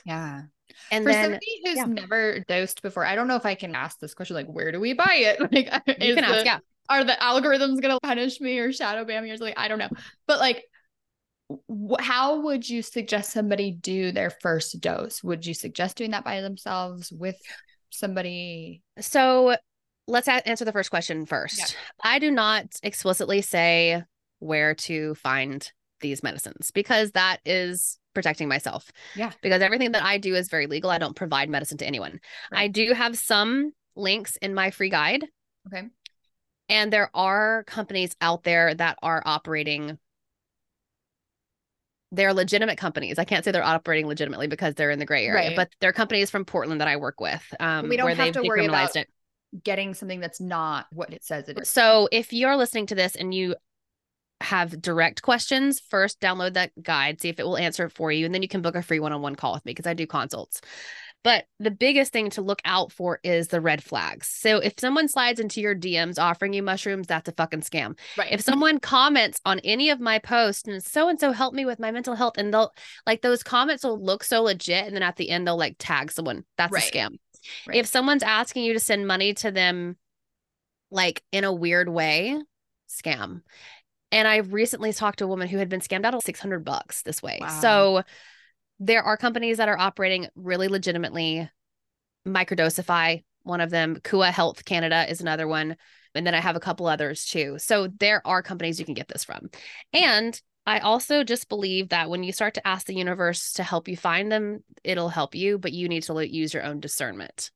Yeah. 0.04 0.42
And 0.90 1.04
for 1.04 1.10
then, 1.10 1.24
somebody 1.24 1.62
who's 1.64 1.76
yeah. 1.76 1.84
never 1.84 2.44
dosed 2.46 2.82
before, 2.82 3.04
I 3.04 3.14
don't 3.14 3.26
know 3.26 3.36
if 3.36 3.46
I 3.46 3.54
can 3.54 3.74
ask 3.74 3.98
this 3.98 4.14
question 4.14 4.36
like, 4.36 4.46
where 4.46 4.70
do 4.70 4.80
we 4.80 4.92
buy 4.92 5.06
it? 5.08 5.40
Like, 5.52 6.00
you 6.00 6.14
can 6.14 6.24
ask, 6.24 6.44
yeah. 6.44 6.58
Are 6.90 7.04
the 7.04 7.12
algorithms 7.12 7.82
going 7.82 7.94
to 7.94 7.98
punish 8.02 8.40
me 8.40 8.58
or 8.60 8.72
shadow 8.72 9.04
ban 9.04 9.22
me 9.22 9.30
or 9.30 9.36
something? 9.36 9.54
I 9.56 9.68
don't 9.68 9.78
know. 9.78 9.90
But 10.26 10.38
like, 10.38 10.64
how 11.98 12.40
would 12.42 12.68
you 12.68 12.82
suggest 12.82 13.32
somebody 13.32 13.70
do 13.70 14.12
their 14.12 14.30
first 14.30 14.80
dose? 14.80 15.22
Would 15.22 15.46
you 15.46 15.54
suggest 15.54 15.96
doing 15.96 16.10
that 16.10 16.24
by 16.24 16.40
themselves 16.40 17.10
with 17.10 17.36
somebody? 17.90 18.82
So 19.00 19.56
let's 20.06 20.28
answer 20.28 20.64
the 20.64 20.72
first 20.72 20.90
question 20.90 21.26
first. 21.26 21.58
Yeah. 21.58 22.10
I 22.10 22.18
do 22.18 22.30
not 22.30 22.66
explicitly 22.82 23.42
say 23.42 24.02
where 24.40 24.74
to 24.74 25.14
find 25.16 25.70
these 26.00 26.22
medicines 26.22 26.70
because 26.70 27.12
that 27.12 27.38
is 27.44 27.98
protecting 28.14 28.48
myself. 28.48 28.90
Yeah. 29.16 29.32
Because 29.42 29.62
everything 29.62 29.92
that 29.92 30.02
I 30.02 30.18
do 30.18 30.34
is 30.34 30.48
very 30.48 30.66
legal. 30.66 30.90
I 30.90 30.98
don't 30.98 31.16
provide 31.16 31.48
medicine 31.48 31.78
to 31.78 31.86
anyone. 31.86 32.20
Right. 32.52 32.60
I 32.60 32.68
do 32.68 32.92
have 32.92 33.16
some 33.16 33.72
links 33.96 34.36
in 34.36 34.54
my 34.54 34.70
free 34.70 34.90
guide. 34.90 35.24
Okay. 35.66 35.88
And 36.68 36.92
there 36.92 37.10
are 37.14 37.64
companies 37.64 38.14
out 38.20 38.44
there 38.44 38.74
that 38.74 38.98
are 39.02 39.22
operating 39.24 39.98
they're 42.12 42.32
legitimate 42.32 42.78
companies. 42.78 43.18
I 43.18 43.24
can't 43.24 43.44
say 43.44 43.50
they're 43.50 43.62
operating 43.62 44.06
legitimately 44.06 44.46
because 44.46 44.74
they're 44.74 44.90
in 44.90 44.98
the 44.98 45.04
gray 45.04 45.26
area, 45.26 45.48
Right. 45.48 45.56
but 45.56 45.70
they're 45.80 45.92
companies 45.92 46.30
from 46.30 46.44
Portland 46.44 46.80
that 46.80 46.88
I 46.88 46.96
work 46.96 47.20
with. 47.20 47.42
Um, 47.60 47.88
we 47.88 47.96
don't 47.96 48.06
where 48.06 48.14
have 48.14 48.32
to 48.32 48.42
worry 48.42 48.66
about 48.66 48.96
it. 48.96 49.08
getting 49.64 49.94
something 49.94 50.20
that's 50.20 50.40
not 50.40 50.86
what 50.92 51.12
it 51.12 51.24
says 51.24 51.48
it 51.48 51.58
is. 51.58 51.68
So 51.68 52.08
if 52.12 52.32
you're 52.32 52.56
listening 52.56 52.86
to 52.86 52.94
this 52.94 53.14
and 53.16 53.34
you 53.34 53.56
have 54.40 54.80
direct 54.80 55.20
questions, 55.22 55.80
first 55.80 56.20
download 56.20 56.54
that 56.54 56.70
guide, 56.82 57.20
see 57.20 57.28
if 57.28 57.40
it 57.40 57.44
will 57.44 57.58
answer 57.58 57.86
it 57.86 57.90
for 57.92 58.12
you, 58.12 58.24
and 58.24 58.34
then 58.34 58.42
you 58.42 58.48
can 58.48 58.62
book 58.62 58.76
a 58.76 58.82
free 58.82 59.00
one-on-one 59.00 59.34
call 59.34 59.52
with 59.52 59.64
me 59.64 59.70
because 59.70 59.86
I 59.86 59.94
do 59.94 60.06
consults. 60.06 60.60
But 61.24 61.46
the 61.58 61.70
biggest 61.72 62.12
thing 62.12 62.30
to 62.30 62.42
look 62.42 62.60
out 62.64 62.92
for 62.92 63.18
is 63.24 63.48
the 63.48 63.60
red 63.60 63.82
flags. 63.82 64.28
So 64.28 64.58
if 64.58 64.74
someone 64.78 65.08
slides 65.08 65.40
into 65.40 65.60
your 65.60 65.74
DMs 65.74 66.18
offering 66.18 66.52
you 66.52 66.62
mushrooms, 66.62 67.06
that's 67.08 67.28
a 67.28 67.32
fucking 67.32 67.62
scam. 67.62 67.98
Right. 68.16 68.32
If 68.32 68.40
someone 68.40 68.78
comments 68.78 69.40
on 69.44 69.58
any 69.60 69.90
of 69.90 69.98
my 70.00 70.20
posts 70.20 70.68
and 70.68 70.82
so 70.82 71.08
and 71.08 71.18
so 71.18 71.32
helped 71.32 71.56
me 71.56 71.64
with 71.66 71.80
my 71.80 71.90
mental 71.90 72.14
health, 72.14 72.34
and 72.38 72.54
they'll 72.54 72.72
like 73.06 73.20
those 73.20 73.42
comments 73.42 73.82
will 73.84 74.02
look 74.02 74.22
so 74.22 74.42
legit, 74.42 74.86
and 74.86 74.94
then 74.94 75.02
at 75.02 75.16
the 75.16 75.28
end 75.28 75.46
they'll 75.46 75.56
like 75.58 75.74
tag 75.78 76.12
someone, 76.12 76.44
that's 76.56 76.72
Right. 76.72 76.88
a 76.88 76.96
scam. 76.96 77.18
Right. 77.66 77.78
If 77.78 77.86
someone's 77.86 78.22
asking 78.22 78.64
you 78.64 78.72
to 78.74 78.80
send 78.80 79.06
money 79.06 79.34
to 79.34 79.50
them 79.50 79.96
like 80.90 81.22
in 81.32 81.44
a 81.44 81.52
weird 81.52 81.88
way, 81.88 82.40
scam. 82.88 83.42
And 84.10 84.26
I 84.26 84.36
recently 84.38 84.92
talked 84.92 85.18
to 85.18 85.24
a 85.24 85.28
woman 85.28 85.48
who 85.48 85.58
had 85.58 85.68
been 85.68 85.80
scammed 85.80 86.06
out 86.06 86.14
of 86.14 86.22
600 86.22 86.64
bucks 86.64 87.02
this 87.02 87.22
way. 87.22 87.38
Wow. 87.40 87.60
So 87.60 88.02
there 88.78 89.02
are 89.02 89.16
companies 89.16 89.56
that 89.58 89.68
are 89.68 89.78
operating 89.78 90.28
really 90.34 90.68
legitimately. 90.68 91.48
Microdosify, 92.26 93.24
one 93.42 93.60
of 93.60 93.70
them, 93.70 93.98
Kua 94.02 94.30
Health 94.30 94.64
Canada 94.64 95.08
is 95.08 95.20
another 95.20 95.48
one. 95.48 95.76
And 96.14 96.26
then 96.26 96.34
I 96.34 96.40
have 96.40 96.56
a 96.56 96.60
couple 96.60 96.86
others 96.86 97.24
too. 97.26 97.56
So 97.58 97.88
there 97.98 98.26
are 98.26 98.42
companies 98.42 98.78
you 98.78 98.84
can 98.84 98.94
get 98.94 99.08
this 99.08 99.24
from. 99.24 99.50
And 99.92 100.40
I 100.66 100.80
also 100.80 101.24
just 101.24 101.48
believe 101.48 101.88
that 101.90 102.10
when 102.10 102.22
you 102.22 102.32
start 102.32 102.54
to 102.54 102.66
ask 102.66 102.86
the 102.86 102.94
universe 102.94 103.54
to 103.54 103.62
help 103.62 103.88
you 103.88 103.96
find 103.96 104.30
them, 104.30 104.62
it'll 104.84 105.08
help 105.08 105.34
you, 105.34 105.58
but 105.58 105.72
you 105.72 105.88
need 105.88 106.02
to 106.02 106.28
use 106.28 106.52
your 106.52 106.62
own 106.62 106.80
discernment. 106.80 107.50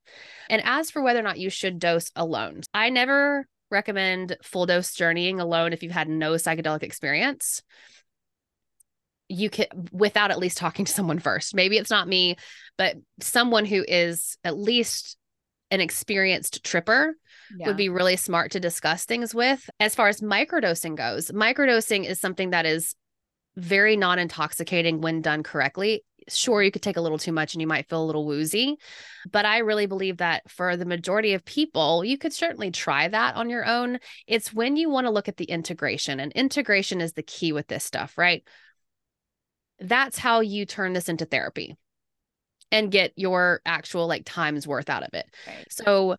And 0.49 0.63
as 0.65 0.91
for 0.91 1.03
whether 1.03 1.21
or 1.21 1.25
not 1.25 1.39
you 1.39 1.51
should 1.51 1.79
dose 1.79 2.11
alone, 2.17 2.63
I 2.73 2.89
never 2.89 3.47
recommend 3.71 4.37
full 4.43 4.65
dose 4.65 4.95
journeying 4.95 5.41
alone 5.41 5.73
if 5.75 5.83
you've 5.83 5.93
had 5.93 6.09
no 6.09 6.33
psychedelic 6.33 6.83
experience. 6.83 7.63
You 9.33 9.49
can 9.51 9.67
without 9.93 10.31
at 10.31 10.39
least 10.39 10.59
talking 10.59 10.85
to 10.85 10.93
someone 10.93 11.19
first. 11.19 11.55
Maybe 11.55 11.79
it's 11.79 11.91
not 11.91 12.07
me, 12.07 12.37
but 12.77 12.97
someone 13.21 13.65
who 13.65 13.85
is 13.89 14.37
at 14.45 14.59
least 14.59 15.17
an 15.71 15.81
experienced 15.81 16.63
tripper 16.63 17.15
Yeah. 17.57 17.69
would 17.69 17.79
be 17.79 17.89
really 17.89 18.17
smart 18.17 18.53
to 18.53 18.61
discuss 18.61 19.07
things 19.07 19.35
with. 19.35 19.69
As 19.81 19.95
far 19.95 20.09
as 20.09 20.21
microdosing 20.21 20.97
goes, 20.97 21.31
microdosing 21.31 22.05
is 22.05 22.21
something 22.21 22.51
that 22.51 22.67
is 22.67 22.95
very 23.57 23.97
non 23.97 24.19
intoxicating 24.19 25.01
when 25.01 25.23
done 25.23 25.43
correctly. 25.43 26.05
Sure, 26.29 26.63
you 26.63 26.71
could 26.71 26.83
take 26.83 26.97
a 26.97 27.01
little 27.01 27.19
too 27.19 27.33
much 27.33 27.55
and 27.55 27.61
you 27.61 27.67
might 27.67 27.89
feel 27.89 28.03
a 28.03 28.07
little 28.07 28.25
woozy, 28.25 28.77
but 29.31 29.45
I 29.45 29.59
really 29.59 29.87
believe 29.87 30.19
that 30.19 30.49
for 30.49 30.77
the 30.77 30.85
majority 30.85 31.33
of 31.33 31.45
people, 31.45 32.05
you 32.05 32.17
could 32.17 32.33
certainly 32.33 32.71
try 32.71 33.09
that 33.09 33.35
on 33.35 33.51
your 33.51 33.67
own. 33.67 33.99
It's 34.27 34.53
when 34.53 34.77
you 34.77 34.89
want 34.89 35.07
to 35.07 35.11
look 35.11 35.29
at 35.29 35.37
the 35.37 35.47
integration, 35.47 36.21
and 36.21 36.33
integration 36.33 37.01
is 37.01 37.15
the 37.15 37.25
key 37.25 37.53
with 37.53 37.67
this 37.67 37.83
stuff, 37.83 38.17
right? 38.17 38.45
That's 39.83 40.19
how 40.19 40.41
you 40.41 40.67
turn 40.67 40.93
this 40.93 41.09
into 41.09 41.25
therapy 41.25 41.77
and 42.71 42.91
get 42.91 43.13
your 43.17 43.61
actual 43.67 44.07
like 44.07 44.23
time's 44.25 44.67
worth 44.67 44.89
out 44.89 45.03
of 45.03 45.13
it. 45.13 45.27
Right. 45.47 45.67
So 45.71 46.17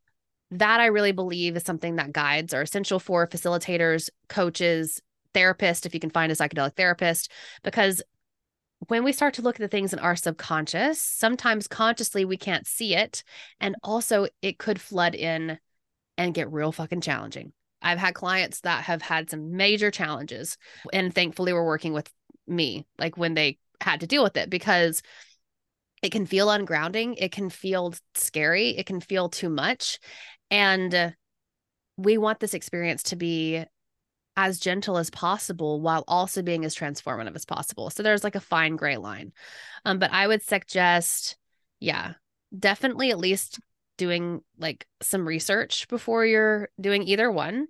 that 0.52 0.80
I 0.80 0.86
really 0.86 1.12
believe 1.12 1.56
is 1.56 1.64
something 1.64 1.96
that 1.96 2.14
guides 2.14 2.54
are 2.54 2.62
essential 2.62 3.00
for 3.00 3.28
facilitators, 3.28 4.10
coaches, 4.30 5.02
therapists, 5.34 5.86
if 5.86 5.94
you 5.94 6.00
can 6.00 6.12
find 6.12 6.32
a 6.32 6.36
psychedelic 6.36 6.76
therapist, 6.76 7.32
because 7.64 8.04
when 8.88 9.04
we 9.04 9.12
start 9.12 9.34
to 9.36 9.42
look 9.42 9.56
at 9.56 9.62
the 9.62 9.68
things 9.68 9.94
in 9.94 10.00
our 10.00 10.16
subconscious, 10.16 11.02
sometimes 11.02 11.68
consciously 11.68 12.26
we 12.26 12.38
can't 12.38 12.68
see 12.68 12.96
it. 12.96 13.24
And 13.60 13.76
also 13.82 14.28
it 14.42 14.60
could 14.60 14.80
flood 14.80 15.16
in 15.16 15.58
and 16.18 16.34
get 16.34 16.52
real 16.52 16.72
fucking 16.72 17.02
challenging. 17.02 17.54
I've 17.82 17.98
had 17.98 18.14
clients 18.14 18.62
that 18.62 18.84
have 18.84 19.02
had 19.02 19.30
some 19.30 19.56
major 19.56 19.90
challenges 19.90 20.58
and 20.92 21.14
thankfully 21.14 21.52
we're 21.52 21.66
working 21.66 21.94
with 21.94 22.10
me 22.48 22.86
like 22.98 23.18
when 23.18 23.34
they 23.34 23.58
had 23.82 24.00
to 24.02 24.08
deal 24.08 24.24
with 24.24 24.38
it 24.38 24.50
because 24.50 25.02
it 26.02 26.12
can 26.12 26.26
feel 26.26 26.48
ungrounding, 26.48 27.16
it 27.18 27.32
can 27.32 27.50
feel 27.50 27.94
scary, 28.16 28.72
it 28.72 28.86
can 28.86 29.00
feel 29.00 29.30
too 29.30 29.50
much. 29.50 30.00
And 30.52 31.16
we 31.98 32.18
want 32.18 32.40
this 32.40 32.54
experience 32.54 33.04
to 33.04 33.16
be 33.16 33.64
as 34.36 34.60
gentle 34.60 34.98
as 34.98 35.10
possible 35.10 35.80
while 35.80 36.04
also 36.08 36.42
being 36.42 36.66
as 36.66 36.76
transformative 36.76 37.36
as 37.36 37.46
possible. 37.46 37.90
So 37.90 38.04
there's 38.04 38.24
like 38.24 38.36
a 38.36 38.42
fine 38.42 38.76
gray 38.76 38.98
line. 38.98 39.32
Um, 39.86 40.00
but 40.00 40.12
I 40.12 40.28
would 40.28 40.42
suggest, 40.42 41.38
yeah, 41.80 42.14
definitely 42.58 43.12
at 43.12 43.20
least 43.20 43.60
doing 43.98 44.42
like 44.58 44.88
some 45.02 45.28
research 45.28 45.88
before 45.88 46.26
you're 46.26 46.70
doing 46.82 47.04
either 47.04 47.32
one. 47.32 47.68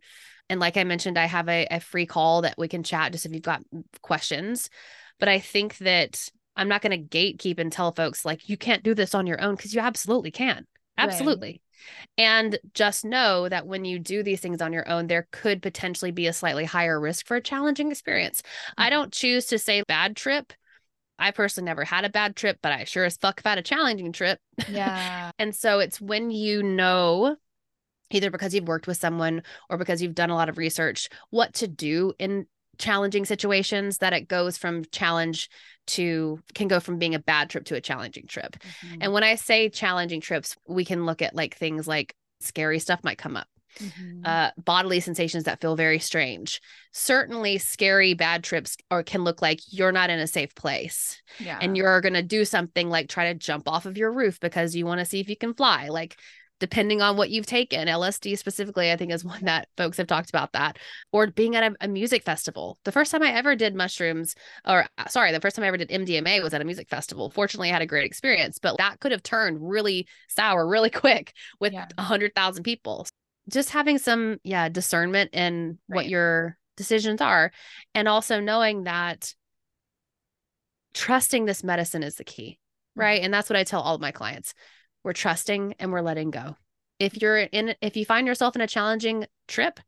And 0.49 0.59
like 0.59 0.77
I 0.77 0.83
mentioned, 0.83 1.17
I 1.17 1.25
have 1.25 1.49
a, 1.49 1.67
a 1.71 1.79
free 1.79 2.05
call 2.05 2.41
that 2.41 2.55
we 2.57 2.67
can 2.67 2.83
chat 2.83 3.11
just 3.11 3.25
if 3.25 3.33
you've 3.33 3.41
got 3.41 3.63
questions. 4.01 4.69
But 5.19 5.29
I 5.29 5.39
think 5.39 5.77
that 5.79 6.29
I'm 6.55 6.67
not 6.67 6.81
going 6.81 6.91
to 7.07 7.17
gatekeep 7.17 7.59
and 7.59 7.71
tell 7.71 7.91
folks 7.93 8.25
like 8.25 8.49
you 8.49 8.57
can't 8.57 8.83
do 8.83 8.93
this 8.93 9.15
on 9.15 9.25
your 9.25 9.41
own 9.41 9.55
because 9.55 9.73
you 9.73 9.79
absolutely 9.81 10.31
can. 10.31 10.67
Right. 10.97 11.05
Absolutely. 11.09 11.61
And 12.17 12.59
just 12.73 13.03
know 13.03 13.49
that 13.49 13.65
when 13.65 13.83
you 13.85 13.99
do 13.99 14.21
these 14.23 14.39
things 14.39 14.61
on 14.61 14.73
your 14.73 14.87
own, 14.87 15.07
there 15.07 15.27
could 15.31 15.61
potentially 15.61 16.11
be 16.11 16.27
a 16.27 16.33
slightly 16.33 16.65
higher 16.65 16.99
risk 16.99 17.25
for 17.25 17.35
a 17.37 17.41
challenging 17.41 17.91
experience. 17.91 18.43
I 18.77 18.87
Mhm. 18.87 18.89
don't 18.91 19.13
choose 19.13 19.47
to 19.47 19.57
say 19.59 19.81
bad 19.87 20.15
trip. 20.15 20.53
I 21.19 21.31
personally 21.31 21.65
never 21.65 21.83
had 21.85 22.05
a 22.05 22.09
bad 22.09 22.35
trip, 22.35 22.59
but 22.61 22.71
I 22.71 22.83
sure 22.85 23.05
as 23.05 23.17
fuck 23.17 23.39
have 23.39 23.49
had 23.51 23.57
a 23.57 23.61
challenging 23.63 24.11
trip. 24.11 24.39
Yeah. 24.67 25.31
And 25.39 25.55
so 25.55 25.79
it's 25.79 25.99
when 26.01 26.31
you 26.31 26.63
know, 26.63 27.37
either 28.13 28.31
because 28.31 28.53
you've 28.53 28.67
worked 28.67 28.87
with 28.87 28.97
someone 28.97 29.43
or 29.69 29.77
because 29.77 30.01
you've 30.01 30.15
done 30.15 30.29
a 30.29 30.35
lot 30.35 30.49
of 30.49 30.57
research, 30.57 31.09
what 31.29 31.53
to 31.55 31.67
do 31.67 32.13
in 32.19 32.45
challenging 32.77 33.23
situations 33.25 33.99
that 33.99 34.13
it 34.13 34.27
goes 34.27 34.57
from 34.57 34.83
challenge 34.91 35.49
to 35.85 36.39
can 36.55 36.67
go 36.67 36.79
from 36.79 36.97
being 36.97 37.13
a 37.13 37.19
bad 37.19 37.49
trip 37.49 37.65
to 37.65 37.75
a 37.75 37.81
challenging 37.81 38.25
trip. 38.25 38.55
Mhm. 38.81 38.97
And 39.01 39.13
when 39.13 39.23
I 39.23 39.35
say 39.35 39.69
challenging 39.69 40.21
trips, 40.21 40.55
we 40.67 40.83
can 40.85 41.05
look 41.05 41.21
at 41.21 41.35
like 41.35 41.55
things 41.55 41.87
like 41.87 42.15
scary 42.39 42.79
stuff 42.79 43.03
might 43.03 43.17
come 43.19 43.37
up, 43.37 43.47
Mhm. 43.79 44.25
uh, 44.25 44.51
bodily 44.57 44.99
sensations 45.01 45.43
that 45.43 45.61
feel 45.61 45.75
very 45.75 45.99
strange. 45.99 46.61
Certainly, 46.91 47.59
scary 47.59 48.15
bad 48.15 48.43
trips 48.43 48.75
or 48.89 49.03
can 49.03 49.23
look 49.23 49.41
like 49.41 49.59
you're 49.67 49.91
not 49.91 50.09
in 50.09 50.19
a 50.19 50.27
safe 50.27 50.55
place 50.55 51.21
yeah. 51.39 51.59
and 51.61 51.77
you're 51.77 52.01
going 52.01 52.13
to 52.13 52.23
do 52.23 52.43
something 52.43 52.89
like 52.89 53.07
try 53.07 53.31
to 53.31 53.37
jump 53.37 53.67
off 53.67 53.85
of 53.85 53.97
your 53.97 54.11
roof 54.11 54.39
because 54.39 54.75
you 54.75 54.85
want 54.85 54.99
to 54.99 55.05
see 55.05 55.19
if 55.19 55.29
you 55.29 55.37
can 55.37 55.53
fly. 55.53 55.89
Like, 55.89 56.17
depending 56.59 57.01
on 57.01 57.17
what 57.17 57.29
you've 57.29 57.45
taken, 57.45 57.87
LSD 57.87 58.35
specifically, 58.35 58.91
I 58.91 58.95
think 58.97 59.11
is 59.11 59.25
one 59.25 59.45
that 59.45 59.67
folks 59.77 59.97
have 59.97 60.07
talked 60.07 60.29
about 60.29 60.53
that, 60.53 60.77
or 61.11 61.27
being 61.27 61.55
at 61.55 61.63
a, 61.71 61.75
a 61.81 61.87
music 61.87 62.23
festival. 62.23 62.77
The 62.83 62.91
first 62.91 63.11
time 63.11 63.23
I 63.23 63.31
ever 63.33 63.55
did 63.55 63.75
mushrooms, 63.75 64.35
or 64.65 64.85
uh, 64.97 65.07
sorry, 65.07 65.31
the 65.31 65.41
first 65.41 65.55
time 65.55 65.63
I 65.65 65.67
ever 65.67 65.77
did 65.77 65.91
MDMA 65.91 66.41
was 66.41 66.53
at 66.53 66.61
a 66.61 66.65
music 66.65 66.89
festival. 66.89 67.29
Fortunately, 67.29 67.69
I 67.69 67.73
had 67.73 67.81
a 67.81 67.87
great 67.87 68.05
experience, 68.05 68.59
but 68.59 68.77
that 68.77 68.99
could 68.99 69.11
have 69.11 69.23
turned 69.23 69.57
really 69.61 70.07
sour 70.29 70.67
really 70.67 70.89
quick 70.91 71.33
with 71.59 71.73
a 71.73 71.75
Yeah. 71.75 71.87
hundred 71.99 72.33
thousand 72.35 72.63
people. 72.63 73.07
Just 73.49 73.71
having 73.71 73.97
some, 73.97 74.37
yeah, 74.43 74.69
discernment 74.69 75.31
in 75.33 75.77
what 75.87 76.07
your 76.07 76.57
decisions 76.77 77.19
are, 77.21 77.51
and 77.93 78.07
also 78.07 78.39
knowing 78.39 78.83
that 78.83 79.33
trusting 80.93 81.45
this 81.45 81.63
medicine 81.63 82.03
is 82.03 82.15
the 82.15 82.23
key, 82.23 82.59
right? 82.95 83.21
And 83.21 83.33
that's 83.33 83.49
what 83.49 83.57
I 83.57 83.63
tell 83.63 83.81
all 83.81 83.95
of 83.95 84.01
my 84.01 84.11
clients. 84.11 84.53
We're 85.03 85.13
trusting 85.13 85.75
and 85.79 85.91
we're 85.91 86.01
letting 86.01 86.31
go. 86.31 86.55
If 86.99 87.21
you're 87.21 87.37
in, 87.37 87.75
if 87.81 87.97
you 87.97 88.05
find 88.05 88.27
yourself 88.27 88.55
in 88.55 88.61
a 88.61 88.67
challenging 88.67 89.25
trip, 89.47 89.79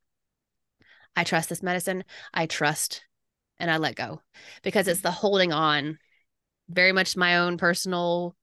I 1.16 1.24
trust 1.24 1.49
this 1.49 1.63
medicine. 1.63 2.03
I 2.34 2.45
trust 2.45 3.03
and 3.57 3.72
I 3.72 3.78
let 3.78 3.95
go 3.95 4.22
because 4.63 4.88
it's 4.88 5.01
the 5.01 5.11
holding 5.11 5.53
on, 5.53 5.97
very 6.68 6.91
much 6.91 7.16
my 7.16 7.38
own 7.38 7.57
personal 7.57 8.36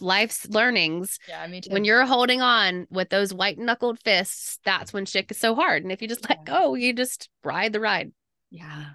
life's 0.00 0.48
learnings. 0.48 1.18
yeah. 1.28 1.44
Me 1.48 1.60
too. 1.60 1.70
When 1.72 1.84
you're 1.84 2.06
holding 2.06 2.40
on 2.40 2.86
with 2.90 3.08
those 3.08 3.34
white 3.34 3.58
knuckled 3.58 3.98
fists, 4.04 4.60
that's 4.64 4.92
when 4.92 5.04
shit 5.06 5.28
is 5.30 5.38
so 5.38 5.54
hard. 5.56 5.82
And 5.82 5.90
if 5.90 6.00
you 6.00 6.06
just 6.06 6.28
let 6.28 6.38
Yeah. 6.46 6.60
go, 6.60 6.74
you 6.74 6.92
just 6.92 7.28
ride 7.42 7.72
the 7.72 7.80
ride. 7.80 8.12
Yeah. 8.50 8.90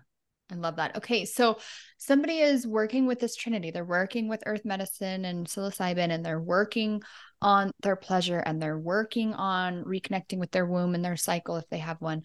I 0.51 0.55
love 0.55 0.75
that. 0.75 0.97
Okay. 0.97 1.25
So 1.25 1.57
somebody 1.97 2.39
is 2.39 2.67
working 2.67 3.07
with 3.07 3.19
this 3.19 3.35
trinity. 3.35 3.71
They're 3.71 3.83
working 3.83 4.27
with 4.27 4.43
earth 4.45 4.63
medicine 4.63 5.25
and 5.25 5.47
psilocybin, 5.47 6.11
and 6.11 6.23
they're 6.23 6.39
working 6.39 7.01
on 7.41 7.71
their 7.81 7.95
pleasure 7.95 8.39
and 8.39 8.61
they're 8.61 8.77
working 8.77 9.33
on 9.33 9.83
reconnecting 9.83 10.37
with 10.37 10.51
their 10.51 10.65
womb 10.65 10.95
and 10.95 11.03
their 11.03 11.17
cycle 11.17 11.57
if 11.57 11.67
they 11.69 11.79
have 11.79 11.99
one. 11.99 12.21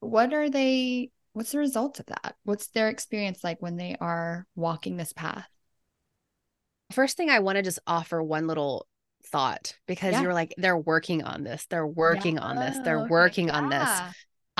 What 0.00 0.32
are 0.34 0.50
they? 0.50 1.10
What's 1.32 1.52
the 1.52 1.58
result 1.58 2.00
of 2.00 2.06
that? 2.06 2.34
What's 2.42 2.68
their 2.68 2.88
experience 2.88 3.44
like 3.44 3.62
when 3.62 3.76
they 3.76 3.96
are 4.00 4.46
walking 4.56 4.96
this 4.96 5.12
path? 5.12 5.48
First 6.92 7.16
thing 7.16 7.30
I 7.30 7.38
want 7.38 7.56
to 7.56 7.62
just 7.62 7.78
offer 7.86 8.20
one 8.20 8.48
little 8.48 8.88
thought 9.26 9.76
because 9.86 10.14
Yeah. 10.14 10.22
you're 10.22 10.34
like, 10.34 10.54
they're 10.56 10.76
working 10.76 11.22
on 11.22 11.44
this. 11.44 11.66
They're 11.66 11.86
working 11.86 12.38
on 12.38 12.58
this. 12.58 12.78
They're 12.84 12.98
oh, 12.98 13.02
Okay. 13.02 13.10
working 13.10 13.50
on 13.50 13.68
this. 13.68 14.00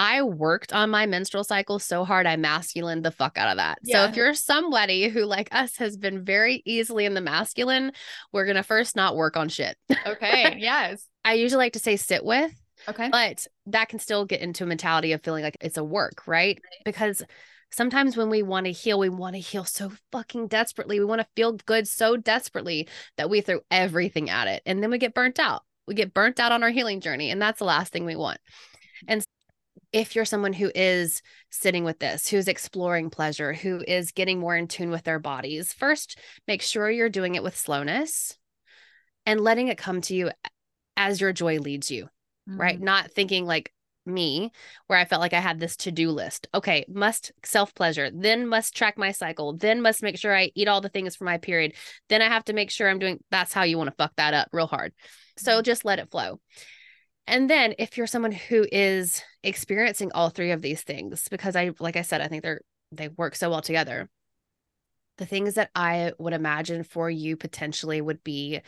I 0.00 0.22
worked 0.22 0.72
on 0.72 0.88
my 0.88 1.04
menstrual 1.04 1.44
cycle 1.44 1.78
so 1.78 2.06
hard, 2.06 2.26
I 2.26 2.36
masculine 2.36 3.02
the 3.02 3.10
fuck 3.10 3.36
out 3.36 3.50
of 3.50 3.58
that. 3.58 3.80
Yeah. 3.82 4.06
So 4.06 4.08
if 4.08 4.16
you're 4.16 4.32
somebody 4.32 5.10
who, 5.10 5.26
like 5.26 5.54
us, 5.54 5.76
has 5.76 5.98
been 5.98 6.24
very 6.24 6.62
easily 6.64 7.04
in 7.04 7.12
the 7.12 7.20
masculine, 7.20 7.92
we're 8.32 8.46
going 8.46 8.56
to 8.56 8.62
first 8.62 8.96
not 8.96 9.14
work 9.14 9.36
on 9.36 9.50
shit. 9.50 9.76
Okay. 10.06 10.56
yes. 10.58 11.06
I 11.22 11.34
usually 11.34 11.64
like 11.64 11.74
to 11.74 11.80
say 11.80 11.96
sit 11.96 12.24
with, 12.24 12.50
Okay. 12.88 13.10
but 13.10 13.46
that 13.66 13.90
can 13.90 13.98
still 13.98 14.24
get 14.24 14.40
into 14.40 14.64
a 14.64 14.66
mentality 14.66 15.12
of 15.12 15.22
feeling 15.22 15.44
like 15.44 15.58
it's 15.60 15.76
a 15.76 15.84
work, 15.84 16.26
right? 16.26 16.58
Because 16.86 17.22
sometimes 17.70 18.16
when 18.16 18.30
we 18.30 18.42
want 18.42 18.64
to 18.64 18.72
heal, 18.72 18.98
we 18.98 19.10
want 19.10 19.34
to 19.34 19.40
heal 19.40 19.66
so 19.66 19.92
fucking 20.12 20.48
desperately. 20.48 20.98
We 20.98 21.04
want 21.04 21.20
to 21.20 21.28
feel 21.36 21.52
good 21.66 21.86
so 21.86 22.16
desperately 22.16 22.88
that 23.18 23.28
we 23.28 23.42
throw 23.42 23.60
everything 23.70 24.30
at 24.30 24.48
it. 24.48 24.62
And 24.64 24.82
then 24.82 24.90
we 24.90 24.96
get 24.96 25.12
burnt 25.12 25.38
out. 25.38 25.60
We 25.86 25.92
get 25.92 26.14
burnt 26.14 26.40
out 26.40 26.52
on 26.52 26.62
our 26.62 26.70
healing 26.70 27.00
journey. 27.00 27.30
And 27.30 27.42
that's 27.42 27.58
the 27.58 27.66
last 27.66 27.92
thing 27.92 28.06
we 28.06 28.16
want. 28.16 28.38
And 29.06 29.22
if 29.92 30.14
you're 30.14 30.24
someone 30.24 30.52
who 30.52 30.70
is 30.74 31.22
sitting 31.50 31.84
with 31.84 31.98
this, 31.98 32.28
who's 32.28 32.48
exploring 32.48 33.10
pleasure, 33.10 33.52
who 33.52 33.82
is 33.86 34.12
getting 34.12 34.38
more 34.38 34.56
in 34.56 34.68
tune 34.68 34.90
with 34.90 35.04
their 35.04 35.18
bodies, 35.18 35.72
first 35.72 36.18
make 36.46 36.62
sure 36.62 36.90
you're 36.90 37.08
doing 37.08 37.34
it 37.34 37.42
with 37.42 37.56
slowness 37.56 38.36
and 39.26 39.40
letting 39.40 39.68
it 39.68 39.78
come 39.78 40.00
to 40.02 40.14
you 40.14 40.30
as 40.96 41.20
your 41.20 41.32
joy 41.32 41.58
leads 41.58 41.90
you 41.90 42.08
right? 42.56 42.76
Mm-hmm. 42.76 42.84
Not 42.84 43.12
thinking 43.12 43.46
like 43.46 43.72
me, 44.06 44.50
where 44.86 44.98
I 44.98 45.04
felt 45.04 45.20
like 45.20 45.34
I 45.34 45.40
had 45.40 45.60
this 45.60 45.76
to 45.78 45.92
do 45.92 46.10
list. 46.10 46.48
Okay, 46.54 46.84
must 46.88 47.32
self 47.44 47.74
pleasure, 47.74 48.10
then 48.12 48.46
must 48.46 48.76
track 48.76 48.98
my 48.98 49.12
cycle, 49.12 49.56
then 49.56 49.82
must 49.82 50.02
make 50.02 50.18
sure 50.18 50.34
I 50.34 50.50
eat 50.54 50.68
all 50.68 50.80
the 50.80 50.88
things 50.88 51.16
for 51.16 51.24
my 51.24 51.38
period. 51.38 51.74
Then 52.08 52.22
I 52.22 52.28
have 52.28 52.44
to 52.46 52.52
make 52.52 52.70
sure 52.70 52.88
I'm 52.88 52.98
doing 52.98 53.22
that's 53.30 53.52
how 53.52 53.62
you 53.62 53.78
want 53.78 53.88
to 53.88 53.96
fuck 53.96 54.12
that 54.16 54.34
up 54.34 54.48
real 54.52 54.66
hard. 54.66 54.92
So 55.36 55.62
just 55.62 55.84
let 55.84 55.98
it 55.98 56.10
flow. 56.10 56.40
And 57.26 57.48
then 57.48 57.74
if 57.78 57.96
you're 57.96 58.06
someone 58.06 58.32
who 58.32 58.66
is 58.72 59.22
experiencing 59.42 60.10
all 60.12 60.30
three 60.30 60.50
of 60.50 60.62
these 60.62 60.82
things, 60.82 61.28
because 61.30 61.54
I, 61.56 61.70
like 61.78 61.96
I 61.96 62.02
said, 62.02 62.20
I 62.20 62.28
think 62.28 62.42
they're, 62.42 62.62
they 62.92 63.08
work 63.08 63.36
so 63.36 63.50
well 63.50 63.62
together. 63.62 64.08
The 65.18 65.26
things 65.26 65.54
that 65.54 65.70
I 65.74 66.12
would 66.18 66.32
imagine 66.32 66.82
for 66.82 67.10
you 67.10 67.36
potentially 67.36 68.00
would 68.00 68.24
be 68.24 68.60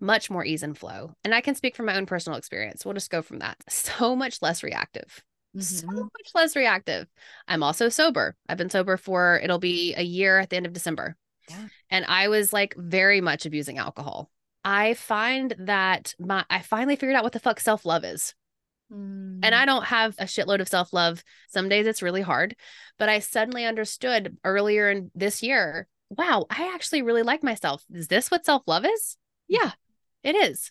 much 0.00 0.30
more 0.30 0.44
ease 0.44 0.62
and 0.64 0.76
flow. 0.76 1.14
And 1.24 1.34
I 1.34 1.40
can 1.40 1.54
speak 1.54 1.76
from 1.76 1.86
my 1.86 1.96
own 1.96 2.06
personal 2.06 2.38
experience. 2.38 2.84
We'll 2.84 2.94
just 2.94 3.10
go 3.10 3.22
from 3.22 3.38
that. 3.38 3.56
So 3.70 4.16
much 4.16 4.42
less 4.42 4.62
reactive. 4.62 5.22
So 5.58 5.86
Mhm. 5.86 5.96
much 5.96 6.30
less 6.34 6.56
reactive. 6.56 7.06
I'm 7.46 7.62
also 7.62 7.88
sober. 7.88 8.36
I've 8.48 8.58
been 8.58 8.70
sober 8.70 8.96
for 8.96 9.38
it'll 9.42 9.58
be 9.58 9.94
a 9.94 10.02
year 10.02 10.38
at 10.38 10.50
the 10.50 10.56
end 10.56 10.66
of 10.66 10.72
December. 10.72 11.16
Yeah. 11.48 11.68
And 11.90 12.04
I 12.06 12.28
was 12.28 12.52
like 12.52 12.74
very 12.76 13.20
much 13.20 13.46
abusing 13.46 13.78
alcohol. 13.78 14.30
I 14.64 14.94
find 14.94 15.54
that 15.58 16.14
my 16.18 16.44
I 16.48 16.60
finally 16.60 16.96
figured 16.96 17.16
out 17.16 17.24
what 17.24 17.32
the 17.32 17.40
fuck 17.40 17.60
self-love 17.60 18.04
is. 18.04 18.34
And 18.90 19.42
Mm. 19.42 19.54
I 19.54 19.64
don't 19.64 19.84
have 19.84 20.14
a 20.18 20.24
shitload 20.24 20.60
of 20.60 20.68
self 20.68 20.92
love. 20.92 21.24
Some 21.48 21.68
days 21.70 21.86
it's 21.86 22.02
really 22.02 22.20
hard, 22.20 22.54
but 22.98 23.08
I 23.08 23.20
suddenly 23.20 23.64
understood 23.64 24.36
earlier 24.44 24.90
in 24.90 25.10
this 25.14 25.42
year 25.42 25.88
wow, 26.16 26.46
I 26.50 26.72
actually 26.74 27.02
really 27.02 27.22
like 27.22 27.42
myself. 27.42 27.84
Is 27.92 28.08
this 28.08 28.30
what 28.30 28.44
self 28.44 28.62
love 28.66 28.84
is? 28.84 29.16
Yeah, 29.48 29.72
it 30.22 30.36
is. 30.36 30.70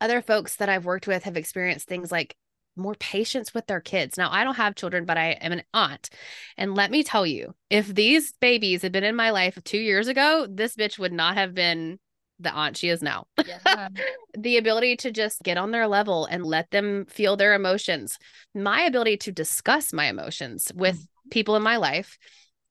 Other 0.00 0.20
folks 0.22 0.56
that 0.56 0.68
I've 0.68 0.84
worked 0.84 1.06
with 1.06 1.24
have 1.24 1.36
experienced 1.36 1.88
things 1.88 2.10
like 2.12 2.36
more 2.76 2.94
patience 2.96 3.54
with 3.54 3.66
their 3.66 3.80
kids. 3.80 4.18
Now, 4.18 4.30
I 4.32 4.42
don't 4.42 4.56
have 4.56 4.74
children, 4.74 5.04
but 5.04 5.16
I 5.16 5.30
am 5.32 5.52
an 5.52 5.62
aunt. 5.72 6.10
And 6.56 6.74
let 6.74 6.90
me 6.90 7.04
tell 7.04 7.24
you, 7.24 7.54
if 7.70 7.86
these 7.86 8.32
babies 8.40 8.82
had 8.82 8.90
been 8.90 9.04
in 9.04 9.14
my 9.14 9.30
life 9.30 9.56
two 9.62 9.78
years 9.78 10.08
ago, 10.08 10.46
this 10.50 10.74
bitch 10.74 10.98
would 10.98 11.12
not 11.12 11.36
have 11.36 11.54
been 11.54 12.00
the 12.40 12.52
aunt 12.52 12.76
she 12.76 12.88
is 12.88 13.02
now 13.02 13.26
Yeah. 13.46 13.88
the 14.38 14.56
ability 14.56 14.96
to 14.96 15.10
just 15.10 15.42
get 15.42 15.56
on 15.56 15.70
their 15.70 15.86
level 15.86 16.26
and 16.26 16.44
let 16.44 16.70
them 16.70 17.06
feel 17.06 17.36
their 17.36 17.54
emotions, 17.54 18.18
my 18.54 18.82
ability 18.82 19.18
to 19.18 19.32
discuss 19.32 19.92
my 19.92 20.06
emotions 20.06 20.72
with 20.74 20.96
mm-hmm. 20.96 21.28
people 21.30 21.56
in 21.56 21.62
my 21.62 21.76
life 21.76 22.18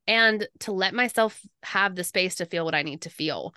and 0.07 0.47
to 0.59 0.72
let 0.72 0.93
myself 0.93 1.39
have 1.64 1.95
the 1.95 2.03
space 2.03 2.36
to 2.36 2.45
feel 2.45 2.66
what 2.66 2.76
I 2.76 2.84
need 2.84 3.01
to 3.01 3.09
feel. 3.09 3.53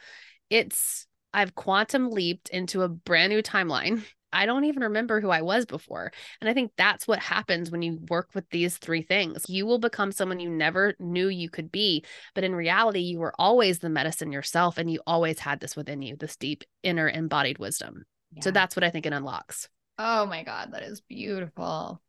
It's, 0.49 1.07
I've 1.35 1.55
quantum 1.55 2.11
leaped 2.11 2.49
into 2.49 2.83
a 2.83 2.89
brand 2.89 3.33
new 3.33 3.43
timeline. 3.43 4.05
I 4.33 4.47
don't 4.47 4.65
even 4.65 4.83
remember 4.83 5.21
who 5.21 5.31
I 5.31 5.43
was 5.43 5.65
before. 5.67 6.13
And 6.41 6.51
I 6.51 6.55
think 6.55 6.73
that's 6.77 7.07
what 7.09 7.19
happens 7.21 7.71
when 7.71 7.83
you 7.83 7.99
work 8.09 8.31
with 8.35 8.49
these 8.51 8.77
three 8.77 9.03
things. 9.03 9.49
You 9.49 9.67
will 9.67 9.79
become 9.79 10.13
someone 10.13 10.41
you 10.41 10.51
never 10.51 10.95
knew 10.99 11.29
you 11.29 11.49
could 11.49 11.73
be. 11.73 12.05
But 12.35 12.45
in 12.45 12.55
reality, 12.55 13.01
you 13.01 13.19
were 13.19 13.35
always 13.39 13.79
the 13.79 13.89
medicine 13.89 14.33
yourself 14.33 14.79
and 14.79 14.91
you 14.91 15.01
always 15.07 15.39
had 15.39 15.61
this 15.61 15.77
within 15.77 16.03
you, 16.03 16.17
this 16.17 16.37
deep 16.37 16.65
inner 16.83 17.09
embodied 17.09 17.59
wisdom. 17.59 18.05
So 18.43 18.51
that's 18.51 18.77
what 18.77 18.85
I 18.85 18.91
think 18.91 19.07
it 19.07 19.15
unlocks. 19.15 19.69
Oh 19.99 20.27
my 20.27 20.43
God, 20.43 20.73
that 20.73 20.83
is 20.83 21.01
beautiful. 21.01 21.65
All 21.65 22.01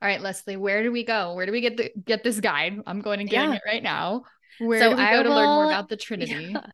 right, 0.00 0.20
Leslie, 0.20 0.56
where 0.56 0.82
do 0.82 0.92
we 0.92 1.04
go? 1.04 1.34
Where 1.34 1.46
do 1.46 1.52
we 1.52 1.60
get 1.60 1.76
the 1.76 1.90
get 2.04 2.22
this 2.22 2.40
guide? 2.40 2.80
I'm 2.86 3.00
going 3.00 3.20
and 3.20 3.28
getting 3.28 3.50
Yeah. 3.50 3.56
it 3.56 3.62
right 3.66 3.82
now. 3.82 4.24
Where 4.58 4.78
So 4.80 4.90
do 4.90 4.96
we 4.96 5.02
I 5.02 5.12
go 5.16 5.22
to 5.24 5.28
learn 5.28 5.48
more 5.48 5.64
about 5.64 5.88
the 5.88 5.96
Trinity? 6.06 6.50
Yeah. 6.52 6.66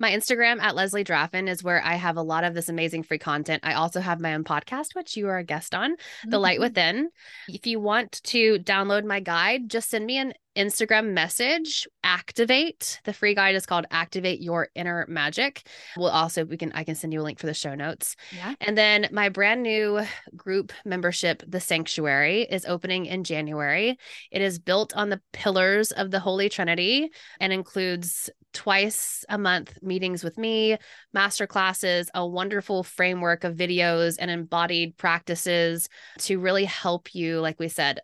My 0.00 0.10
Instagram 0.10 0.60
at 0.60 0.74
Leslie 0.74 1.04
Draffin 1.04 1.48
is 1.48 1.62
where 1.62 1.82
I 1.82 1.94
have 1.94 2.16
a 2.16 2.22
lot 2.22 2.42
of 2.44 2.52
this 2.52 2.68
amazing 2.68 3.04
free 3.04 3.18
content. 3.18 3.62
I 3.64 3.74
also 3.74 4.00
have 4.00 4.20
my 4.20 4.34
own 4.34 4.42
podcast, 4.42 4.94
which 4.94 5.16
you 5.16 5.28
are 5.28 5.38
a 5.38 5.44
guest 5.44 5.74
on, 5.74 5.96
The 6.26 6.38
Light 6.38 6.58
Mhm. 6.58 6.62
Within. 6.62 7.08
If 7.48 7.66
you 7.66 7.78
want 7.78 8.20
to 8.24 8.58
download 8.58 9.04
my 9.04 9.20
guide, 9.20 9.68
just 9.68 9.90
send 9.90 10.04
me 10.04 10.18
an 10.18 10.34
Instagram 10.56 11.12
message. 11.12 11.86
Activate. 12.02 13.00
The 13.04 13.12
free 13.12 13.34
guide 13.34 13.54
is 13.54 13.66
called 13.66 13.86
Activate 13.90 14.40
Your 14.40 14.68
Inner 14.74 15.06
Magic. 15.08 15.66
We'll 15.96 16.10
also 16.10 16.44
we 16.44 16.56
can 16.56 16.72
I 16.72 16.84
can 16.84 16.94
send 16.94 17.12
you 17.12 17.20
a 17.20 17.24
link 17.24 17.38
for 17.38 17.46
the 17.46 17.54
show 17.54 17.74
notes. 17.74 18.16
Yeah. 18.34 18.54
And 18.60 18.76
then 18.76 19.08
my 19.12 19.28
brand 19.28 19.62
new 19.62 20.02
group 20.36 20.72
membership, 20.84 21.42
The 21.46 21.60
Sanctuary, 21.60 22.42
is 22.42 22.66
opening 22.66 23.06
in 23.06 23.24
January. 23.24 23.98
It 24.30 24.42
is 24.42 24.58
built 24.58 24.94
on 24.94 25.08
the 25.08 25.20
pillars 25.32 25.92
of 25.92 26.10
the 26.10 26.20
Holy 26.20 26.48
Trinity 26.48 27.10
and 27.40 27.52
includes 27.52 28.30
twice 28.52 29.24
a 29.28 29.36
month 29.36 29.76
meetings 29.82 30.24
with 30.24 30.38
me, 30.38 30.78
master 31.12 31.46
classes, 31.46 32.08
a 32.14 32.26
wonderful 32.26 32.82
framework 32.82 33.44
of 33.44 33.56
videos 33.56 34.16
and 34.18 34.30
embodied 34.30 34.96
practices 34.96 35.88
to 36.20 36.38
really 36.38 36.64
help 36.64 37.14
you, 37.14 37.40
like 37.40 37.58
we 37.58 37.68
said, 37.68 38.00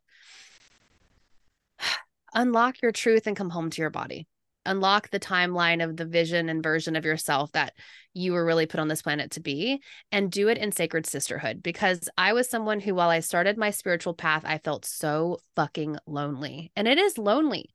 unlock 2.34 2.82
your 2.82 2.92
truth 2.92 3.26
and 3.26 3.36
come 3.36 3.50
home 3.50 3.70
to 3.70 3.80
your 3.80 3.90
body. 3.90 4.26
Unlock 4.66 5.10
the 5.10 5.20
timeline 5.20 5.82
of 5.82 5.96
the 5.96 6.04
vision 6.04 6.48
and 6.48 6.62
version 6.62 6.94
of 6.94 7.04
yourself 7.04 7.50
that 7.52 7.72
you 8.12 8.32
were 8.32 8.44
really 8.44 8.66
put 8.66 8.78
on 8.78 8.88
this 8.88 9.02
planet 9.02 9.30
to 9.32 9.40
be 9.40 9.80
and 10.12 10.30
do 10.30 10.48
it 10.48 10.58
in 10.58 10.70
sacred 10.70 11.06
sisterhood 11.06 11.62
because 11.62 12.08
I 12.18 12.34
was 12.34 12.50
someone 12.50 12.80
who, 12.80 12.94
while 12.94 13.08
I 13.08 13.20
started 13.20 13.56
my 13.56 13.70
spiritual 13.70 14.14
path, 14.14 14.42
I 14.44 14.58
felt 14.58 14.84
so 14.84 15.38
fucking 15.56 15.96
lonely. 16.06 16.72
And 16.76 16.86
it 16.86 16.98
is 16.98 17.16
lonely 17.16 17.70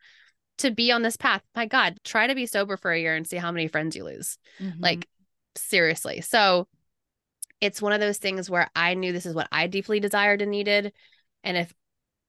to 0.59 0.71
be 0.71 0.91
on 0.91 1.01
this 1.01 1.17
path. 1.17 1.41
My 1.55 1.65
God, 1.65 1.99
try 2.03 2.27
to 2.27 2.35
be 2.35 2.45
sober 2.45 2.77
for 2.77 2.91
a 2.91 2.99
year 2.99 3.15
and 3.15 3.27
see 3.27 3.37
how 3.37 3.51
many 3.51 3.67
friends 3.67 3.95
you 3.95 4.03
lose. 4.03 4.37
Mhm. 4.59 4.75
Like, 4.79 5.07
seriously. 5.55 6.21
So 6.21 6.67
it's 7.61 7.81
one 7.81 7.93
of 7.93 7.99
those 7.99 8.17
things 8.17 8.49
where 8.49 8.69
I 8.75 8.93
knew 8.93 9.11
this 9.11 9.25
is 9.25 9.33
what 9.33 9.47
I 9.51 9.67
deeply 9.67 9.99
desired 9.99 10.41
and 10.41 10.51
needed. 10.51 10.93
And 11.43 11.57
if 11.57 11.73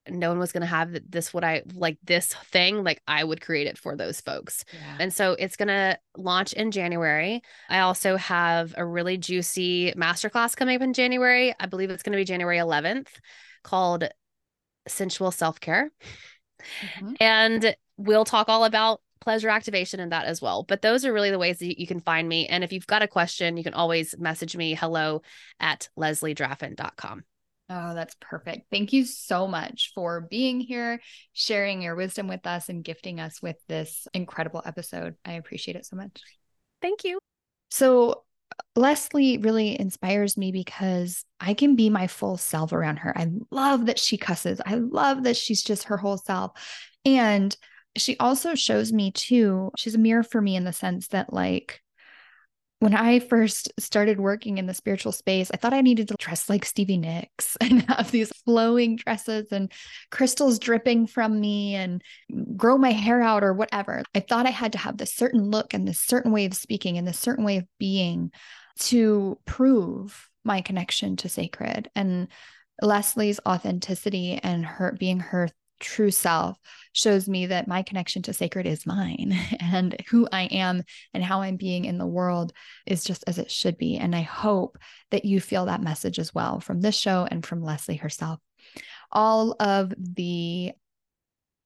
no 0.09 0.29
one 0.29 0.39
was 0.39 0.53
going 0.53 0.61
to 0.63 0.67
have 0.67 0.97
this, 1.09 1.33
what 1.35 1.45
I 1.45 1.63
like 1.75 1.99
this 2.05 2.35
thing, 2.53 2.85
like 2.85 3.03
I 3.07 3.23
would 3.23 3.41
create 3.41 3.67
it 3.67 3.79
for 3.79 3.97
those 3.97 4.21
folks. 4.21 4.65
yeah. 4.73 4.97
And 5.01 5.13
so 5.13 5.33
it's 5.39 5.57
going 5.57 5.69
to 5.69 5.99
launch 6.17 6.53
in 6.53 6.71
January. 6.71 7.43
I 7.69 7.81
also 7.81 8.17
have 8.17 8.75
a 8.77 8.85
really 8.85 9.17
juicy 9.17 9.93
masterclass 9.93 10.57
coming 10.57 10.77
up 10.77 10.83
in 10.83 10.93
January. 10.93 11.55
I 11.59 11.67
believe 11.67 11.91
it's 11.91 12.03
going 12.03 12.13
to 12.13 12.19
be 12.19 12.25
January 12.25 12.59
11th 12.59 13.09
called 13.63 14.09
Sensual 14.89 15.31
Self 15.31 15.61
Care. 15.61 15.91
Mhm. 16.99 17.17
And 17.21 17.77
we'll 17.97 18.25
talk 18.25 18.49
all 18.49 18.65
about 18.65 19.01
pleasure 19.21 19.49
activation 19.49 19.99
and 19.99 20.13
that 20.13 20.27
as 20.27 20.41
well. 20.41 20.63
But 20.63 20.83
those 20.83 21.05
are 21.05 21.13
really 21.13 21.31
the 21.31 21.39
ways 21.39 21.59
that 21.59 21.81
you 21.81 21.87
can 21.87 22.01
find 22.01 22.29
me. 22.29 22.47
And 22.47 22.63
if 22.63 22.73
you've 22.73 22.87
got 22.87 23.03
a 23.03 23.09
question, 23.09 23.57
you 23.57 23.65
can 23.65 23.75
always 23.75 24.15
message 24.19 24.57
me 24.57 24.75
hello 24.75 25.23
at 25.59 25.89
lesliedraffin.com. 25.99 27.25
Oh, 27.69 27.95
that's 27.95 28.15
perfect. 28.21 28.67
Thank 28.71 28.93
you 28.93 29.05
so 29.05 29.49
much 29.49 29.91
for 29.95 30.21
being 30.21 30.61
here, 30.61 31.01
sharing 31.33 31.83
your 31.83 31.97
wisdom 31.97 32.29
with 32.29 32.47
us, 32.47 32.69
and 32.69 32.85
gifting 32.85 33.19
us 33.19 33.43
with 33.43 33.57
this 33.67 34.07
incredible 34.15 34.63
episode. 34.65 35.17
I 35.25 35.33
appreciate 35.33 35.77
it 35.77 35.85
so 35.85 35.97
much. 35.97 36.21
Thank 36.81 37.03
you. 37.03 37.19
So, 37.71 38.23
Leslie 38.77 39.39
really 39.39 39.79
inspires 39.79 40.37
me 40.37 40.53
because 40.53 41.25
I 41.41 41.55
can 41.55 41.75
be 41.75 41.91
my 41.91 42.07
full 42.07 42.37
self 42.37 42.73
around 42.73 42.99
her. 42.99 43.17
I 43.19 43.31
love 43.51 43.87
that 43.87 43.99
she 43.99 44.17
cusses. 44.17 44.61
I 44.65 44.77
love 44.77 45.25
that 45.25 45.37
she's 45.37 45.63
just 45.63 45.85
her 45.85 45.97
whole 45.97 46.19
self. 46.19 46.53
And 47.05 47.57
she 47.97 48.17
also 48.19 48.55
shows 48.55 48.93
me, 48.93 49.11
too, 49.11 49.73
she's 49.77 49.95
a 49.95 49.99
mirror 49.99 50.23
for 50.23 50.41
me 50.41 50.55
in 50.55 50.65
the 50.65 50.73
sense 50.73 51.09
that, 51.09 51.33
like, 51.33 51.83
when 52.79 52.95
I 52.95 53.21
first 53.21 53.73
started 53.79 54.21
working 54.21 54.59
in 54.59 54.67
the 54.67 54.75
spiritual 54.75 55.13
space, 55.13 55.51
I 55.53 55.57
thought 55.57 55.73
I 55.73 55.81
needed 55.81 56.09
to 56.09 56.15
dress 56.19 56.51
like 56.51 56.65
Stevie 56.65 56.99
Nicks 56.99 57.57
and 57.61 57.83
have 57.89 58.11
these 58.11 58.31
flowing 58.45 58.97
dresses 58.97 59.51
and 59.51 59.73
crystals 60.11 60.59
dripping 60.59 61.07
from 61.07 61.41
me 61.41 61.75
and 61.75 62.03
grow 62.57 62.77
my 62.77 62.93
hair 62.93 63.23
out 63.23 63.43
or 63.43 63.55
whatever. 63.55 64.03
I 64.15 64.21
thought 64.21 64.47
I 64.47 64.51
had 64.51 64.73
to 64.73 64.79
have 64.79 64.99
this 64.99 65.15
certain 65.15 65.51
look 65.51 65.73
and 65.73 65.89
this 65.89 66.01
certain 66.01 66.33
way 66.33 66.45
of 66.45 66.55
speaking 66.55 66.99
and 66.99 67.09
this 67.09 67.19
certain 67.19 67.45
way 67.45 67.57
of 67.57 67.65
being 67.79 68.31
to 68.79 69.39
prove 69.47 70.29
my 70.45 70.61
connection 70.61 71.17
to 71.17 71.29
sacred. 71.31 71.91
And 71.97 72.29
Leslie's 72.83 73.41
authenticity 73.47 74.39
and 74.43 74.67
her 74.67 74.95
being 74.99 75.21
her 75.21 75.49
true 75.81 76.11
self 76.11 76.59
shows 76.93 77.29
me 77.29 77.47
that 77.47 77.69
my 77.69 77.83
connection 77.83 78.23
to 78.23 78.33
sacred 78.33 78.67
is 78.67 78.87
mine 78.87 79.39
and 79.61 79.97
who 80.09 80.27
I 80.33 80.43
am 80.45 80.83
and 81.13 81.23
how 81.23 81.43
I'm 81.43 81.57
being 81.57 81.85
in 81.85 81.99
the 81.99 82.07
world 82.07 82.53
is 82.87 83.05
just 83.05 83.25
as 83.27 83.39
it 83.39 83.51
should 83.51 83.77
be. 83.77 83.97
And 83.97 84.15
I 84.15 84.23
hope 84.23 84.79
that 85.11 85.25
you 85.25 85.41
feel 85.41 85.67
that 85.67 85.83
message 85.83 86.19
as 86.19 86.35
well 86.35 86.61
from 86.61 86.81
this 86.81 86.97
show 86.97 87.27
and 87.31 87.45
from 87.45 87.63
Leslie 87.63 87.97
herself. 87.97 88.41
All 89.13 89.55
of 89.61 89.93
the 89.99 90.73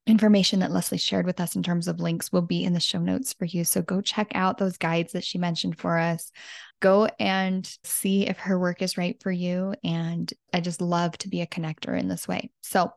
information 0.06 0.60
that 0.60 0.72
Leslie 0.72 0.98
shared 0.98 1.26
with 1.26 1.40
us 1.40 1.54
in 1.54 1.62
terms 1.62 1.86
of 1.86 2.00
links 2.00 2.32
will 2.32 2.42
be 2.42 2.64
in 2.64 2.72
the 2.72 2.80
show 2.80 2.98
notes 2.98 3.32
for 3.32 3.44
you. 3.44 3.64
So 3.64 3.82
go 3.82 4.00
check 4.00 4.32
out 4.34 4.58
those 4.58 4.76
guides 4.76 5.12
that 5.12 5.24
she 5.24 5.38
mentioned 5.38 5.78
for 5.78 5.98
us. 5.98 6.32
Go 6.80 7.08
and 7.18 7.70
see 7.84 8.26
if 8.26 8.38
her 8.38 8.58
work 8.58 8.82
is 8.82 8.98
right 8.98 9.20
for 9.22 9.30
you. 9.30 9.74
And 9.84 10.30
I 10.52 10.60
just 10.60 10.80
love 10.80 11.16
to 11.18 11.28
be 11.28 11.42
a 11.42 11.46
connector 11.46 11.98
in 11.98 12.08
this 12.08 12.26
way. 12.26 12.50
So 12.62 12.92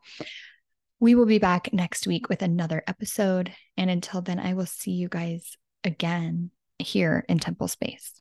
we 1.03 1.15
will 1.15 1.25
be 1.25 1.37
back 1.37 1.67
next 1.73 2.07
week 2.07 2.29
with 2.29 2.41
another 2.41 2.81
episode. 2.87 3.51
And 3.75 3.89
until 3.89 4.21
then, 4.21 4.39
I 4.39 4.53
will 4.53 4.65
see 4.65 4.91
you 4.91 5.09
guys 5.09 5.57
again 5.83 6.49
here 6.79 7.25
in 7.27 7.39
Temple 7.39 7.67
Space. 7.67 8.13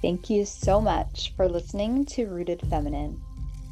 Thank 0.00 0.30
you 0.30 0.46
so 0.46 0.80
much 0.80 1.34
for 1.36 1.46
listening 1.50 2.06
to 2.06 2.28
Rooted 2.28 2.62
Feminine. 2.70 3.20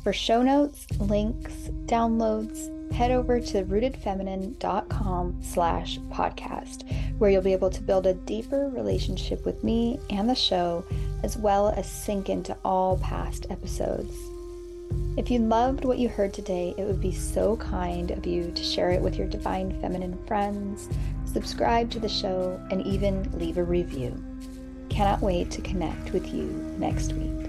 For 0.04 0.12
show 0.12 0.42
notes, 0.42 0.86
links, 1.00 1.54
downloads, 1.86 2.92
head 2.92 3.10
over 3.10 3.40
to 3.40 3.64
rootedfeminine.com 3.64 5.40
slash 5.42 5.98
podcast, 6.10 7.18
where 7.18 7.30
you'll 7.30 7.40
be 7.40 7.54
able 7.54 7.70
to 7.70 7.80
build 7.80 8.06
a 8.06 8.12
deeper 8.12 8.68
relationship 8.68 9.46
with 9.46 9.64
me 9.64 9.98
and 10.10 10.28
the 10.28 10.34
show, 10.34 10.84
as 11.22 11.38
well 11.38 11.68
as 11.68 11.90
sink 11.90 12.28
into 12.28 12.54
all 12.66 12.98
past 12.98 13.46
episodes. 13.48 14.14
If 15.16 15.30
you 15.30 15.38
loved 15.38 15.84
what 15.84 15.98
you 15.98 16.08
heard 16.08 16.34
today, 16.34 16.74
it 16.76 16.84
would 16.84 17.00
be 17.00 17.12
so 17.12 17.56
kind 17.56 18.10
of 18.10 18.26
you 18.26 18.52
to 18.52 18.62
share 18.62 18.90
it 18.90 19.00
with 19.00 19.16
your 19.16 19.26
divine 19.26 19.80
feminine 19.80 20.18
friends, 20.26 20.88
subscribe 21.24 21.90
to 21.92 21.98
the 21.98 22.08
show, 22.08 22.60
and 22.70 22.86
even 22.86 23.30
leave 23.38 23.56
a 23.56 23.64
review. 23.64 24.14
Cannot 24.90 25.22
wait 25.22 25.50
to 25.52 25.62
connect 25.62 26.12
with 26.12 26.32
you 26.34 26.44
next 26.78 27.14
week. 27.14 27.45